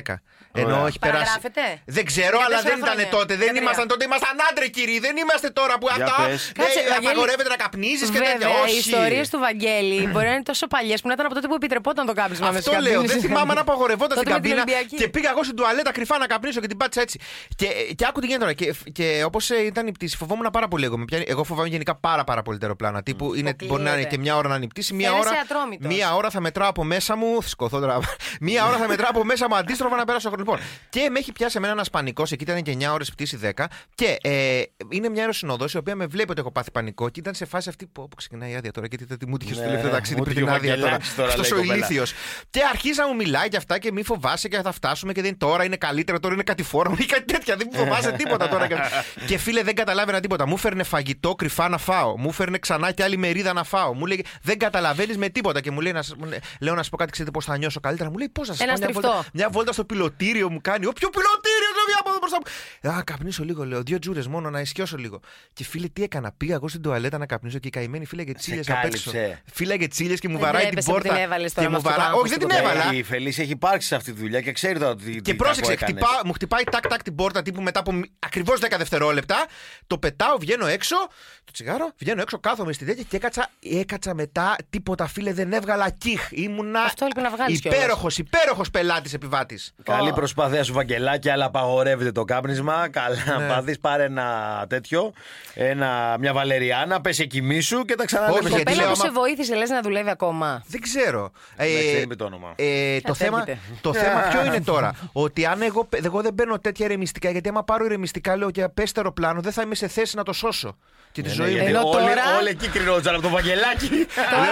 2010. 0.00 0.14
Ενώ 0.52 0.74
Ωραία. 0.74 0.86
έχει 0.90 0.98
περάσει. 0.98 1.24
Παραγράφεται; 1.24 1.62
Δεν 1.96 2.04
ξέρω, 2.10 2.36
Για 2.36 2.46
αλλά 2.46 2.56
τέσσερα 2.56 2.74
δεν 2.74 2.78
ήταν 2.84 2.94
χρόνια. 2.98 3.16
τότε. 3.16 3.32
Δεν 3.40 3.42
Για 3.48 3.52
τρία. 3.54 3.62
ήμασταν 3.66 3.86
τότε. 3.92 4.02
Ήμασταν 4.10 4.34
άντρε, 4.50 4.66
κύριοι. 4.76 4.96
Δεν 5.06 5.14
είμαστε 5.22 5.48
τώρα 5.58 5.74
που 5.80 5.86
Για 5.94 6.04
αυτά. 6.04 6.16
πες. 6.26 6.40
ε, 6.48 6.52
Κάτσε, 6.58 6.80
Βαγγέλη. 6.80 7.06
απαγορεύεται 7.06 7.50
να 7.54 7.58
καπνίζεις 7.64 8.08
και 8.14 8.18
τέτοια. 8.18 8.48
Βέβαια, 8.48 8.60
οι 8.60 8.70
Όχι. 8.70 8.78
ιστορίες 8.84 9.26
του 9.32 9.38
Βαγγέλη 9.46 9.98
μπορεί 10.12 10.26
να 10.30 10.34
είναι 10.36 10.48
τόσο 10.52 10.66
παλιές 10.74 10.98
που 11.02 11.08
να 11.10 11.14
ήταν 11.16 11.24
από 11.28 11.34
τότε 11.38 11.46
που 11.50 11.56
επιτρεπόταν 11.60 12.04
το 12.10 12.14
κάπνισμα 12.20 12.46
μέσα 12.46 12.58
Αυτό 12.58 12.70
στις 12.72 12.82
λέω. 12.84 12.92
καμπίνες. 12.92 13.12
Δεν 13.14 13.20
θυμάμαι 13.26 13.50
αν 13.54 13.60
απαγορευόταν 13.66 14.16
Τότε 14.18 14.20
στην 14.20 14.32
με 14.34 14.40
την 14.40 14.50
καμπίνα. 14.50 14.62
Ολυμπιακή. 14.66 14.96
Και 15.02 15.08
πήγα 15.14 15.28
εγώ 15.34 15.42
στην 15.48 15.56
τουαλέτα 15.58 15.90
κρυφά 15.96 16.16
να 16.24 16.26
καπνίσω 16.32 16.58
και 16.62 16.70
την 16.72 16.78
πάτησα 16.80 17.00
έτσι. 17.06 17.16
Και, 17.60 17.66
και 17.98 18.04
άκου 18.08 18.18
τι 18.20 18.26
γίνεται 18.30 18.44
τώρα. 18.44 18.54
Και, 18.60 18.66
και 18.98 19.06
όπως 19.30 19.44
ήταν 19.50 19.84
η 19.86 19.92
πτήση, 19.96 20.16
φοβόμουν 20.16 20.46
πάρα 20.56 20.68
πολύ 20.72 20.84
εγώ. 20.88 20.96
Με 20.98 21.04
πιάνει- 21.10 21.28
Εγώ 21.34 21.42
φοβάμαι 21.44 21.68
γενικά 21.74 21.94
πάρα, 22.06 22.22
πάρα 22.30 22.42
πολύ 22.42 22.58
τα 22.58 22.64
αεροπλάνα. 22.64 23.02
Τύπου 23.02 23.34
είναι, 23.34 23.56
μπορεί 23.64 23.82
να 23.82 23.92
είναι 23.92 24.04
και 24.12 24.18
μια 24.18 24.36
ώρα 24.36 24.48
να 24.48 24.54
είναι 24.54 24.64
η 24.64 24.68
πτήση, 24.68 24.94
μια 24.94 25.10
Φαίνεσαι 25.10 25.28
ώρα, 25.28 25.40
ατρόμητος. 25.40 25.94
μια 25.94 26.14
ώρα 26.14 26.30
θα 26.30 26.40
μετράω 26.40 26.68
από 26.68 26.84
μέσα 26.84 27.16
μου. 27.16 27.42
Σκοθώ 27.42 27.78
τώρα. 27.80 27.98
Μία 28.46 28.66
ώρα 28.66 28.76
θα 28.76 28.88
μετράω 28.88 29.10
από 29.10 29.24
μέσα 29.24 29.48
μου 29.48 29.56
αντίστροφα 29.56 29.96
να 29.96 30.04
περάσω 30.04 30.28
χρόνο. 30.28 30.39
Λοιπόν, 30.40 30.58
και 30.88 31.08
με 31.10 31.18
έχει 31.18 31.32
πιάσει 31.32 31.56
εμένα 31.56 31.72
ένας 31.72 31.90
πανικός. 31.90 32.32
Εκεί 32.32 32.42
ήταν 32.42 32.62
και 32.62 32.76
9 32.80 32.92
ώρες 32.92 33.10
πτήση 33.10 33.38
10. 33.56 33.64
Και 33.94 34.16
ε, 34.22 34.62
είναι 34.88 35.08
μια 35.08 35.20
αεροσυνοδό 35.20 35.66
η 35.74 35.76
οποία 35.76 35.94
με 35.96 36.06
βλέπει 36.06 36.30
ότι 36.30 36.40
έχω 36.40 36.52
πάθει 36.52 36.70
πανικό 36.70 37.08
και 37.08 37.20
ήταν 37.20 37.34
σε 37.34 37.44
φάση 37.44 37.68
αυτή 37.68 37.86
που 37.86 38.02
όπου 38.02 38.16
ξεκινάει 38.16 38.50
η 38.50 38.54
άδεια 38.54 38.70
τώρα. 38.72 38.86
Γιατί 38.90 39.16
τι 39.16 39.26
μου 39.26 39.36
τύχε 39.36 39.52
στο 39.54 39.62
Ναι, 39.62 39.68
τελευταίο 39.68 39.90
ταξίδι 39.90 40.18
μου 40.18 40.24
πριν 40.24 40.34
τύχε 40.36 40.46
την 40.46 40.54
ο 40.54 40.56
άδεια 40.56 40.74
τώρα. 40.76 40.80
Βαγγελάκης 40.90 41.14
τώρα, 41.14 41.28
Αυτός 41.28 41.50
λέει 41.50 41.58
ο 41.60 41.62
η 41.62 41.66
κοπέλα. 41.66 41.86
ηλίθιος. 41.86 42.12
Και 42.50 42.60
αρχίζει 42.72 42.98
να 43.00 43.08
μου 43.08 43.14
μιλάει 43.14 43.46
για 43.48 43.58
αυτά 43.58 43.78
και 43.78 43.92
μη 43.92 44.02
φοβάσαι 44.02 44.48
και 44.48 44.60
θα 44.60 44.72
φτάσουμε 44.72 45.12
και 45.12 45.22
δεν 45.22 45.38
τώρα 45.38 45.64
είναι 45.64 45.76
καλύτερο, 45.76 46.20
τώρα 46.20 46.34
είναι 46.34 46.42
κάτι 46.42 46.62
φόρμα 46.62 46.96
ή 46.98 47.04
κάτι 47.04 47.24
τέτοια. 47.32 47.56
Δεν 47.56 47.68
μου 47.72 47.78
φοβάσαι 47.78 48.12
τίποτα 48.12 48.48
τώρα. 48.48 48.66
και 49.28 49.38
φίλε 49.38 49.62
δεν 49.62 49.74
καταλάβαινα 49.74 50.20
τίποτα. 50.20 50.46
Μου 50.46 50.56
φέρνε 50.56 50.82
φαγητό 50.82 51.34
κρυφά 51.34 51.68
να 51.68 51.78
φάω. 51.78 52.18
Μου 52.18 52.32
φέρνε 52.32 52.58
ξανά 52.58 52.92
και 52.92 53.02
άλλη 53.02 53.16
μερίδα 53.16 53.52
να 53.52 53.64
φάω. 53.64 53.94
Μου 53.94 54.06
λέει 54.06 54.24
δεν 54.42 54.58
καταλαβαίνεις 54.58 55.16
με 55.16 55.28
τίποτα. 55.28 55.60
Και 55.60 55.70
μου 55.70 55.80
λέει 55.80 55.92
να, 55.92 56.02
σας- 56.02 56.16
μου 56.18 56.24
λέει, 56.24 56.38
λέω 56.60 56.74
να 56.74 56.82
σου 56.82 56.90
πω 56.90 56.96
κάτι, 56.96 57.10
ξέρετε 57.10 57.30
πώς 57.30 57.44
θα 57.44 57.56
νιώσω 57.58 57.80
καλύτερα. 57.80 58.10
Μου 58.10 58.18
λέει 58.18 58.28
πώς 58.28 58.48
να 58.48 58.54
σα 58.54 58.64
Ένα 58.64 58.72
πω 58.72 58.78
μια 58.78 58.88
στριφτό. 58.88 59.08
βόλτα, 59.12 59.28
μια 59.34 59.48
βόλτα 59.50 59.72
στο 59.72 59.84
πιλωτήριο 60.32 60.50
μου 60.50 60.60
κάνει. 60.60 60.86
Όποιο 60.86 61.08
πιλωτήριο 61.10 61.70
το 61.74 61.82
βγει 61.86 61.96
από 62.00 62.08
εδώ 62.10 62.18
μπροστά 62.18 62.38
μου. 62.82 62.98
Α, 62.98 63.02
καπνίσω 63.04 63.44
λίγο, 63.44 63.64
λέω. 63.64 63.82
Δύο 63.82 63.98
τζούρες 63.98 64.26
μόνο 64.26 64.50
να 64.50 64.60
ισιώσω 64.60 64.96
λίγο. 64.96 65.20
Και 65.52 65.64
φίλε, 65.64 65.88
τι 65.88 66.02
έκανα. 66.02 66.32
Πήγα 66.36 66.54
εγώ 66.54 66.68
στην 66.68 66.82
τουαλέτα 66.82 67.18
να 67.18 67.26
καπνίσω 67.26 67.58
και 67.58 67.68
η 67.68 67.70
καημένη 67.70 68.04
φύλαγε 68.06 68.32
τσίλε 68.32 68.60
απ' 68.60 68.84
έξω. 68.84 69.10
κάλυψε. 69.10 69.42
Φύλαγε 69.52 69.88
τσίλε 69.88 70.14
και 70.14 70.28
μου 70.28 70.34
Δεν 70.38 70.44
βαράει 70.46 70.60
την 70.62 70.70
τρέπεσαι 70.70 70.86
που 70.88 70.92
πόρτα. 70.94 71.14
την 71.14 71.22
έβαλες 71.22 71.52
και 71.52 71.54
τώρα 71.60 71.70
με 71.70 71.72
μου 71.72 71.76
αυτό 71.76 71.88
το 71.88 71.94
βαρά- 71.96 72.08
άγχος 72.10 72.22
Όχι, 72.22 72.30
δεν 72.38 72.40
στην 72.40 72.48
την 72.56 72.64
κοπέλα. 72.64 72.82
έβαλα. 72.82 72.98
Η 72.98 73.02
Φελίσια 73.02 73.42
έχει 73.44 73.52
υπάρξει 73.52 73.86
σε 73.88 73.94
αυτή 73.94 74.12
τη 74.12 74.20
δουλειά 74.20 74.40
και 74.40 74.52
ξέρει 74.52 74.78
τώρα 74.78 74.96
τι. 74.96 75.12
Και 75.12 75.20
τι 75.20 75.34
πρόσεξε, 75.34 75.74
κακό 75.74 75.84
έκανες. 75.92 76.04
χτυπά, 76.08 76.26
μου 76.26 76.32
χτυπάει 76.32 76.62
τάκ-τάκ 76.70 77.02
την 77.02 77.14
πόρτα 77.14 77.42
τύπου 77.42 77.62
μετά 77.62 77.80
από 77.80 78.00
ακριβώς 78.18 78.58
10 78.60 78.76
δευτερόλεπτα. 78.78 79.46
Το 79.86 79.98
πετάω, 79.98 80.36
βγαίνω 80.38 80.66
έξω, 80.66 80.96
το 81.44 81.52
τσιγάρο, 81.52 81.92
βγαίνω 81.98 82.20
έξω, 82.22 82.38
κάθομαι 82.38 82.72
στη 82.72 82.84
τέτοια 82.84 83.04
και 83.08 83.16
έκατσα, 83.16 83.50
έκατσα 83.62 84.14
μετά 84.14 84.56
τίποτα 84.70 85.06
φίλε, 85.06 85.32
δεν 85.32 85.52
έβγαλα 85.52 85.90
κιχ. 85.90 86.28
Ήμουνα 86.30 86.80
Αυτό 86.82 87.04
έλειπε 87.04 87.20
να 87.20 87.30
βγάλεις 87.30 87.60
κιόλας. 87.60 87.78
υπέροχος, 87.80 88.18
υπέροχος 88.18 88.70
πελάτης 88.70 89.12
επιβάτης. 89.12 89.72
Καλή 89.82 90.12
προσπάθεια 90.20 90.64
σου, 90.64 90.72
Βαγγελάκη, 90.72 91.30
αλλά 91.30 91.44
απαγορεύεται 91.44 92.12
το 92.12 92.24
κάπνισμα. 92.24 92.88
Καλά, 92.90 93.16
Ναι. 93.38 93.46
να 93.46 93.54
πάθεις, 93.54 93.78
πάρε 93.80 94.04
ένα 94.04 94.26
τέτοιο, 94.68 95.12
ένα, 95.54 96.16
μια 96.20 96.32
βαλεριάνα, 96.32 97.00
πες 97.00 97.18
εκεί 97.18 97.60
σου 97.60 97.84
και 97.84 97.94
τα 97.94 98.04
ξαναλέμε. 98.04 98.38
Όχι, 98.38 98.46
Η 98.46 98.48
γιατί 98.48 98.62
κοπέλα 98.64 98.82
λέω, 98.82 98.90
που 98.92 99.00
σε 99.00 99.06
άμα- 99.06 99.20
βοήθησε, 99.20 99.54
λες 99.54 99.70
να 99.70 99.80
δουλεύει 99.80 100.10
ακόμα; 100.10 100.62
Δεν 100.66 100.80
ξέρω. 100.80 101.30
Εντάξει, 101.56 101.92
δεν 101.94 102.02
είπε 102.02 102.14
το 102.14 102.24
όνομα. 102.24 102.52
ε, 102.56 103.00
το, 103.00 103.10
Ας 103.12 103.18
θέμα, 103.18 103.38
έρχεται. 103.38 103.58
το 103.80 103.92
θέμα 103.94 104.20
ποιο 104.30 104.44
είναι 104.44 104.60
τώρα; 104.60 104.94
ότι 105.12 105.46
αν 105.46 105.62
εγώ, 105.62 105.88
εγώ 106.04 106.20
δεν 106.20 106.34
παίρνω 106.34 106.58
τέτοια 106.58 106.86
ηρεμιστικά, 106.86 107.30
γιατί 107.30 107.48
άμα 107.48 107.64
πάρω 107.64 107.84
ηρεμιστικά, 107.84 108.36
λέω 108.36 108.50
και 108.50 108.68
πέσει 108.68 108.94
το 108.94 109.00
αεροπλάνο, 109.00 109.40
δεν 109.40 109.52
θα 109.52 109.62
είμαι 109.62 109.74
σε 109.74 109.88
θέση 109.88 110.16
να 110.16 110.22
το 110.22 110.32
σώσω. 110.32 110.76
Και 111.12 111.22
τη 111.22 111.28
Ναι, 111.28 111.34
ζωή 111.34 111.46
ναι, 111.46 111.50
μου. 111.52 111.56
γιατί 111.56 111.70
Ενώ 111.76 111.82
όλοι, 111.88 112.06
τώρα- 112.06 112.36
όλοι 112.38 112.48
εκεί 112.56 112.68
κρινόντουσαν 112.74 113.14
από 113.14 113.22
το 113.28 113.32
Βαγγελάκι. 113.36 113.88
Τώρα 114.32 114.46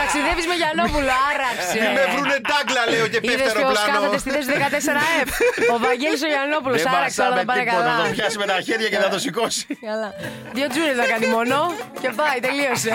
ταξιδεύεις 0.00 0.46
με 0.50 0.54
Γιαννόπουλο, 0.60 1.12
άραξε. 1.30 1.78
Μην 1.82 1.90
με 1.96 2.02
βρούνε 2.12 2.36
τάγκλα, 2.50 2.82
λέω 2.92 3.06
και 3.12 3.20
πέφτει 3.26 3.34
Είδε 3.34 3.42
ποιος 3.42 3.54
αεροπλάνο. 3.58 3.92
κάθεται 3.94 4.18
στη 4.22 4.30
θέση 4.34 4.48
14F. 5.22 5.74
Ο 5.74 5.78
Βαγγέλης 5.78 6.22
ο 6.22 6.26
Γιαννόπουλο, 6.26 6.74
Δεν 6.74 6.88
άραξε 6.88 7.20
όλα 7.22 7.30
μασάμε 7.30 7.40
θα 7.40 7.46
πάνε 7.46 7.60
τίποτα, 7.60 7.82
καλά. 7.82 7.96
θα 7.96 8.02
το 8.08 8.10
πιάσει 8.14 8.38
με 8.38 8.46
τα 8.46 8.60
χέρια 8.60 8.88
και 8.88 8.96
θα 8.96 9.08
το 9.08 9.18
σηκώσει. 9.18 9.66
Καλά. 9.88 10.08
Δύο 10.52 10.66
τζούρε 10.68 10.92
θα 11.00 11.06
κάνει 11.06 11.26
μόνο 11.26 11.56
και 12.00 12.10
πάει, 12.16 12.38
τελείωσε. 12.40 12.92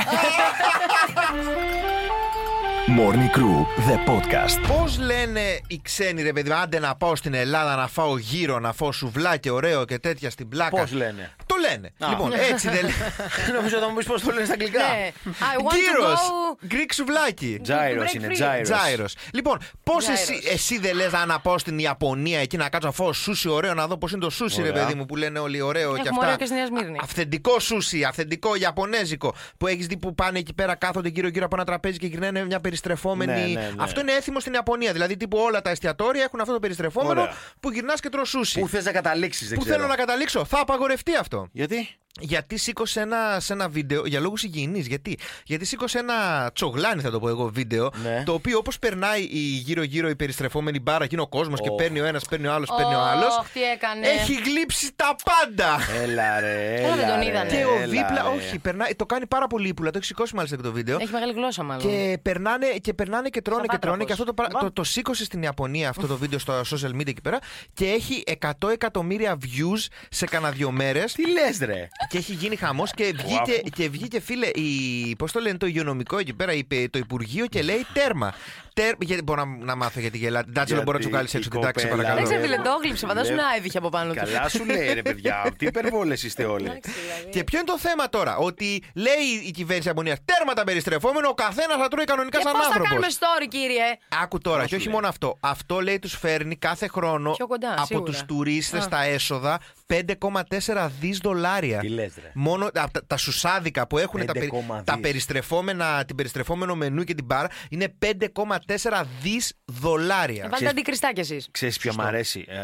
Morning 2.97 3.29
Crew, 3.37 3.57
the 3.89 3.97
podcast. 4.11 4.67
Πώς 4.67 4.99
λένε 4.99 5.41
οι 5.67 5.79
ξένοι, 5.83 6.21
ρε 6.21 6.33
παιδί, 6.33 6.49
μου, 6.49 6.55
άντε 6.55 6.79
να 6.79 6.95
πάω 6.95 7.15
στην 7.15 7.33
Ελλάδα 7.33 7.75
να 7.75 7.87
φάω 7.87 8.17
γύρω, 8.17 8.59
να 8.59 8.73
φάω 8.73 8.91
σουβλάκι 8.91 9.49
ωραίο 9.49 9.85
και 9.85 9.99
τέτοια 9.99 10.29
στην 10.29 10.49
πλάκα. 10.49 10.77
Πώς 10.77 10.91
λένε; 10.91 11.31
Το 11.61 11.67
λένε. 11.69 11.91
Α. 11.99 12.09
Λοιπόν, 12.09 12.31
έτσι 12.51 12.69
δεν 12.69 12.75
λένε. 12.81 12.93
Νομίζω 13.57 13.77
θα 13.79 13.89
μου 13.89 13.95
πεις 13.95 14.05
πώς 14.05 14.21
το 14.21 14.31
λένε 14.31 14.45
στα 14.45 14.53
αγγλικά. 14.53 14.79
Ναι. 14.79 15.11
I 15.23 15.57
want 15.61 15.71
to 15.71 15.75
Γύρος, 15.75 16.19
go. 16.61 16.73
Greek 16.73 16.89
σουβλάκι. 16.93 17.59
Τζάιρος 17.63 18.11
Break 18.11 18.13
είναι, 18.15 18.27
free. 18.29 18.33
τζάιρος. 18.33 18.69
Τζάιρος. 18.69 19.15
Λοιπόν, 19.33 19.57
πώς 19.83 20.05
Gyros. 20.05 20.11
εσύ, 20.11 20.41
εσύ 20.51 20.79
δεν 20.79 20.95
λες 20.95 21.11
να 21.27 21.39
πάω 21.39 21.57
στην 21.57 21.79
Ιαπωνία 21.79 22.39
εκεί 22.39 22.57
να 22.57 22.69
κάτσω 22.69 22.87
να 22.87 22.93
φάω 22.93 23.13
σούσι 23.13 23.49
ωραίο, 23.49 23.73
να 23.73 23.87
δω 23.87 23.97
πώς 23.97 24.11
είναι 24.11 24.21
το 24.21 24.29
σούσι, 24.29 24.61
ρε 24.61 24.69
Ωραία. 24.69 24.83
παιδί 24.83 24.97
μου, 24.97 25.05
που 25.05 25.15
λένε 25.15 25.39
όλοι 25.39 25.61
ωραίο 25.61 25.93
και 25.93 25.99
Έχουμε 25.99 26.09
αυτά. 26.09 26.25
ωραίο 26.25 26.35
και 26.37 26.45
στη 26.45 26.53
Νέα 26.55 26.65
Σμύρνη. 26.65 26.97
Αυθεντικό 27.01 27.59
σούσι, 27.59 28.03
αυθεντικό 28.03 28.55
Ιαπωνέζικο. 28.55 29.33
Που 29.57 29.67
έχεις 29.67 29.87
δει 29.87 29.97
που 29.97 30.15
πάνε 30.15 30.39
εκεί 30.39 30.53
πέρα, 30.53 30.75
κάθονται 30.75 31.09
γύρω-γύρω 31.09 31.45
από 31.45 31.55
ένα 31.55 31.65
τραπέζι 31.65 31.97
και 31.97 32.07
γυρνάνε 32.07 32.45
μια 32.45 32.59
περιστρεφόμενη. 32.59 33.31
Ναι, 33.31 33.39
ναι, 33.39 33.47
ναι. 33.67 33.73
Αυτό 33.77 33.99
είναι 33.99 34.11
έθιμο 34.11 34.39
στην 34.39 34.53
Ιαπωνία. 34.53 34.91
Δηλαδή, 34.91 35.17
τύπου 35.17 35.37
όλα 35.37 35.61
τα 35.61 35.69
εστιατόρια 35.69 36.23
έχουν 36.23 36.39
αυτό 36.41 36.53
το 36.53 36.59
περιστρεφόμενο 36.59 37.21
Ωραία. 37.21 37.33
που 37.59 37.71
γυρνάς 37.71 37.99
και 37.99 38.09
τρώ 38.09 38.25
σούσι. 38.25 38.59
Πού 38.59 38.67
θες 38.67 38.85
να 38.85 38.91
καταλήξεις, 38.91 39.47
δεν 39.49 39.57
Πού 39.57 39.63
ξέρω. 39.63 39.77
θέλω 39.79 39.89
να 39.89 39.95
καταλήξω. 39.95 40.45
Θα 40.45 40.59
απαγορευτεί 40.59 41.15
αυτό. 41.15 41.48
Γιατί; 41.51 41.87
Γιατί 42.21 42.57
σήκωσε 42.57 42.99
ένα, 42.99 43.39
σε 43.39 43.53
ένα 43.53 43.69
βίντεο 43.69 44.05
για 44.05 44.19
λόγους 44.19 44.43
υγιεινής. 44.43 44.87
Γιατί; 44.87 45.17
Γιατί 45.45 45.65
σήκωσε 45.65 45.99
ένα 45.99 46.49
τσογλάνι, 46.53 47.01
θα 47.01 47.11
το 47.11 47.19
πω 47.19 47.29
εγώ, 47.29 47.49
βίντεο. 47.53 47.91
Ναι. 48.03 48.23
Το 48.25 48.33
οποίο 48.33 48.57
όπως 48.57 48.79
περνάει 48.79 49.21
η 49.21 49.39
γύρω-γύρω 49.39 50.09
η 50.09 50.15
περιστρεφόμενη 50.15 50.79
μπάρα, 50.79 51.05
γίνει 51.05 51.21
ο 51.21 51.27
κόσμος 51.27 51.61
και 51.61 51.69
Οχ. 51.69 51.75
παίρνει 51.75 51.99
ο 51.99 52.05
ένας, 52.05 52.25
παίρνει 52.25 52.47
ο 52.47 52.53
άλλος, 52.53 52.69
παίρνει 52.77 52.93
ο 52.95 52.99
άλλος. 52.99 53.37
Ωχ, 53.37 53.49
τι 53.51 53.61
έκανε. 53.63 54.07
Έχει 54.07 54.33
γλύψει 54.33 54.91
τα 54.95 55.15
πάντα. 55.23 55.77
Έλα 56.01 56.39
ρε. 56.39 56.73
Έλα, 56.75 56.95
δεν 56.95 57.03
έλα, 57.05 57.07
τον 57.13 57.19
ρε, 57.19 57.25
είδανε. 57.29 57.49
Και 57.49 57.65
ο 57.65 57.73
έλα, 57.75 57.85
δίπλα, 57.87 58.21
ρε. 58.31 58.37
όχι, 58.37 58.59
περνάει, 58.59 58.95
το 58.95 59.05
κάνει 59.05 59.25
πάρα 59.27 59.47
πολύ 59.47 59.67
ύπουλα. 59.67 59.91
Το 59.91 59.97
έχει 59.97 60.05
σηκώσει 60.07 60.35
μάλιστα 60.35 60.55
και 60.55 60.61
το 60.61 60.71
βίντεο. 60.71 60.97
Έχει 61.01 61.11
μεγάλη 61.11 61.33
γλώσσα 61.33 61.63
μάλλον. 61.63 61.81
Και 61.89 62.17
περνάνε 62.21 62.67
και, 62.81 62.93
περνάνε 62.93 63.29
και 63.29 63.41
τρώνε 63.41 63.61
και 63.61 63.67
Σαββάτραχος. 63.71 63.79
τρώνε. 63.97 64.03
Και 64.05 64.11
αυτό 64.11 64.23
το, 64.25 64.33
πρα- 64.33 64.49
το, 64.59 64.71
το 64.71 64.83
σήκωσε 64.83 65.23
στην 65.23 65.41
Ιαπωνία 65.41 65.89
αυτό 65.89 66.07
το 66.07 66.17
βίντεο 66.17 66.39
στο 66.39 66.61
social 66.61 66.95
media 66.95 67.07
εκεί 67.07 67.21
πέρα. 67.21 67.39
Και 67.73 67.85
έχει 67.85 68.23
100 68.41 68.51
εκατομμύρια 68.71 69.37
views 69.41 69.85
σε 70.09 70.25
κανένα 70.25 70.51
δύο 70.51 70.71
μέρες. 70.71 71.13
Τι 71.13 71.31
λες, 71.31 71.57
ρε; 71.59 71.87
Και 72.07 72.17
έχει 72.17 72.33
γίνει 72.33 72.55
χαμός 72.55 72.91
και 72.91 73.03
βγήκε, 73.15 73.61
και 73.75 73.89
βγήκε 73.89 74.19
φίλε, 74.19 74.47
η, 74.47 75.15
πώς 75.17 75.31
το 75.31 75.39
λένε 75.39 75.57
το 75.57 75.65
υγειονομικό 75.65 76.17
εκεί 76.17 76.33
πέρα, 76.33 76.53
είπε, 76.53 76.87
το 76.91 76.99
Υπουργείο 76.99 77.45
και 77.45 77.61
λέει 77.61 77.85
τέρμα. 77.93 78.33
Τέρ, 78.73 78.93
γιατί, 78.99 79.21
μπορώ 79.23 79.45
να, 79.45 79.65
να 79.65 79.75
μάθω 79.75 79.99
γιατί 79.99 80.17
γελάτε. 80.17 80.49
Εντάξει, 80.49 80.73
δεν 80.73 80.83
Γιατί 80.83 80.83
μπορεί 80.85 80.97
να 80.97 81.03
του 81.03 81.09
βγάλει 81.09 81.27
η 81.33 81.37
έξω 81.37 81.49
την 81.49 81.61
τάξη, 81.61 81.83
σε 81.85 81.87
κοπέλα- 81.91 82.07
παρακαλώ. 82.09 82.27
Δεν 82.29 82.39
ξέρω, 82.39 82.55
Καλό. 82.55 82.63
φίλε, 82.63 82.75
το 82.77 82.87
γλύψε. 82.87 83.05
Φαντάσου 83.07 83.29
Ναι. 83.29 83.41
να 83.41 83.55
έβηχε 83.57 83.77
από 83.77 83.89
πάνω 83.89 84.13
του. 84.13 84.19
Καλά 84.19 84.49
σου 84.49 84.65
λέει, 84.65 84.93
ρε 84.93 85.01
παιδιά. 85.01 85.53
Τι 85.57 85.65
υπερβόλες 85.65 86.23
είστε 86.23 86.43
όλοι. 86.45 86.65
Εντάξει, 86.65 86.91
δηλαδή. 87.03 87.29
Και 87.29 87.43
ποιο 87.43 87.57
είναι 87.59 87.67
το 87.67 87.79
θέμα 87.79 88.09
τώρα, 88.09 88.37
ότι 88.37 88.83
λέει 88.93 89.25
η 89.47 89.51
κυβέρνηση 89.51 89.87
Ιαπωνία 89.87 90.17
τέρμα 90.25 90.53
τα 90.53 90.63
περιστρεφόμενο, 90.63 91.27
ο 91.29 91.33
καθένας 91.33 91.77
θα 91.81 91.87
τρώει 91.87 92.05
κανονικά 92.05 92.37
Και 92.37 92.43
σαν 92.43 92.51
πώς 92.51 92.61
θα 92.61 92.67
άνθρωπος. 92.67 92.89
κάνουμε 92.89 93.07
story, 93.19 93.47
κύριε; 93.49 93.83
Άκου 94.23 94.37
τώρα, 94.39 94.61
σου 94.61 94.67
και 94.67 94.75
όχι 94.75 94.85
λέει. 94.85 94.93
μόνο 94.93 95.07
αυτό. 95.07 95.37
Αυτό 95.39 95.79
λέει 95.79 95.99
τους 95.99 96.15
φέρνει 96.17 96.55
κάθε 96.55 96.87
χρόνο 96.87 97.31
Πιο 97.31 97.47
κοντά, 97.47 97.73
από 97.77 97.85
σίγουρα. 97.85 98.11
τους 98.11 98.23
τουρίστες 98.23 98.83
Α. 98.85 98.87
τα 98.87 99.03
έσοδα 99.03 99.59
5,4 99.87 100.91
δις 100.99 101.17
δολάρια. 101.17 101.81
Τι 101.89 101.95
λες, 101.95 102.13
ρε. 102.21 102.31
Μόνο 102.33 102.65
από 102.73 102.91
τα, 102.91 103.05
τα 103.07 103.17
σουσάδικα 103.17 103.87
που 103.87 103.97
έχουν 103.97 104.25
τα, 104.25 104.33
περι- 104.33 104.51
5,2. 104.69 104.81
τα 104.83 104.99
περιστρεφόμενα, 104.99 106.05
την 106.05 106.15
περιστρεφόμενο 106.15 106.75
μενού 106.75 107.03
και 107.03 107.13
την 107.13 107.25
μπάρα 107.25 107.47
είναι 107.69 107.93
5,4 107.99 109.05
δις 109.21 109.53
δολάρια. 109.65 110.47
Βάλτε 110.49 110.67
αντικριστά 110.67 111.13
κι 111.13 111.19
εσείς. 111.19 111.47
Ξέρεις 111.51 111.77
ποιο 111.77 111.93
μ' 111.93 112.01
αρέσει; 112.01 112.45
Ε, 112.47 112.57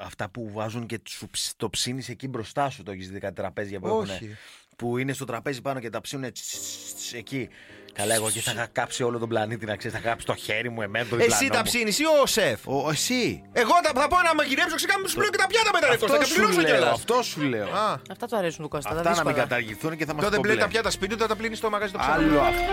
αυτά 0.00 0.28
που 0.28 0.50
βάζουν 0.52 0.86
και 0.86 1.00
σου 1.08 1.28
ψ- 1.28 1.52
το 1.56 1.70
ψήνεις 1.70 2.08
εκεί 2.08 2.28
μπροστά 2.28 2.70
σου. 2.70 2.82
Το 2.82 2.90
έχεις 2.92 3.10
δει 3.10 3.18
κάτι 3.18 3.34
τραπέζια 3.34 3.80
που 3.80 3.88
Όχι. 3.88 4.36
Έχουν. 4.78 4.90
Που 4.90 4.98
είναι 4.98 5.12
στο 5.12 5.24
τραπέζι 5.24 5.60
πάνω 5.62 5.80
και 5.80 5.90
τα 5.90 6.00
ψήνουν 6.00 6.32
εκεί. 7.14 7.48
Καλά, 7.92 8.14
εγώ 8.14 8.30
και 8.30 8.40
θα 8.40 8.50
είχα 8.52 8.66
κάψει 8.66 9.02
όλο 9.02 9.18
τον 9.18 9.28
πλανήτη 9.28 9.66
να 9.66 9.76
ξέρεις. 9.76 9.96
Θα 9.96 10.02
κάψει 10.08 10.26
το 10.26 10.34
χέρι 10.34 10.70
μου, 10.70 10.82
εμένα 10.82 11.04
το 11.08 11.16
διπλανό 11.16 11.34
Εσύ 11.40 11.48
τα 11.50 11.56
μου. 11.56 11.62
ψήνεις 11.64 11.98
ή 11.98 12.04
ο 12.22 12.26
σεφ. 12.26 12.66
Ο, 12.68 12.90
εσύ. 12.90 13.42
Εγώ 13.52 13.70
θα, 13.82 14.00
θα 14.00 14.08
πω 14.08 14.16
να 14.22 14.34
μαγειρέψω, 14.34 14.74
ξεκάμε 14.76 15.08
σου 15.08 15.14
πλέον 15.16 15.30
και 15.30 15.36
τα 15.38 15.46
πιάτα 15.46 15.70
μετά. 15.72 15.88
ρε 15.88 15.96
Κώστα, 15.96 16.16
Αυτό 16.16 16.18
και 16.26 16.30
σου 16.30 16.34
πληρώσω 16.34 16.60
λέω. 16.60 16.70
κιόλας. 16.76 16.92
Αυτό 16.92 17.22
σου 17.22 17.40
λέω. 17.42 17.66
Α, 17.74 18.00
Αυτά 18.10 18.26
του 18.26 18.36
αρέσουν 18.36 18.62
του 18.64 18.68
Κώστα. 18.68 18.88
τα 18.90 18.96
Αυτά 18.96 19.08
να 19.10 19.14
μην 19.16 19.24
δύσκολα. 19.24 19.42
καταργηθούν 19.46 19.96
και 19.96 20.04
θα 20.04 20.14
μας 20.14 20.24
τότε 20.24 20.38
πλένει 20.40 20.60
τα 20.60 20.68
πιάτα 20.68 20.90
σπίτι 20.90 21.14
του, 21.14 21.20
θα 21.20 21.26
τα 21.26 21.36
πλύνεις 21.36 21.58
στο 21.58 21.70
μαγαζί 21.70 21.92
το 21.92 21.98
ξέρω. 21.98 22.12
Άλλο 22.14 22.40
αυτό. 22.40 22.72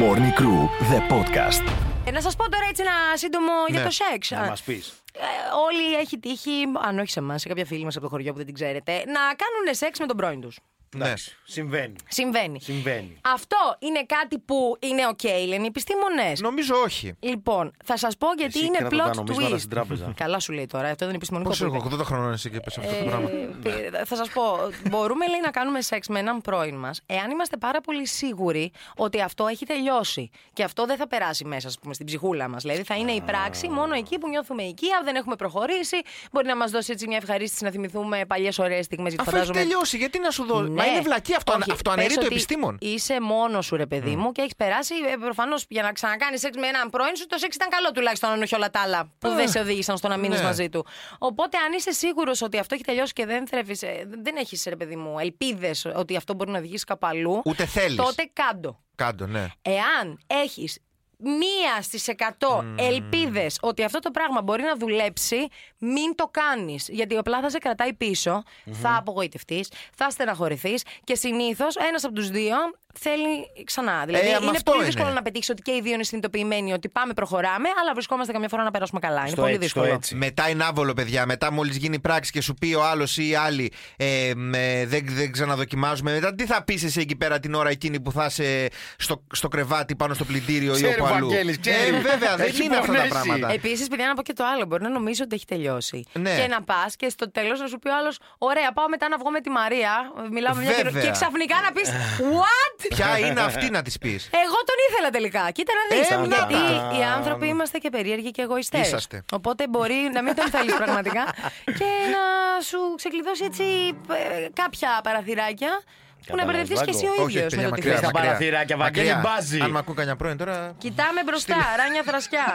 Morning 0.00 0.32
Crew, 0.40 0.60
the 0.92 1.00
podcast. 1.12 1.64
Ε, 2.04 2.10
να 2.10 2.20
σας 2.20 2.36
πω 2.36 2.44
τώρα 2.50 2.64
έτσι 2.68 2.82
ένα 2.82 3.16
σύντομο 3.16 3.52
για 3.68 3.78
Ναι. 3.78 3.84
το 3.84 3.90
σεξ. 3.90 4.30
Να 4.30 4.40
Α, 4.40 4.46
μας 4.46 4.62
πεις. 4.62 5.02
ε, 5.12 5.20
όλοι 5.68 5.94
έχει 6.00 6.18
τύχει, 6.18 6.50
αν 6.86 6.98
όχι 6.98 7.10
σε 7.10 7.18
εμάς, 7.18 7.40
σε 7.40 7.48
κάποια 7.48 7.64
φίλη 7.64 7.84
μας 7.84 7.94
από 7.96 8.04
το 8.04 8.10
χωριό 8.10 8.30
που 8.30 8.36
δεν 8.36 8.46
την 8.46 8.54
ξέρετε, 8.54 8.92
να 8.92 9.20
κάνουν 9.42 9.66
σεξ 9.70 9.98
με 9.98 10.06
τον 10.06 10.16
πρώην 10.16 10.40
τους. 10.40 10.58
Ναι. 10.96 11.12
Συμβαίνει. 11.44 11.94
Συμβαίνει. 12.08 12.60
Συμβαίνει. 12.60 13.18
Αυτό 13.34 13.56
είναι 13.78 14.04
κάτι 14.06 14.38
που 14.38 14.76
είναι 14.80 15.06
οκ, 15.06 15.22
λένε 15.46 15.62
οι 15.62 15.66
επιστήμονες. 15.66 16.40
Νομίζω 16.40 16.74
όχι. 16.84 17.12
Λοιπόν, 17.20 17.72
θα 17.84 17.96
σας 17.96 18.16
πω 18.16 18.26
γιατί 18.36 18.58
Εσύ 18.58 18.66
είναι 18.66 18.76
κράτα 18.78 18.96
τα 18.96 19.10
plot 19.10 19.14
νομίσματα 19.14 19.54
twist. 19.54 19.58
στην 19.58 19.70
τράπεζα. 19.70 20.12
Καλά 20.22 20.38
σου 20.38 20.52
λέει 20.52 20.66
τώρα, 20.66 20.84
αυτό 20.84 20.96
δεν 20.98 21.06
είναι 21.08 21.16
επιστημονικό. 21.16 21.50
Πόσο 21.50 21.68
που 21.68 21.74
εγώ, 21.74 21.86
είπε. 21.86 22.02
80 22.02 22.04
χρόνων 22.04 22.32
εσύ 22.32 22.50
και 22.50 22.60
πες 22.60 22.78
αυτό 22.78 22.90
το 22.96 23.04
πράγμα. 23.04 23.28
Ε, 23.30 24.04
θα 24.04 24.16
σας 24.16 24.28
πω, 24.28 24.42
μπορούμε 24.90 25.28
λέει, 25.28 25.40
να 25.44 25.50
κάνουμε 25.50 25.80
σεξ 25.80 26.08
με 26.08 26.18
έναν 26.18 26.40
πρώην 26.40 26.74
μας, 26.74 27.00
εάν 27.06 27.30
είμαστε 27.30 27.56
πάρα 27.56 27.80
πολύ 27.80 28.06
σίγουροι 28.06 28.72
ότι 28.96 29.20
αυτό 29.20 29.46
έχει 29.46 29.66
τελειώσει. 29.66 30.30
Και 30.52 30.62
αυτό 30.64 30.86
δεν 30.86 30.96
θα 30.96 31.06
περάσει 31.08 31.44
μέσα, 31.44 31.68
ας 31.68 31.78
πούμε, 31.78 31.94
στην 31.94 32.06
ψυχούλα 32.06 32.48
μας. 32.48 32.62
Δηλαδή, 32.62 32.82
θα 32.82 32.94
είναι 32.96 33.12
η 33.12 33.20
πράξη 33.20 33.68
μόνο 33.68 33.94
εκεί 33.94 34.18
που 34.18 34.28
νιώθουμε 34.28 34.62
οικεία, 34.62 35.00
δεν 35.04 35.14
έχουμε 35.16 35.36
προχωρήσει. 35.36 35.96
Μπορεί 36.32 36.46
να 36.46 36.56
μας 36.56 36.70
δώσει 36.70 36.92
έτσι 36.92 37.06
μια 37.06 37.16
ευχαρίστηση 37.16 37.64
να 37.64 37.70
θυμηθούμε 37.70 38.24
παλιές 38.26 38.58
ωραίες 38.58 38.84
στιγμές. 38.84 39.12
Γιατί 39.14 39.28
Αφού 39.28 39.36
έχει 39.36 39.46
φαντάζομαι. 39.46 39.68
τελειώσει, 39.70 39.96
γιατί 39.96 40.18
να 40.18 40.30
σου 40.30 40.44
δω. 40.44 40.60
Μα 40.82 40.88
Ναι. 40.88 40.92
είναι 40.96 41.00
βλακή 41.02 41.34
αυτό. 41.34 41.52
Όχι, 41.60 41.70
αυτό 41.70 41.90
αναιρεί 41.90 42.06
πες 42.08 42.16
το 42.16 42.24
ότι 42.24 42.34
επιστήμον. 42.34 42.76
Είσαι 42.80 43.20
μόνος 43.20 43.66
σου, 43.66 43.76
ρε 43.76 43.86
παιδί 43.86 44.16
μου, 44.16 44.32
και 44.32 44.40
έχεις 44.40 44.54
περάσει. 44.56 44.94
Προφανώς 45.20 45.64
για 45.68 45.82
να 45.82 45.92
ξανακάνεις 45.92 46.40
σεξ 46.40 46.56
με 46.56 46.66
έναν 46.66 46.90
πρώην 46.90 47.16
σου, 47.16 47.26
το 47.26 47.38
σεξ 47.38 47.54
ήταν 47.54 47.68
καλό 47.68 47.90
τουλάχιστον, 47.92 48.30
αν 48.30 48.42
όχι 48.42 48.54
όλα 48.54 48.70
τα 48.70 48.80
άλλα 48.80 49.10
που 49.18 49.28
Ε, 49.28 49.34
δεν 49.34 49.48
σε 49.48 49.58
οδήγησαν 49.58 49.96
στο 49.96 50.08
να 50.08 50.16
μείνεις 50.16 50.38
ναι. 50.38 50.44
μαζί 50.44 50.68
του. 50.68 50.86
Οπότε, 51.18 51.56
αν 51.66 51.72
είσαι 51.72 51.92
σίγουρος 51.92 52.42
ότι 52.42 52.58
αυτό 52.58 52.74
έχει 52.74 52.84
τελειώσει 52.84 53.12
και 53.12 53.26
δεν 53.26 53.46
θρέφεις, 53.46 53.80
δεν 54.22 54.36
έχεις, 54.36 54.64
ρε 54.68 54.76
παιδί 54.76 54.96
μου, 54.96 55.18
ελπίδες 55.18 55.86
ότι 55.94 56.16
αυτό 56.16 56.34
μπορεί 56.34 56.50
να 56.50 56.58
οδηγήσει 56.58 56.84
κάπου 56.84 57.06
αλλού. 57.06 57.42
Ούτε 57.44 57.66
θέλεις. 57.66 57.96
Τότε 57.96 58.30
κάντο. 58.32 58.80
Κάντο, 58.94 59.26
ναι. 59.26 59.46
Εάν 59.62 60.18
έχεις 60.26 60.78
μία 61.22 61.82
στις 61.82 62.08
100 62.08 62.64
ελπίδες 62.76 63.58
ότι 63.60 63.84
αυτό 63.84 63.98
το 63.98 64.10
πράγμα 64.10 64.42
μπορεί 64.42 64.62
να 64.62 64.76
δουλέψει, 64.76 65.48
μην 65.78 66.14
το 66.14 66.28
κάνεις. 66.30 66.88
Γιατί 66.88 67.16
απλά 67.16 67.40
θα 67.40 67.50
σε 67.50 67.58
κρατάει 67.58 67.92
πίσω, 67.92 68.42
θα 68.72 68.96
απογοητευτείς, 68.96 69.72
θα 69.94 70.10
στεναχωρηθείς 70.10 70.84
και 71.04 71.14
συνήθως 71.14 71.76
ένας 71.76 72.04
από 72.04 72.14
τους 72.14 72.30
δύο 72.30 72.56
θέλει 73.00 73.64
ξανά. 73.64 74.02
Δηλαδή 74.06 74.26
Ε, 74.26 74.30
μα 74.32 74.36
είναι 74.38 74.50
αυτό 74.50 74.70
πολύ 74.70 74.76
είναι. 74.84 74.86
δύσκολο 74.92 75.10
να 75.14 75.22
πετύχεις 75.22 75.48
ότι 75.50 75.62
και 75.62 75.70
οι 75.72 75.80
δύο 75.80 75.92
είναι 75.92 76.04
συνειδητοποιημένοι 76.04 76.72
ότι 76.72 76.88
πάμε, 76.88 77.12
προχωράμε, 77.12 77.68
αλλά 77.80 77.92
βρισκόμαστε 77.94 78.32
καμιά 78.32 78.48
φορά 78.48 78.62
να 78.62 78.70
περάσουμε 78.70 79.00
καλά. 79.00 79.20
Είναι 79.20 79.28
Στο 79.30 79.40
πολύ 79.40 79.54
έτσι, 79.54 79.68
στο 79.68 79.80
δύσκολο. 79.80 79.98
έτσι. 79.98 80.14
Μετά 80.14 80.48
είναι 80.48 80.64
άβολο, 80.64 80.92
παιδιά. 80.92 81.26
Μετά, 81.26 81.52
μόλις 81.52 81.76
γίνει 81.76 82.00
πράξη 82.00 82.32
και 82.32 82.40
σου 82.40 82.54
πει 82.54 82.74
ο 82.74 82.84
άλλος 82.84 83.16
ή 83.18 83.28
η 83.28 83.34
άλλη 83.34 83.72
ε, 83.96 84.30
με, 84.34 84.84
δεν, 84.86 85.04
δεν 85.08 85.32
ξαναδοκιμάζουμε. 85.32 86.12
Μετά, 86.12 86.34
τι 86.34 86.46
θα 86.46 86.64
πεις 86.64 86.84
εσύ 86.84 87.00
εκεί 87.00 87.16
πέρα 87.16 87.40
την 87.40 87.54
ώρα 87.54 87.70
εκείνη 87.70 88.00
που 88.00 88.12
θα 88.12 88.24
είσαι 88.24 88.68
στο, 88.96 89.22
στο 89.32 89.48
κρεβάτι 89.48 89.96
πάνω 89.96 90.14
στο 90.14 90.24
πλυντήριο 90.24 90.72
ή 90.72 90.74
Ξέρει 90.74 90.92
όπου 91.00 91.04
ο 91.04 91.14
αλλού. 91.14 91.28
Βαγγέλης, 91.28 91.60
ξέρει. 91.60 91.94
Ε, 91.94 92.00
βέβαια, 92.00 92.36
δεν 92.36 92.46
Έχει 92.46 92.64
είναι 92.64 92.76
αυτά 92.76 92.92
τα 92.92 92.98
πονέσει. 92.98 93.10
πράγματα. 93.12 93.52
Επίσης, 93.52 93.88
παιδιά, 93.88 94.06
να 94.06 94.14
πω 94.14 94.22
και 94.22 94.32
το 94.32 94.44
άλλο. 94.54 94.64
Μπορεί 94.64 94.82
να 94.82 94.88
νομίζει 94.88 95.22
ότι 95.22 95.34
έχει 95.34 95.44
τελειώσει. 95.44 96.04
Ναι. 96.12 96.36
Και 96.40 96.46
να 96.46 96.62
πας 96.62 96.96
και 96.96 97.08
στο 97.08 97.30
τέλος 97.30 97.60
να 97.60 97.66
σου 97.66 97.78
πει 97.78 97.88
ο 97.88 97.96
άλλος: 97.96 98.18
Ωραία, 98.38 98.72
πάω 98.72 98.88
μετά 98.88 99.08
να 99.08 99.16
βγω 99.18 99.30
με 99.30 99.40
τη 99.40 99.50
Μαρία. 99.50 99.92
Μιλάμε 100.30 100.60
μια 100.62 100.70
Βέβαια. 100.82 101.00
και, 101.00 101.06
και 101.06 101.10
ξαφνικά 101.12 101.56
να 101.64 101.72
πεις: 101.72 101.88
What? 102.18 102.81
Ποια 102.88 103.18
είναι 103.18 103.40
αυτή 103.40 103.70
να 103.70 103.82
της 103.82 103.98
πεις; 103.98 104.28
Εγώ 104.32 104.58
τον 104.68 104.76
ήθελα 104.90 105.10
τελικά. 105.10 105.50
Κοίτα 105.50 105.72
να 105.80 105.96
δεις. 105.96 106.10
Ε, 106.10 106.16
να 106.16 106.24
γιατί 106.24 106.52
τα. 106.52 106.96
οι 106.98 107.02
άνθρωποι 107.02 107.46
είμαστε 107.46 107.78
και 107.78 107.90
περίεργοι 107.90 108.30
και 108.30 108.42
εγωιστές. 108.42 108.86
Είσαστε. 108.86 109.24
Οπότε 109.32 109.68
μπορεί 109.68 110.10
να 110.12 110.22
μην 110.22 110.34
τον 110.34 110.50
θέλεις 110.50 110.74
πραγματικά 110.74 111.24
και 111.64 111.90
να 112.14 112.60
σου 112.62 112.78
ξεκλειδώσει 112.96 113.44
έτσι 113.44 113.64
ε, 114.08 114.48
κάποια 114.52 115.00
παραθυράκια 115.02 115.82
που 116.26 116.36
να 116.36 116.42
Κατάλαβες, 116.42 116.68
μπερδευτείς 116.68 116.80
και 116.86 116.92
εσύ 116.96 117.06
ο 117.06 117.22
Όχι, 117.24 117.36
ίδιος 117.36 117.50
παιδιά, 117.52 117.68
με 117.68 117.70
το 117.70 117.74
τι 117.74 117.80
μακριά. 117.80 117.92
θες. 117.92 117.98
Στα 118.02 118.10
μακριά. 118.12 118.22
παραθυράκια, 118.22 118.76
Βαγγέλη, 118.82 119.12
Μακριά. 119.14 119.30
μπάζει. 119.34 119.60
Αν 119.64 119.70
μ' 119.74 119.80
ακούν 119.82 119.94
κανένα 119.98 120.16
πρώην 120.20 120.36
τώρα. 120.42 120.56
Κοιτάμε 120.84 121.20
μπροστά, 121.26 121.58
ράνια 121.80 122.02
θρασκιά. 122.08 122.48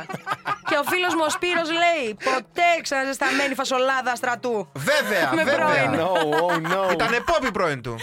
και 0.70 0.76
ο 0.82 0.84
φίλος 0.92 1.14
μου 1.18 1.24
ο 1.28 1.32
Σπύρος 1.36 1.70
λέει: 1.84 2.06
Ποτέ 2.30 2.70
ξαναζεσταμένη 2.86 3.54
φασολάδα 3.62 4.12
στρατού. 4.22 4.56
Βέβαια, 4.92 5.26
Με 5.38 5.44
βέβαια. 5.44 5.56
πρώην. 5.58 5.90
No, 6.02 6.10
oh 6.46 6.56
no. 6.74 6.84
Ήταν 6.98 7.12
πόπι 7.30 7.50
πρώην 7.58 7.80
του. 7.86 7.94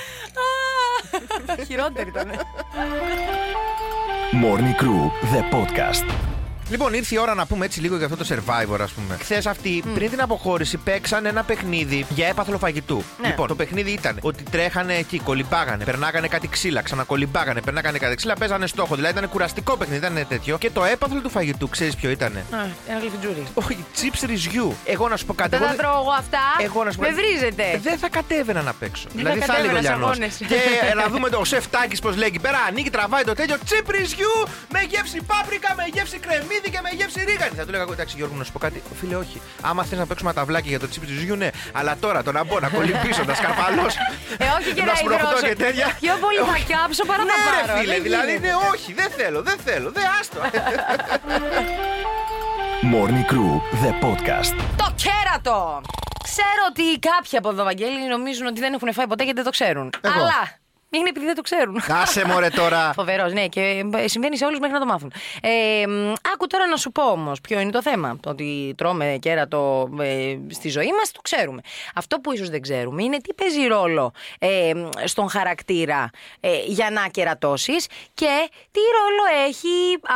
Χειρότερη 1.69 2.09
ήταν. 2.15 2.29
Morning 4.45 4.75
Crew, 4.83 5.03
the 5.35 5.43
podcast. 5.57 6.34
Λοιπόν, 6.71 6.95
ήρθε 6.95 7.15
η 7.15 7.19
ώρα 7.19 7.35
να 7.35 7.47
πούμε 7.47 7.65
έτσι 7.65 7.81
λίγο 7.81 7.97
για 7.97 8.07
αυτό 8.07 8.17
το 8.17 8.27
survivor, 8.29 8.79
ας 8.81 8.93
πούμε. 8.93 9.17
Χθες 9.21 9.47
αυτοί, 9.47 9.83
πριν 9.95 10.11
την 10.11 10.21
αποχώρηση, 10.23 10.77
παίξαν 10.77 11.27
ένα 11.27 11.43
παιχνίδι 11.43 12.07
για 12.09 12.27
έπαθλο 12.27 12.59
φαγητού. 12.59 13.05
Ναι. 13.21 13.29
Λοιπόν, 13.29 13.47
το 13.49 13.55
παιχνίδι 13.55 13.91
ήταν 13.91 14.19
ότι 14.23 14.43
τρέχανε 14.51 14.95
εκεί, 14.95 15.19
κολυμπάγανε, 15.19 15.85
περνάγανε 15.85 16.29
κάτι 16.29 16.49
ξύλα, 16.49 16.83
ξανακολυμπάγανε, 16.83 17.61
περνάγανε 17.61 17.99
κάτι 17.99 18.15
ξύλα, 18.15 18.35
παίζανε 18.35 18.67
στόχο. 18.67 18.95
Δηλαδή 18.95 19.19
ήταν 19.19 19.31
κουραστικό 19.31 19.77
παιχνίδι, 19.77 20.07
ήταν 20.07 20.27
τέτοιο. 20.29 20.59
Και 20.59 20.71
το 20.71 20.85
έπαθλο 20.85 21.21
του 21.21 21.31
φαγητού, 21.31 21.69
ξέρεις 21.69 21.97
ποιο 21.97 22.11
ήταν. 22.11 22.37
Α, 22.37 22.43
ένα 22.89 22.99
γλυφιτζούρι. 23.01 23.47
Όχι, 23.55 23.85
chips 24.01 24.23
ρυζιού. 24.27 24.77
Εγώ 24.85 25.09
να 25.09 25.17
σου 25.17 25.27
πω 25.27 25.35
κάτι. 25.35 25.51
Δεν 25.51 25.63
εγώ 25.63 25.71
θα 25.71 25.77
τρώω 25.77 26.01
εγώ 26.01 26.15
αυτά. 26.19 26.39
Εγώ 26.61 26.85
να 26.85 26.91
σου 26.91 26.99
πω. 26.99 27.09
Με 27.09 27.15
βρίζετε. 27.15 27.81
Δεν 27.83 27.99
θα 27.99 28.09
κατέβαινα 28.09 28.63
να 28.63 28.73
παίξω. 28.73 29.05
Δεν 29.09 29.17
δηλαδή 29.17 29.39
θα 29.41 29.47
θα 29.47 29.57
έλεγε 29.57 29.73
ο 29.73 29.75
κατέβαινα 29.75 29.93
σε 29.93 29.97
Λιανός. 29.97 30.11
αγώνες. 30.11 30.35
Και 30.49 30.89
ε, 30.91 30.95
να 30.95 31.09
δούμε 31.09 31.29
το 31.29 31.45
σεφ 31.45 31.69
Τάκης 31.69 32.01
πώς 32.01 32.17
λέει 32.17 32.29
εκεί 32.29 32.39
πέρα. 32.39 32.59
Ανοίγει, 32.69 32.91
τραβάει 32.91 33.25
το 33.25 33.35
τέτοιο 33.35 33.57
τσίπ 33.65 33.91
ρυζιού 33.91 34.35
με 34.73 34.81
γεύση 34.91 35.21
πάπρικα, 35.27 35.75
με 35.77 35.85
γεύση 35.93 36.19
κρεμμύδι 36.55 36.71
και 36.75 36.81
με 36.83 36.91
γεύση 36.99 37.21
ρίγανη. 37.31 37.55
Θα 37.57 37.65
του 37.65 37.71
λέγα 37.71 37.85
εντάξει 37.93 38.15
Γιώργο 38.17 38.35
να 38.37 38.45
σου 38.45 38.53
πω 38.53 38.59
κάτι. 38.59 38.83
Φίλε, 39.01 39.17
όχι. 39.17 39.41
Άμα 39.61 39.85
θες 39.85 39.99
να 39.99 40.07
παίξουμε 40.07 40.33
ταυλάκι 40.33 40.69
για 40.69 40.81
το 40.81 40.89
τσίπ 40.89 41.03
ρυζιού, 41.05 41.37
ναι. 41.37 41.49
Αλλά 41.73 41.97
τώρα 42.01 42.23
το 42.23 42.33
να 42.33 42.45
μπω 42.45 42.61
να 42.61 42.69
κολυμπήσω, 42.69 43.25
να 43.25 43.35
σκαρπαλώσω. 43.35 43.99
Ε, 44.39 44.45
όχι 44.59 44.73
και 44.73 44.81
να 44.81 44.87
να 44.87 44.95
σπρωχτώ 44.95 45.27
υδρώσω. 45.27 45.47
και 45.47 45.55
τέτοια. 45.65 45.87
Πιο 46.01 46.15
πολύ 46.25 46.39
θα 46.39 46.53
Όχι. 46.57 46.65
κάψω 46.75 47.05
παρά 47.11 47.25
Ναι, 47.25 47.31
θα 47.31 47.51
ρε 47.61 47.67
πάρω. 47.67 47.79
φίλε, 47.81 47.93
Δεν 47.95 48.03
δηλαδή 48.03 48.31
γίνεται. 48.31 48.47
ναι, 48.47 48.55
όχι, 48.73 48.93
δεν 48.93 49.09
θέλω, 49.19 49.43
δεν 49.43 49.57
θέλω, 49.65 49.89
δεν 49.93 50.05
άστο. 50.21 50.41
Morning 52.93 53.25
Crew, 53.33 53.53
the 53.83 53.93
podcast. 54.05 54.55
Το 54.77 54.87
κέρατο! 55.03 55.81
Ξέρω 56.23 56.61
ότι 56.71 56.99
κάποιοι 56.99 57.39
από 57.39 57.49
εδώ, 57.49 57.65
Βαγγέλη, 57.65 58.09
νομίζουν 58.09 58.47
ότι 58.47 58.61
δεν 58.61 58.73
έχουν 58.75 58.93
φάει 58.93 59.07
ποτέ 59.07 59.23
γιατί 59.25 59.37
δεν 59.43 59.45
το 59.51 59.51
ξέρουν. 59.59 59.93
Εγώ. 60.01 60.15
Αλλά 60.15 60.41
είναι 60.97 61.09
επειδή 61.09 61.27
δεν 61.27 61.35
το 61.35 61.43
ξέρουν. 61.43 61.83
Άσε 61.89 62.25
μωρέ 62.27 62.49
τώρα. 62.49 62.93
Φοβερός, 62.99 63.33
ναι, 63.33 63.47
και 63.47 63.85
ε, 63.95 64.09
συμβαίνει 64.09 64.37
σε 64.37 64.45
όλους 64.45 64.59
μέχρι 64.59 64.75
να 64.75 64.81
το 64.81 64.87
μάθουν. 64.87 65.13
Ε, 65.43 65.87
μ, 65.87 66.13
άκου 66.35 66.47
τώρα 66.47 66.67
να 66.67 66.77
σου 66.77 66.93
πω 66.93 67.03
όμως 67.03 67.41
ποιο 67.41 67.61
είναι 67.61 67.71
το 67.71 67.83
θέμα. 67.83 68.17
Το 68.21 68.31
ότι 68.31 68.75
τρώμε 68.77 69.17
κέρατο 69.21 69.91
ε, 70.01 70.37
στη 70.51 70.69
ζωή 70.69 70.93
μας, 70.99 71.11
το 71.11 71.21
ξέρουμε. 71.21 71.61
Αυτό 71.95 72.19
που 72.19 72.33
ίσως 72.33 72.51
δεν 72.51 72.63
ξέρουμε 72.63 73.03
είναι 73.03 73.17
τι 73.17 73.35
παίζει 73.35 73.67
ρόλο 73.67 74.13
ε, 74.39 74.75
μ, 74.75 74.89
στον 75.05 75.29
χαρακτήρα 75.29 76.11
ε, 76.41 76.49
για 76.67 76.91
να 76.91 77.09
κερατώσεις 77.09 77.87
και 78.15 78.49
τι 78.71 78.81
ρόλο 78.81 79.47
έχει 79.47 79.69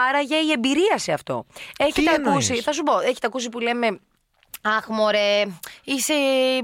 άραγε 0.09 0.37
η 0.37 0.51
εμπειρία 0.53 0.99
σε 0.99 1.13
αυτό. 1.13 1.47
Έχετε 1.79 2.01
Τι 2.01 2.09
ακούσει, 2.09 2.47
εννοείς; 2.47 2.65
θα 2.65 2.73
σου 2.73 2.83
πω, 2.83 2.99
έχετε 2.99 3.27
ακούσει 3.27 3.49
που 3.49 3.59
λέμε. 3.59 3.99
Αχ, 4.63 4.87
μωρέ, 4.89 5.43
είσαι 5.85 6.15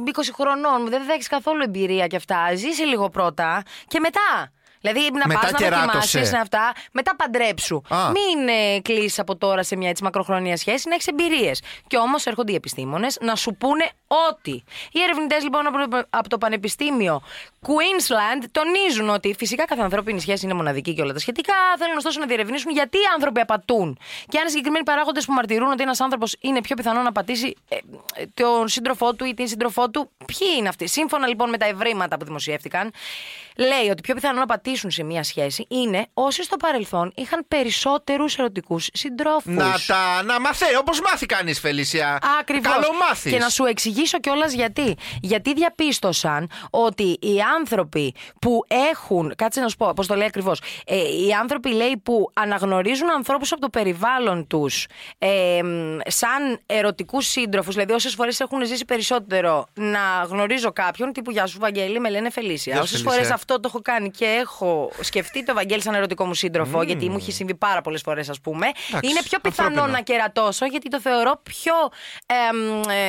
20 0.05 0.11
χρονών, 0.33 0.89
δεν 0.89 1.05
θα 1.05 1.13
έχεις 1.13 1.29
καθόλου 1.29 1.63
εμπειρία 1.63 2.07
και 2.07 2.17
αυτά. 2.17 2.55
Ζήσε 2.55 2.85
λίγο 2.85 3.09
πρώτα 3.09 3.63
και 3.89 4.01
μετά. 4.01 4.53
Δηλαδή 4.85 5.11
να 5.13 5.27
Μετά 5.27 5.41
πας 5.41 5.51
να 5.51 5.59
κεράτωσε. 5.59 5.87
δοκιμάσεις 5.87 6.33
να 6.33 6.41
αυτά, 6.41 6.73
μετά 6.93 7.17
παντρέψου. 7.17 7.83
Α. 7.89 8.11
Μην 8.11 8.49
ε, 8.49 8.81
κλείσει 8.81 9.21
από 9.21 9.37
τώρα 9.37 9.63
σε 9.63 9.77
μια 9.77 9.89
έτσι 9.89 10.03
μακροχρόνια 10.03 10.57
σχέση, 10.57 10.89
να 10.89 10.95
έχεις 10.95 11.07
εμπειρίες. 11.07 11.63
Και 11.87 11.97
όμως 11.97 12.27
έρχονται 12.27 12.53
οι 12.53 12.55
επιστήμονες 12.55 13.19
να 13.21 13.35
σου 13.37 13.55
πούνε 13.55 13.85
ότι. 14.31 14.65
Οι 14.93 15.03
ερευνητές 15.03 15.43
λοιπόν 15.43 15.67
από, 15.67 16.01
από 16.11 16.29
το 16.29 16.39
Πανεπιστήμιο 16.39 17.23
Queensland 17.67 18.45
τονίζουν 18.53 19.09
ότι 19.09 19.35
φυσικά 19.39 19.65
κάθε 19.65 19.83
ανθρώπινη 19.83 20.21
σχέση 20.21 20.45
είναι 20.45 20.55
μοναδική 20.55 20.95
και 20.95 21.03
όλα 21.03 21.13
τα 21.13 21.19
σχετικά. 21.19 21.55
Θέλουν 21.79 21.97
ωστόσο 21.97 22.21
να 22.21 22.27
διερευνήσουν 22.27 22.71
γιατί 22.73 22.97
οι 22.99 23.09
άνθρωποι 23.15 23.41
απατούν. 23.41 23.99
Και 24.29 24.39
αν 24.39 24.47
οι 24.47 24.51
συγκεκριμένοι 24.51 24.85
παράγοντες 24.85 25.25
που 25.25 25.33
μαρτυρούν 25.33 25.71
ότι 25.71 25.83
ένας 25.83 26.01
άνθρωπος 26.01 26.37
είναι 26.41 26.61
πιο 26.61 26.77
πιθανό 26.77 27.03
να 27.03 27.13
πατήσει 27.13 27.57
ε, 27.69 27.77
ε, 28.15 28.25
τον 28.35 28.69
σύντροφό 28.69 29.15
του 29.15 29.25
ή 29.25 29.35
την 29.35 29.49
σύντροφό 29.49 29.91
του, 29.91 30.11
ποιοι 30.27 30.49
είναι 30.59 30.69
αυτοί; 30.69 30.89
Σύμφωνα 30.89 31.27
λοιπόν 31.27 31.49
με 31.49 31.57
τα 31.59 31.67
ευρήματα 31.67 32.17
που 32.17 32.25
δημοσιεύτηκαν, 32.25 32.93
λέει 33.57 33.89
ότι 33.91 34.01
πιο 34.03 34.15
πιθανό 34.15 34.39
να 34.39 34.47
πατήσουν 34.47 34.91
σε 34.91 35.03
μία 35.03 35.23
σχέση 35.23 35.67
είναι 35.69 36.07
όσοι 36.15 36.43
στο 36.43 36.57
παρελθόν 36.57 37.13
είχαν 37.17 37.45
περισσότερους 37.49 38.37
ερωτικούς 38.37 38.89
συντρόφους. 38.93 39.55
Να 39.55 39.75
τα 39.87 40.23
να 40.23 40.41
μαθαίνει, 40.41 40.77
όπως 40.77 41.01
μάθει 41.01 41.27
κανείς, 41.27 41.61
Φελίσια. 41.61 42.19
Ακριβώς. 42.41 42.73
Καλό 42.73 42.93
μάθεις. 43.09 43.33
Και 43.33 43.39
να 43.39 43.49
σου 43.49 43.65
εξηγήσω 43.65 44.19
κιόλας 44.21 44.53
γιατί. 44.53 44.97
Γιατί 45.21 45.55
διαπίστωσαν 45.55 46.51
ότι 46.71 47.03
οι 47.21 47.41
άνθρωποι 47.57 48.15
που 48.41 48.61
έχουν. 48.91 49.33
Κάτσε 49.37 49.61
να 49.61 49.69
σου 49.69 49.77
πω, 49.77 49.93
πώς 49.97 50.07
το 50.07 50.15
λέει 50.15 50.27
ακριβώς. 50.27 50.61
Ε, 50.87 50.97
οι 50.97 51.33
άνθρωποι, 51.41 51.69
λέει, 51.69 52.01
που 52.03 52.31
αναγνωρίζουν 52.35 53.11
ανθρώπους 53.11 53.53
από 53.53 53.61
το 53.61 53.69
περιβάλλον 53.69 54.47
τους 54.47 54.87
ε, 55.19 55.63
μ, 55.63 55.99
σαν 56.07 56.61
ερωτικούς 56.67 57.27
σύντροφους, 57.27 57.75
δηλαδή 57.75 57.93
όσες 57.93 58.15
φορές 58.15 58.41
έχουν 58.41 58.67
ζήσει 58.67 58.85
περισσότερο 58.85 59.67
να 59.75 59.99
γνωρίζω 60.29 60.73
κάποιον, 60.73 61.13
τύπου 61.13 61.31
Γεια 61.31 61.47
σου, 61.47 61.59
Βαγγέλη, 61.59 62.01
με 62.01 62.11
λένε 62.11 62.31
Φελίσια. 62.31 62.73
Γεια 62.73 62.83
σου, 62.83 62.89
Όσες 62.93 63.01
Φελίσια. 63.03 63.23
φορέ 63.23 63.35
αυτό 63.47 63.61
το 63.61 63.69
έχω 63.69 63.81
κάνει 63.83 64.11
και 64.11 64.25
έχω 64.25 64.91
σκεφτεί 65.01 65.45
το 65.45 65.55
Βαγγέλη 65.55 65.83
σαν 65.83 65.95
ερωτικό 65.95 66.25
μου 66.25 66.35
σύντροφο, 66.35 66.83
γιατί 66.83 67.09
μου 67.09 67.17
έχει 67.17 67.33
συμβεί 67.33 67.55
πάρα 67.55 67.81
πολλές 67.81 68.01
φορές, 68.01 68.29
ας 68.29 68.41
πούμε, 68.41 68.67
Εντάξει, 68.67 69.11
είναι 69.11 69.21
πιο 69.23 69.39
πιθανό 69.39 69.69
ανθρώπινο. 69.69 69.93
να 69.97 70.01
κερατώσω, 70.01 70.67
γιατί 70.67 70.89
το 70.89 71.01
θεωρώ 71.01 71.41
πιο. 71.43 71.75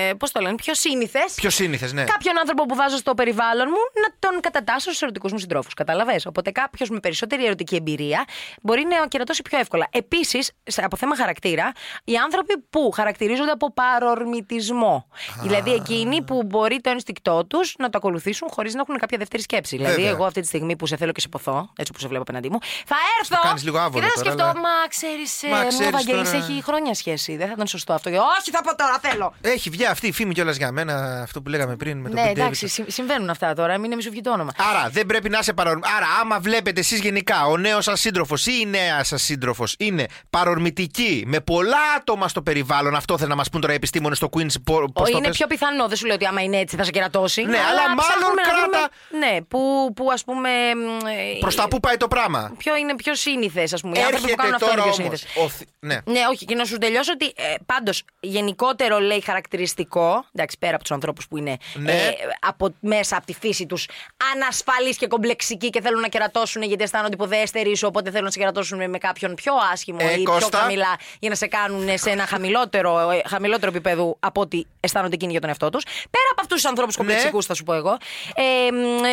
Ε, 0.08 0.14
Πώς 0.14 0.32
το 0.32 0.40
λένε, 0.42 0.56
πιο 0.56 0.74
σύνηθες. 0.74 1.34
Πιο 1.36 1.50
σύνηθες, 1.50 1.94
ναι. 1.94 2.04
Κάποιον 2.04 2.38
άνθρωπο 2.40 2.66
που 2.66 2.76
βάζω 2.76 2.98
στο 2.98 3.14
περιβάλλον 3.14 3.68
μου 3.70 4.02
να 4.02 4.30
τον 4.32 4.40
κατατάσσω 4.42 4.90
στους 4.90 5.02
ερωτικούς 5.02 5.32
μου 5.32 5.38
συντρόφους. 5.38 5.74
Καταλαβέ. 5.74 6.20
Οπότε 6.28 6.52
κάποιος 6.52 6.90
με 6.90 7.00
περισσότερη 7.00 7.46
ερωτική 7.46 7.76
εμπειρία 7.76 8.26
μπορεί 8.62 8.86
να 8.86 9.08
κερατώσει 9.08 9.42
πιο 9.42 9.60
εύκολα. 9.60 9.88
Επίσης, 9.92 10.52
από 10.76 10.98
θέμα 10.98 11.16
χαρακτήρα, 11.16 11.72
οι 12.04 12.16
άνθρωποι 12.16 12.58
που 12.70 12.92
χαρακτηρίζονται 12.92 13.52
από 13.52 13.74
παρορμητισμό. 13.74 15.08
Δηλαδή 15.42 15.72
εκείνοι 15.74 16.22
που 16.24 16.44
μπορεί 16.44 16.82
το 16.82 16.90
ένστικτό 16.90 17.46
τους 17.46 17.76
να 17.78 17.90
το 17.90 17.98
ακολουθήσουν 17.98 18.48
χωρίς 18.52 18.74
να 18.74 18.82
έχουν 18.82 18.98
κάποια 18.98 19.18
δεύτερη 19.18 19.42
σκέψη. 19.42 19.76
Δηλαδή, 19.78 19.96
Βέβαια. 19.96 20.12
Εγώ 20.26 20.34
αυτή 20.34 20.42
τη 20.42 20.48
στιγμή 20.48 20.76
που 20.76 20.86
σε 20.86 20.96
θέλω 20.98 21.12
και 21.12 21.20
σε 21.22 21.28
ποθώ, 21.28 21.70
έτσι 21.78 21.92
που 21.92 22.00
σε 22.00 22.08
βλέπω 22.08 22.22
απέναντί 22.22 22.50
μου, 22.50 22.60
θα 22.86 22.96
έρθω. 23.20 23.48
κάνεις 23.48 23.64
λίγο 23.64 23.78
άβολο 23.78 23.94
και 23.94 24.00
δεν 24.02 24.10
θα 24.10 24.22
τώρα, 24.22 24.32
σκεφτώ, 24.32 24.44
αλλά- 24.44 24.60
μα 24.60 24.88
ξέρεις, 24.90 25.32
Μα 25.52 25.58
μου 25.58 25.64
ο 25.66 25.68
ξέρεις 25.68 25.92
Βαγγέλης 25.92 26.32
τώρα- 26.32 26.44
έχει 26.44 26.62
χρόνια 26.64 26.94
σχέση. 26.94 27.38
Δεν 27.38 27.48
θα 27.48 27.54
ήταν 27.56 27.68
σωστό 27.68 27.94
αυτό. 27.94 28.10
Και, 28.10 28.18
Όχι, 28.40 28.52
θα 28.52 28.62
πω 28.62 28.76
τώρα, 28.76 29.00
θέλω. 29.02 29.34
Έχει 29.42 29.70
βγει 29.70 29.86
αυτή 29.86 30.08
η 30.08 30.12
φήμη 30.12 30.34
κιόλας 30.34 30.56
για 30.58 30.72
μένα, 30.72 31.22
αυτό 31.22 31.42
που 31.42 31.50
λέγαμε 31.50 31.76
πριν 31.76 31.98
με 31.98 32.10
τον 32.10 32.20
Ναι, 32.22 32.28
Pete 32.28 32.32
εντάξει, 32.32 32.66
Davidson. 32.68 32.72
συ- 32.72 32.92
συμβαίνουν 32.92 33.30
αυτά 33.30 33.54
τώρα. 33.54 33.74
Μην 33.76 33.84
είναι 33.86 33.96
μη 33.96 34.02
σου 34.02 34.10
βγει 34.10 34.22
το 34.22 34.32
όνομα. 34.32 34.52
Άρα 34.72 34.90
δεν 34.90 35.06
πρέπει 35.06 35.30
να 35.30 35.38
είσαι 35.38 35.54
παρορμητικό. 35.54 35.96
Άρα, 35.96 36.06
άμα 36.22 36.40
βλέπετε 36.40 36.80
εσείς 36.80 37.00
γενικά 37.00 37.46
ο 37.46 37.58
νέος 37.58 37.84
σα 37.84 37.96
σύντροφο 37.96 38.36
ή 38.46 38.52
η 38.62 38.66
νέα 38.66 39.04
σα 39.04 39.18
σύντροφο 39.18 39.64
είναι 39.78 40.06
παρορμητική 40.30 41.24
με 41.28 41.40
πολλά 41.40 41.78
άτομα 41.98 42.28
στο 42.28 42.42
περιβάλλον, 42.42 42.96
αυτό 42.96 43.14
θέλουν 43.16 43.30
να 43.30 43.36
μας 43.36 43.50
πούν 43.50 43.62
τώρα 43.62 43.74
οι 43.74 43.76
επιστήμονες 43.76 44.18
στο 44.18 44.30
Queen's. 44.32 44.56
Πώς 44.64 44.78
Ο, 44.78 44.92
το 44.94 45.06
είναι 45.18 45.28
πες; 45.28 45.38
πιο 45.38 45.48
πιθανό, 45.48 45.88
δεν 45.88 45.98
σου 45.98 46.06
λέω 46.06 46.16
ότι 46.16 46.26
άμα 46.26 46.42
είναι 46.42 46.58
έτσι 46.58 46.76
θα 46.76 46.84
σε 46.84 46.92
κερατώσει. 46.92 47.42
Ναι, 47.42 47.58
αλλά 47.58 47.82
μάλλον 47.82 47.96
ψάχνουμε 47.98 48.42
να 48.42 48.42
κράτα- 48.42 48.90
βρούμε- 49.10 49.26
ναι, 49.32 49.42
που, 49.42 49.92
που 49.96 50.12
ας 50.16 50.24
πούμε. 50.24 50.50
μ, 50.76 51.06
ε, 51.06 51.38
Προς 51.40 51.56
τα 51.56 51.68
πού 51.68 51.80
πάει 51.80 51.98
το 51.98 52.08
πράγμα; 52.08 52.52
Ποιο 52.58 52.76
είναι 52.76 52.96
πιο 52.96 53.16
σύνηθες, 53.16 53.74
ας 53.74 53.82
πούμε. 53.82 53.98
Οι 53.98 54.02
άνθρωποι 54.02 54.22
που 54.22 54.28
Έρχεται 54.40 54.42
κάνουν 54.42 54.56
αυτό 54.56 54.66
είναι 54.72 54.82
τώρα 54.82 54.94
πιο 54.94 55.04
όμως. 55.04 55.20
σύνηθες. 55.20 55.68
Ναι. 55.80 55.98
Ναι, 56.06 56.20
όχι, 56.32 56.46
και 56.46 56.56
να 56.56 56.66
σου 56.66 56.78
τελειώσω 56.78 57.12
ότι 57.12 57.26
ε, 57.26 57.54
πάντως 57.66 58.04
γενικότερο 58.20 59.00
λέει 59.00 59.22
χαρακτηριστικό, 59.22 60.26
εντάξει, 60.34 60.58
πέρα 60.60 60.74
από 60.74 60.82
τους 60.84 60.92
ανθρώπους 60.92 61.28
που 61.28 61.38
είναι 61.38 61.58
Ναι. 61.74 61.92
ε, 61.92 62.12
από, 62.40 62.74
μέσα 62.80 63.18
από 63.18 63.26
τη 63.26 63.34
φύση 63.34 63.66
τους 63.66 63.88
ανασφαλείς 64.34 64.98
και 64.98 65.08
κομπλεξικοί 65.08 65.70
και 65.70 65.82
θέλουν 65.82 66.00
να 66.02 66.08
κερατώσουν 66.08 66.62
γιατί 66.62 66.84
αισθάνονται 66.84 67.14
υποδέστεροι 67.14 67.76
σου, 67.78 67.88
οπότε 67.88 68.10
θέλουν 68.10 68.26
να 68.26 68.32
σε 68.32 68.40
κερατώσουν 68.40 68.90
με 68.90 68.98
κάποιον 68.98 69.34
πιο 69.36 69.54
άσχημο 69.74 69.98
Ε, 70.02 70.20
ή 70.20 70.24
Κώστα. 70.24 70.50
πιο 70.50 70.60
χαμηλά 70.60 70.96
για 71.20 71.30
να 71.30 71.36
σε 71.36 71.48
κάνουν 71.48 71.98
σε 71.98 72.10
ένα 72.10 72.26
χαμηλότερο, 72.26 73.10
ε, 73.10 73.22
χαμηλότερο 73.30 73.72
επίπεδο 73.72 74.18
από 74.20 74.42
ό,τι 74.42 74.62
αισθάνονται 74.80 75.16
εκείνοι 75.16 75.32
για 75.32 75.40
τον 75.40 75.50
εαυτό 75.50 75.70
τους. 75.70 75.84
Πέρα 75.84 76.26
από 76.32 76.42
αυτούς 76.42 76.62
τους 76.62 76.66
ανθρώπους 76.70 76.96
κομπλεξικούς, 76.96 77.46
θα 77.46 77.54
σου 77.54 77.64
πω 77.64 77.74
εγώ, 77.74 77.98
ε, 78.36 78.72
μ, 78.72 79.04
ε, 79.04 79.10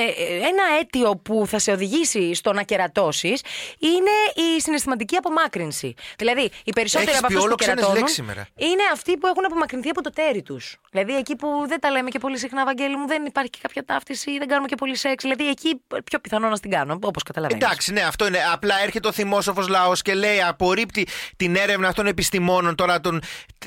ένα 0.48 0.62
αίτιο 0.92 1.16
που 1.16 1.44
θα 1.46 1.58
σε 1.58 1.70
οδηγήσει 1.72 2.34
στο 2.34 2.52
να 2.52 2.62
κερατώσεις 2.62 3.40
είναι 3.78 4.44
η 4.56 4.60
συναισθηματική 4.60 5.16
απομάκρυνση. 5.16 5.94
Δηλαδή, 6.16 6.50
οι 6.64 6.72
περισσότεροι 6.72 7.10
Έχεις 7.10 7.18
από 7.18 7.28
πει 7.28 7.34
αυτούς 7.34 7.46
όλο 7.46 7.54
που 7.54 7.62
ξένες 7.62 7.74
κερατώνουν 7.74 7.98
λέξεις 7.98 8.16
σήμερα. 8.16 8.46
είναι 8.56 8.82
αυτοί 8.92 9.16
που 9.16 9.26
έχουν 9.26 9.44
απομακρυνθεί 9.44 9.88
από 9.88 10.02
το 10.02 10.10
τέρι 10.10 10.42
τους. 10.42 10.76
Δηλαδή, 10.90 11.16
εκεί 11.16 11.36
που 11.36 11.48
δεν 11.66 11.80
τα 11.80 11.90
λέμε 11.90 12.10
και 12.10 12.18
πολύ 12.18 12.38
συχνά, 12.38 12.64
Βαγγέλη 12.64 12.96
μου, 12.96 13.06
δεν 13.06 13.24
υπάρχει 13.24 13.50
και 13.50 13.58
κάποια 13.62 13.84
ταύτιση, 13.84 14.38
δεν 14.38 14.48
κάνουμε 14.48 14.68
και 14.68 14.74
πολύ 14.74 14.96
σεξ. 14.96 15.22
Δηλαδή, 15.22 15.48
εκεί 15.48 15.80
πιο 16.04 16.18
πιθανό 16.18 16.48
να 16.48 16.58
την 16.58 16.70
κάνω, 16.70 16.98
όπως 17.02 17.22
καταλαβαίνεις. 17.22 17.64
Εντάξει, 17.64 17.92
ναι, 17.92 18.00
αυτό 18.00 18.26
είναι. 18.26 18.38
Απλά 18.52 18.74
έρχεται 18.82 19.08
ο 19.08 19.12
θυμόσοφος 19.12 19.68
λαός 19.68 20.02
και 20.02 20.14
λέει, 20.14 20.42
απορρίπτει 20.42 21.06
την 21.36 21.56
έρευνα 21.56 21.92
των 21.92 22.06
επιστημόνων 22.06 22.74
τώρα. 22.74 23.00
Τον... 23.00 23.20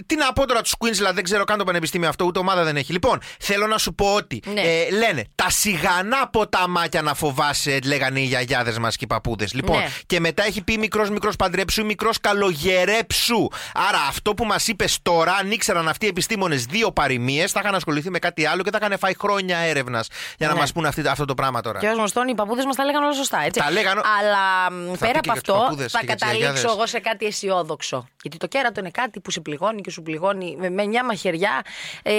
Τι 0.05 0.15
να 0.15 0.33
πω 0.33 0.45
τώρα 0.47 0.61
τους 0.61 0.73
Queensland, 0.79 1.13
δεν 1.13 1.23
ξέρω 1.23 1.43
καν 1.43 1.57
το 1.57 1.63
πανεπιστήμιο 1.63 2.09
αυτό, 2.09 2.25
ούτε 2.25 2.39
ομάδα 2.39 2.63
δεν 2.63 2.75
έχει. 2.75 2.91
Λοιπόν, 2.91 3.19
θέλω 3.39 3.67
να 3.67 3.77
σου 3.77 3.93
πω 3.95 4.13
ότι 4.13 4.41
Ναι. 4.53 4.61
ε, 4.61 4.89
λένε 4.91 5.23
τα 5.35 5.49
σιγανά 5.49 6.27
ποταμάκια 6.29 7.01
να 7.01 7.14
φοβάσαι, 7.15 7.79
λέγανε 7.85 8.19
οι 8.19 8.23
γιαγιάδες 8.23 8.77
μας 8.77 8.95
και 8.95 9.03
οι 9.03 9.07
παππούδες. 9.07 9.53
Λοιπόν, 9.53 9.77
Ναι. 9.77 9.87
και 10.05 10.19
μετά 10.19 10.43
έχει 10.45 10.61
πει 10.63 10.77
μικρός 10.77 11.09
μικρός 11.09 11.35
παντρέψου, 11.35 11.85
μικρός 11.85 12.19
καλογερέψου. 12.19 13.47
Άρα 13.73 13.97
αυτό 14.09 14.33
που 14.33 14.45
μας 14.45 14.67
είπες 14.67 14.99
τώρα, 15.01 15.33
αν 15.33 15.51
ήξεραν 15.51 15.87
αυτοί 15.87 16.05
οι 16.05 16.09
επιστήμονες 16.09 16.65
δύο 16.65 16.91
παροιμίες, 16.91 17.51
θα 17.51 17.59
είχαν 17.63 17.75
ασχοληθεί 17.75 18.09
με 18.09 18.19
κάτι 18.19 18.45
άλλο 18.45 18.63
και 18.63 18.69
θα 18.71 18.79
είχαν 18.81 18.97
φάει 18.99 19.13
χρόνια 19.19 19.57
έρευνας 19.57 20.07
για 20.37 20.47
να 20.47 20.53
Ναι. 20.53 20.59
μας 20.59 20.71
πούνε 20.71 20.87
αυτή- 20.87 21.07
αυτό 21.07 21.25
το 21.25 21.33
πράγμα 21.33 21.61
τώρα. 21.61 21.79
Και 21.79 21.87
ως 21.87 21.95
γνωστόν, 21.97 22.27
οι 22.27 22.35
παππούδες 22.35 22.65
μας 22.65 22.75
τα 22.75 22.83
λέγανε 22.85 23.05
όλα 23.05 23.13
σωστά, 23.15 23.41
έτσι. 23.45 23.59
Τα 23.59 23.71
λέγανε- 23.71 24.03
Αλλά 24.19 24.71
μ, 24.71 24.91
Θα 24.91 24.97
πέρα 25.05 25.11
πει 25.11 25.17
από 25.17 25.19
και 25.19 25.29
για 25.33 25.41
τους 25.41 25.49
αυτό, 25.49 25.53
παππούδες 25.53 25.91
θα 25.91 25.99
και 25.99 26.05
για 26.05 26.15
τις 26.15 26.23
καταλήξω 26.23 26.51
γιαγιάδες. 26.51 26.77
εγώ 26.77 26.87
σε 26.87 26.99
κάτι 26.99 27.25
αισιόδοξο. 27.25 28.07
Γιατί 28.21 28.37
το 28.37 28.47
κέρατο 28.47 28.79
είναι 28.79 28.89
κάτι 28.89 29.19
που 29.19 29.31
σε 29.31 29.39
πληγώνει 29.41 29.81
και 29.81 29.91
σου 29.91 30.01
πληγώνει 30.01 30.55
με, 30.59 30.69
με 30.69 30.85
μια 30.85 31.05
μαχαιριά. 31.05 31.61
Ε, 32.03 32.13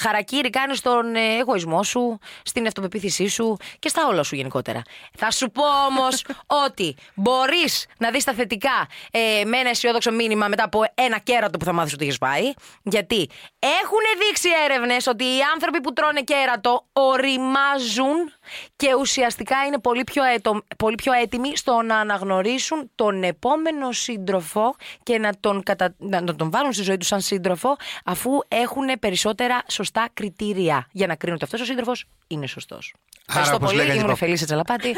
χαρακτήρι 0.00 0.50
κάνεις 0.50 0.78
στον 0.78 1.14
ε, 1.14 1.20
εγωισμό 1.40 1.82
σου, 1.82 2.18
στην 2.42 2.66
αυτοπεποίθησή 2.66 3.28
σου 3.28 3.56
και 3.78 3.88
στα 3.88 4.06
όλα 4.10 4.19
σου 4.22 4.34
γενικότερα. 4.34 4.82
Θα 5.18 5.30
σου 5.30 5.50
πω 5.50 5.62
όμως 5.88 6.24
ότι 6.66 6.96
μπορείς 7.14 7.86
να 7.98 8.10
δεις 8.10 8.24
τα 8.24 8.32
θετικά 8.32 8.88
ε, 9.10 9.44
με 9.44 9.56
ένα 9.56 9.68
αισιόδοξο 9.68 10.12
μήνυμα 10.12 10.48
μετά 10.48 10.64
από 10.64 10.84
ένα 10.94 11.18
κέρατο 11.18 11.58
που 11.58 11.64
θα 11.64 11.72
μάθεις 11.72 11.92
ότι 11.92 12.04
έχεις 12.04 12.18
πάει. 12.18 12.52
Γιατί 12.82 13.28
έχουν 13.60 14.26
δείξει 14.26 14.48
έρευνες 14.64 15.06
ότι 15.06 15.24
οι 15.24 15.40
άνθρωποι 15.52 15.80
που 15.80 15.92
τρώνε 15.92 16.20
κέρατο 16.20 16.86
οριμάζουν 16.92 18.32
και 18.76 18.94
ουσιαστικά 19.00 19.56
είναι 19.66 19.78
πολύ 19.78 20.04
πιο, 20.04 20.24
έτο- 20.24 20.62
πολύ 20.76 20.94
πιο 20.94 21.12
έτοιμοι 21.12 21.56
στο 21.56 21.82
να 21.82 21.96
αναγνωρίσουν 21.98 22.90
τον 22.94 23.22
επόμενο 23.22 23.92
σύντροφο 23.92 24.74
και 25.02 25.18
να 25.18 25.30
τον, 25.40 25.62
κατα... 25.62 25.94
να 25.98 26.34
τον 26.36 26.50
βάλουν 26.50 26.72
στη 26.72 26.82
ζωή 26.82 26.96
τους 26.96 27.06
σαν 27.08 27.20
σύντροφο 27.20 27.76
αφού 28.04 28.30
έχουν 28.48 28.98
περισσότερα 29.00 29.62
σωστά 29.68 30.08
κριτήρια 30.14 30.88
για 30.92 31.06
να 31.06 31.14
κρίνουν 31.14 31.34
ότι 31.36 31.44
αυτός 31.44 31.60
ο 31.60 31.64
σύντροφος 31.64 32.04
είναι 32.26 32.46
σωστός. 32.46 32.94
Ευχαριστώ 33.28 33.54
όπως 33.56 33.68
πολύ. 33.68 33.80
λέγανε 33.80 33.94
οι 33.94 34.02
Ήμουν 34.02 34.10
παπ- 34.10 34.22
Φελίσσα 34.24 34.44
Τζαλαπάτη. 34.44 34.94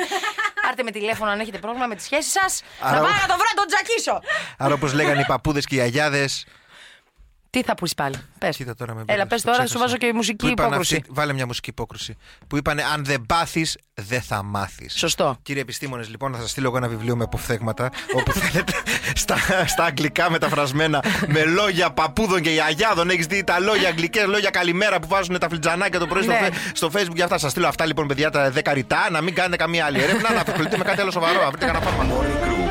Πάρτε 0.63 0.83
με 0.89 0.91
τηλέφωνο 0.91 1.31
αν 1.31 1.41
έχετε 1.41 1.59
πρόβλημα 1.59 1.87
με 1.87 1.95
τη 1.95 2.03
σχέση 2.03 2.31
σας. 2.31 2.63
Άρα- 2.81 2.95
Να 2.95 3.01
πάω 3.03 3.11
να 3.11 3.27
το 3.27 3.35
βρω, 3.35 3.47
να 3.55 3.55
τον 3.55 3.67
τζακίσω. 3.67 4.21
Άρα, 4.59 4.75
όπως 4.75 4.93
λέγανε 4.93 5.21
οι 5.21 5.25
παππούδες 5.27 5.67
και 5.67 5.75
οι 5.75 5.81
αγιάδε. 5.81 6.29
Τι 7.53 7.63
θα 7.63 7.75
πεις 7.75 7.95
πάλι. 7.95 8.15
Πες. 8.39 8.57
Κοίτα 8.57 8.75
τώρα 8.75 8.95
με 8.95 9.03
Έλα, 9.07 9.07
μπέρδεψες, 9.07 9.29
πες 9.31 9.43
το 9.43 9.51
τώρα, 9.51 9.65
ξέχασα. 9.65 9.73
σου 9.79 9.85
βάζω 9.85 9.97
και 9.97 10.13
μουσική 10.17 10.37
Που 10.37 10.47
είπαν 10.47 10.67
υπόκρουση. 10.67 10.95
αυτή- 10.97 11.09
βάλε 11.15 11.33
μια 11.33 11.47
μουσική 11.47 11.71
υπόκρουση. 11.71 12.17
Που 12.49 12.57
είπαν 12.57 12.79
Αν 12.95 13.05
δεν 13.05 13.25
πάθεις, 13.27 13.79
δεν 13.95 14.23
θα 14.23 14.43
μάθεις. 14.43 14.95
Σωστό. 14.99 15.37
Κύριε 15.43 15.63
επιστήμονες, 15.63 16.09
λοιπόν, 16.09 16.35
θα 16.35 16.41
σας 16.41 16.51
στείλω 16.51 16.67
εγώ 16.69 16.77
ένα 16.77 16.89
βιβλίο 16.89 17.17
με 17.17 17.25
αποφθέγματα. 17.25 17.91
όπου 18.15 18.33
θέλετε 18.33 18.73
στα, 19.23 19.37
στα 19.67 19.85
αγγλικά 19.85 20.31
μεταφρασμένα 20.31 21.03
με 21.27 21.45
λόγια 21.45 21.91
παππούδων 21.91 22.41
και 22.41 22.63
αγιάδων. 22.63 23.11
Έχεις 23.11 23.27
δει 23.27 23.45
τα 23.45 23.59
λόγια 23.61 23.89
αγγλικές, 23.89 24.25
λόγια 24.27 24.51
καλημέρα 24.51 25.01
που 25.01 25.09
βάζουν 25.09 25.39
τα 25.39 25.49
φλιτζανάκια 25.49 25.99
το 25.99 26.07
πρωί 26.07 26.23
στο, 26.23 26.33
Ναι. 26.33 26.39
φε- 26.39 26.77
στο 26.77 26.91
facebook 26.95 27.15
και 27.15 27.23
αυτά. 27.23 27.39
Σας 27.39 27.51
στείλω 27.51 27.67
αυτά 27.69 27.87
λοιπόν, 27.87 28.07
παιδιά, 28.07 28.31
τα 28.31 28.51
10 28.51 28.73
ρητά. 28.73 29.09
Να 29.11 29.21
μην 29.21 29.35
κάνετε 29.35 29.57
καμία 29.57 29.85
άλλη 29.85 30.03
έρευνα, 30.03 30.33
να 30.33 30.41
ασχοληθείτε 30.41 30.77
με 30.77 30.85
κάτι 30.85 31.01
άλλο 31.01 31.11
σοβαρό. 31.11 31.41
Να 31.43 31.49
βρείτε 31.51 31.67
κανένα 31.67 31.85
φάρμακο. 31.85 32.25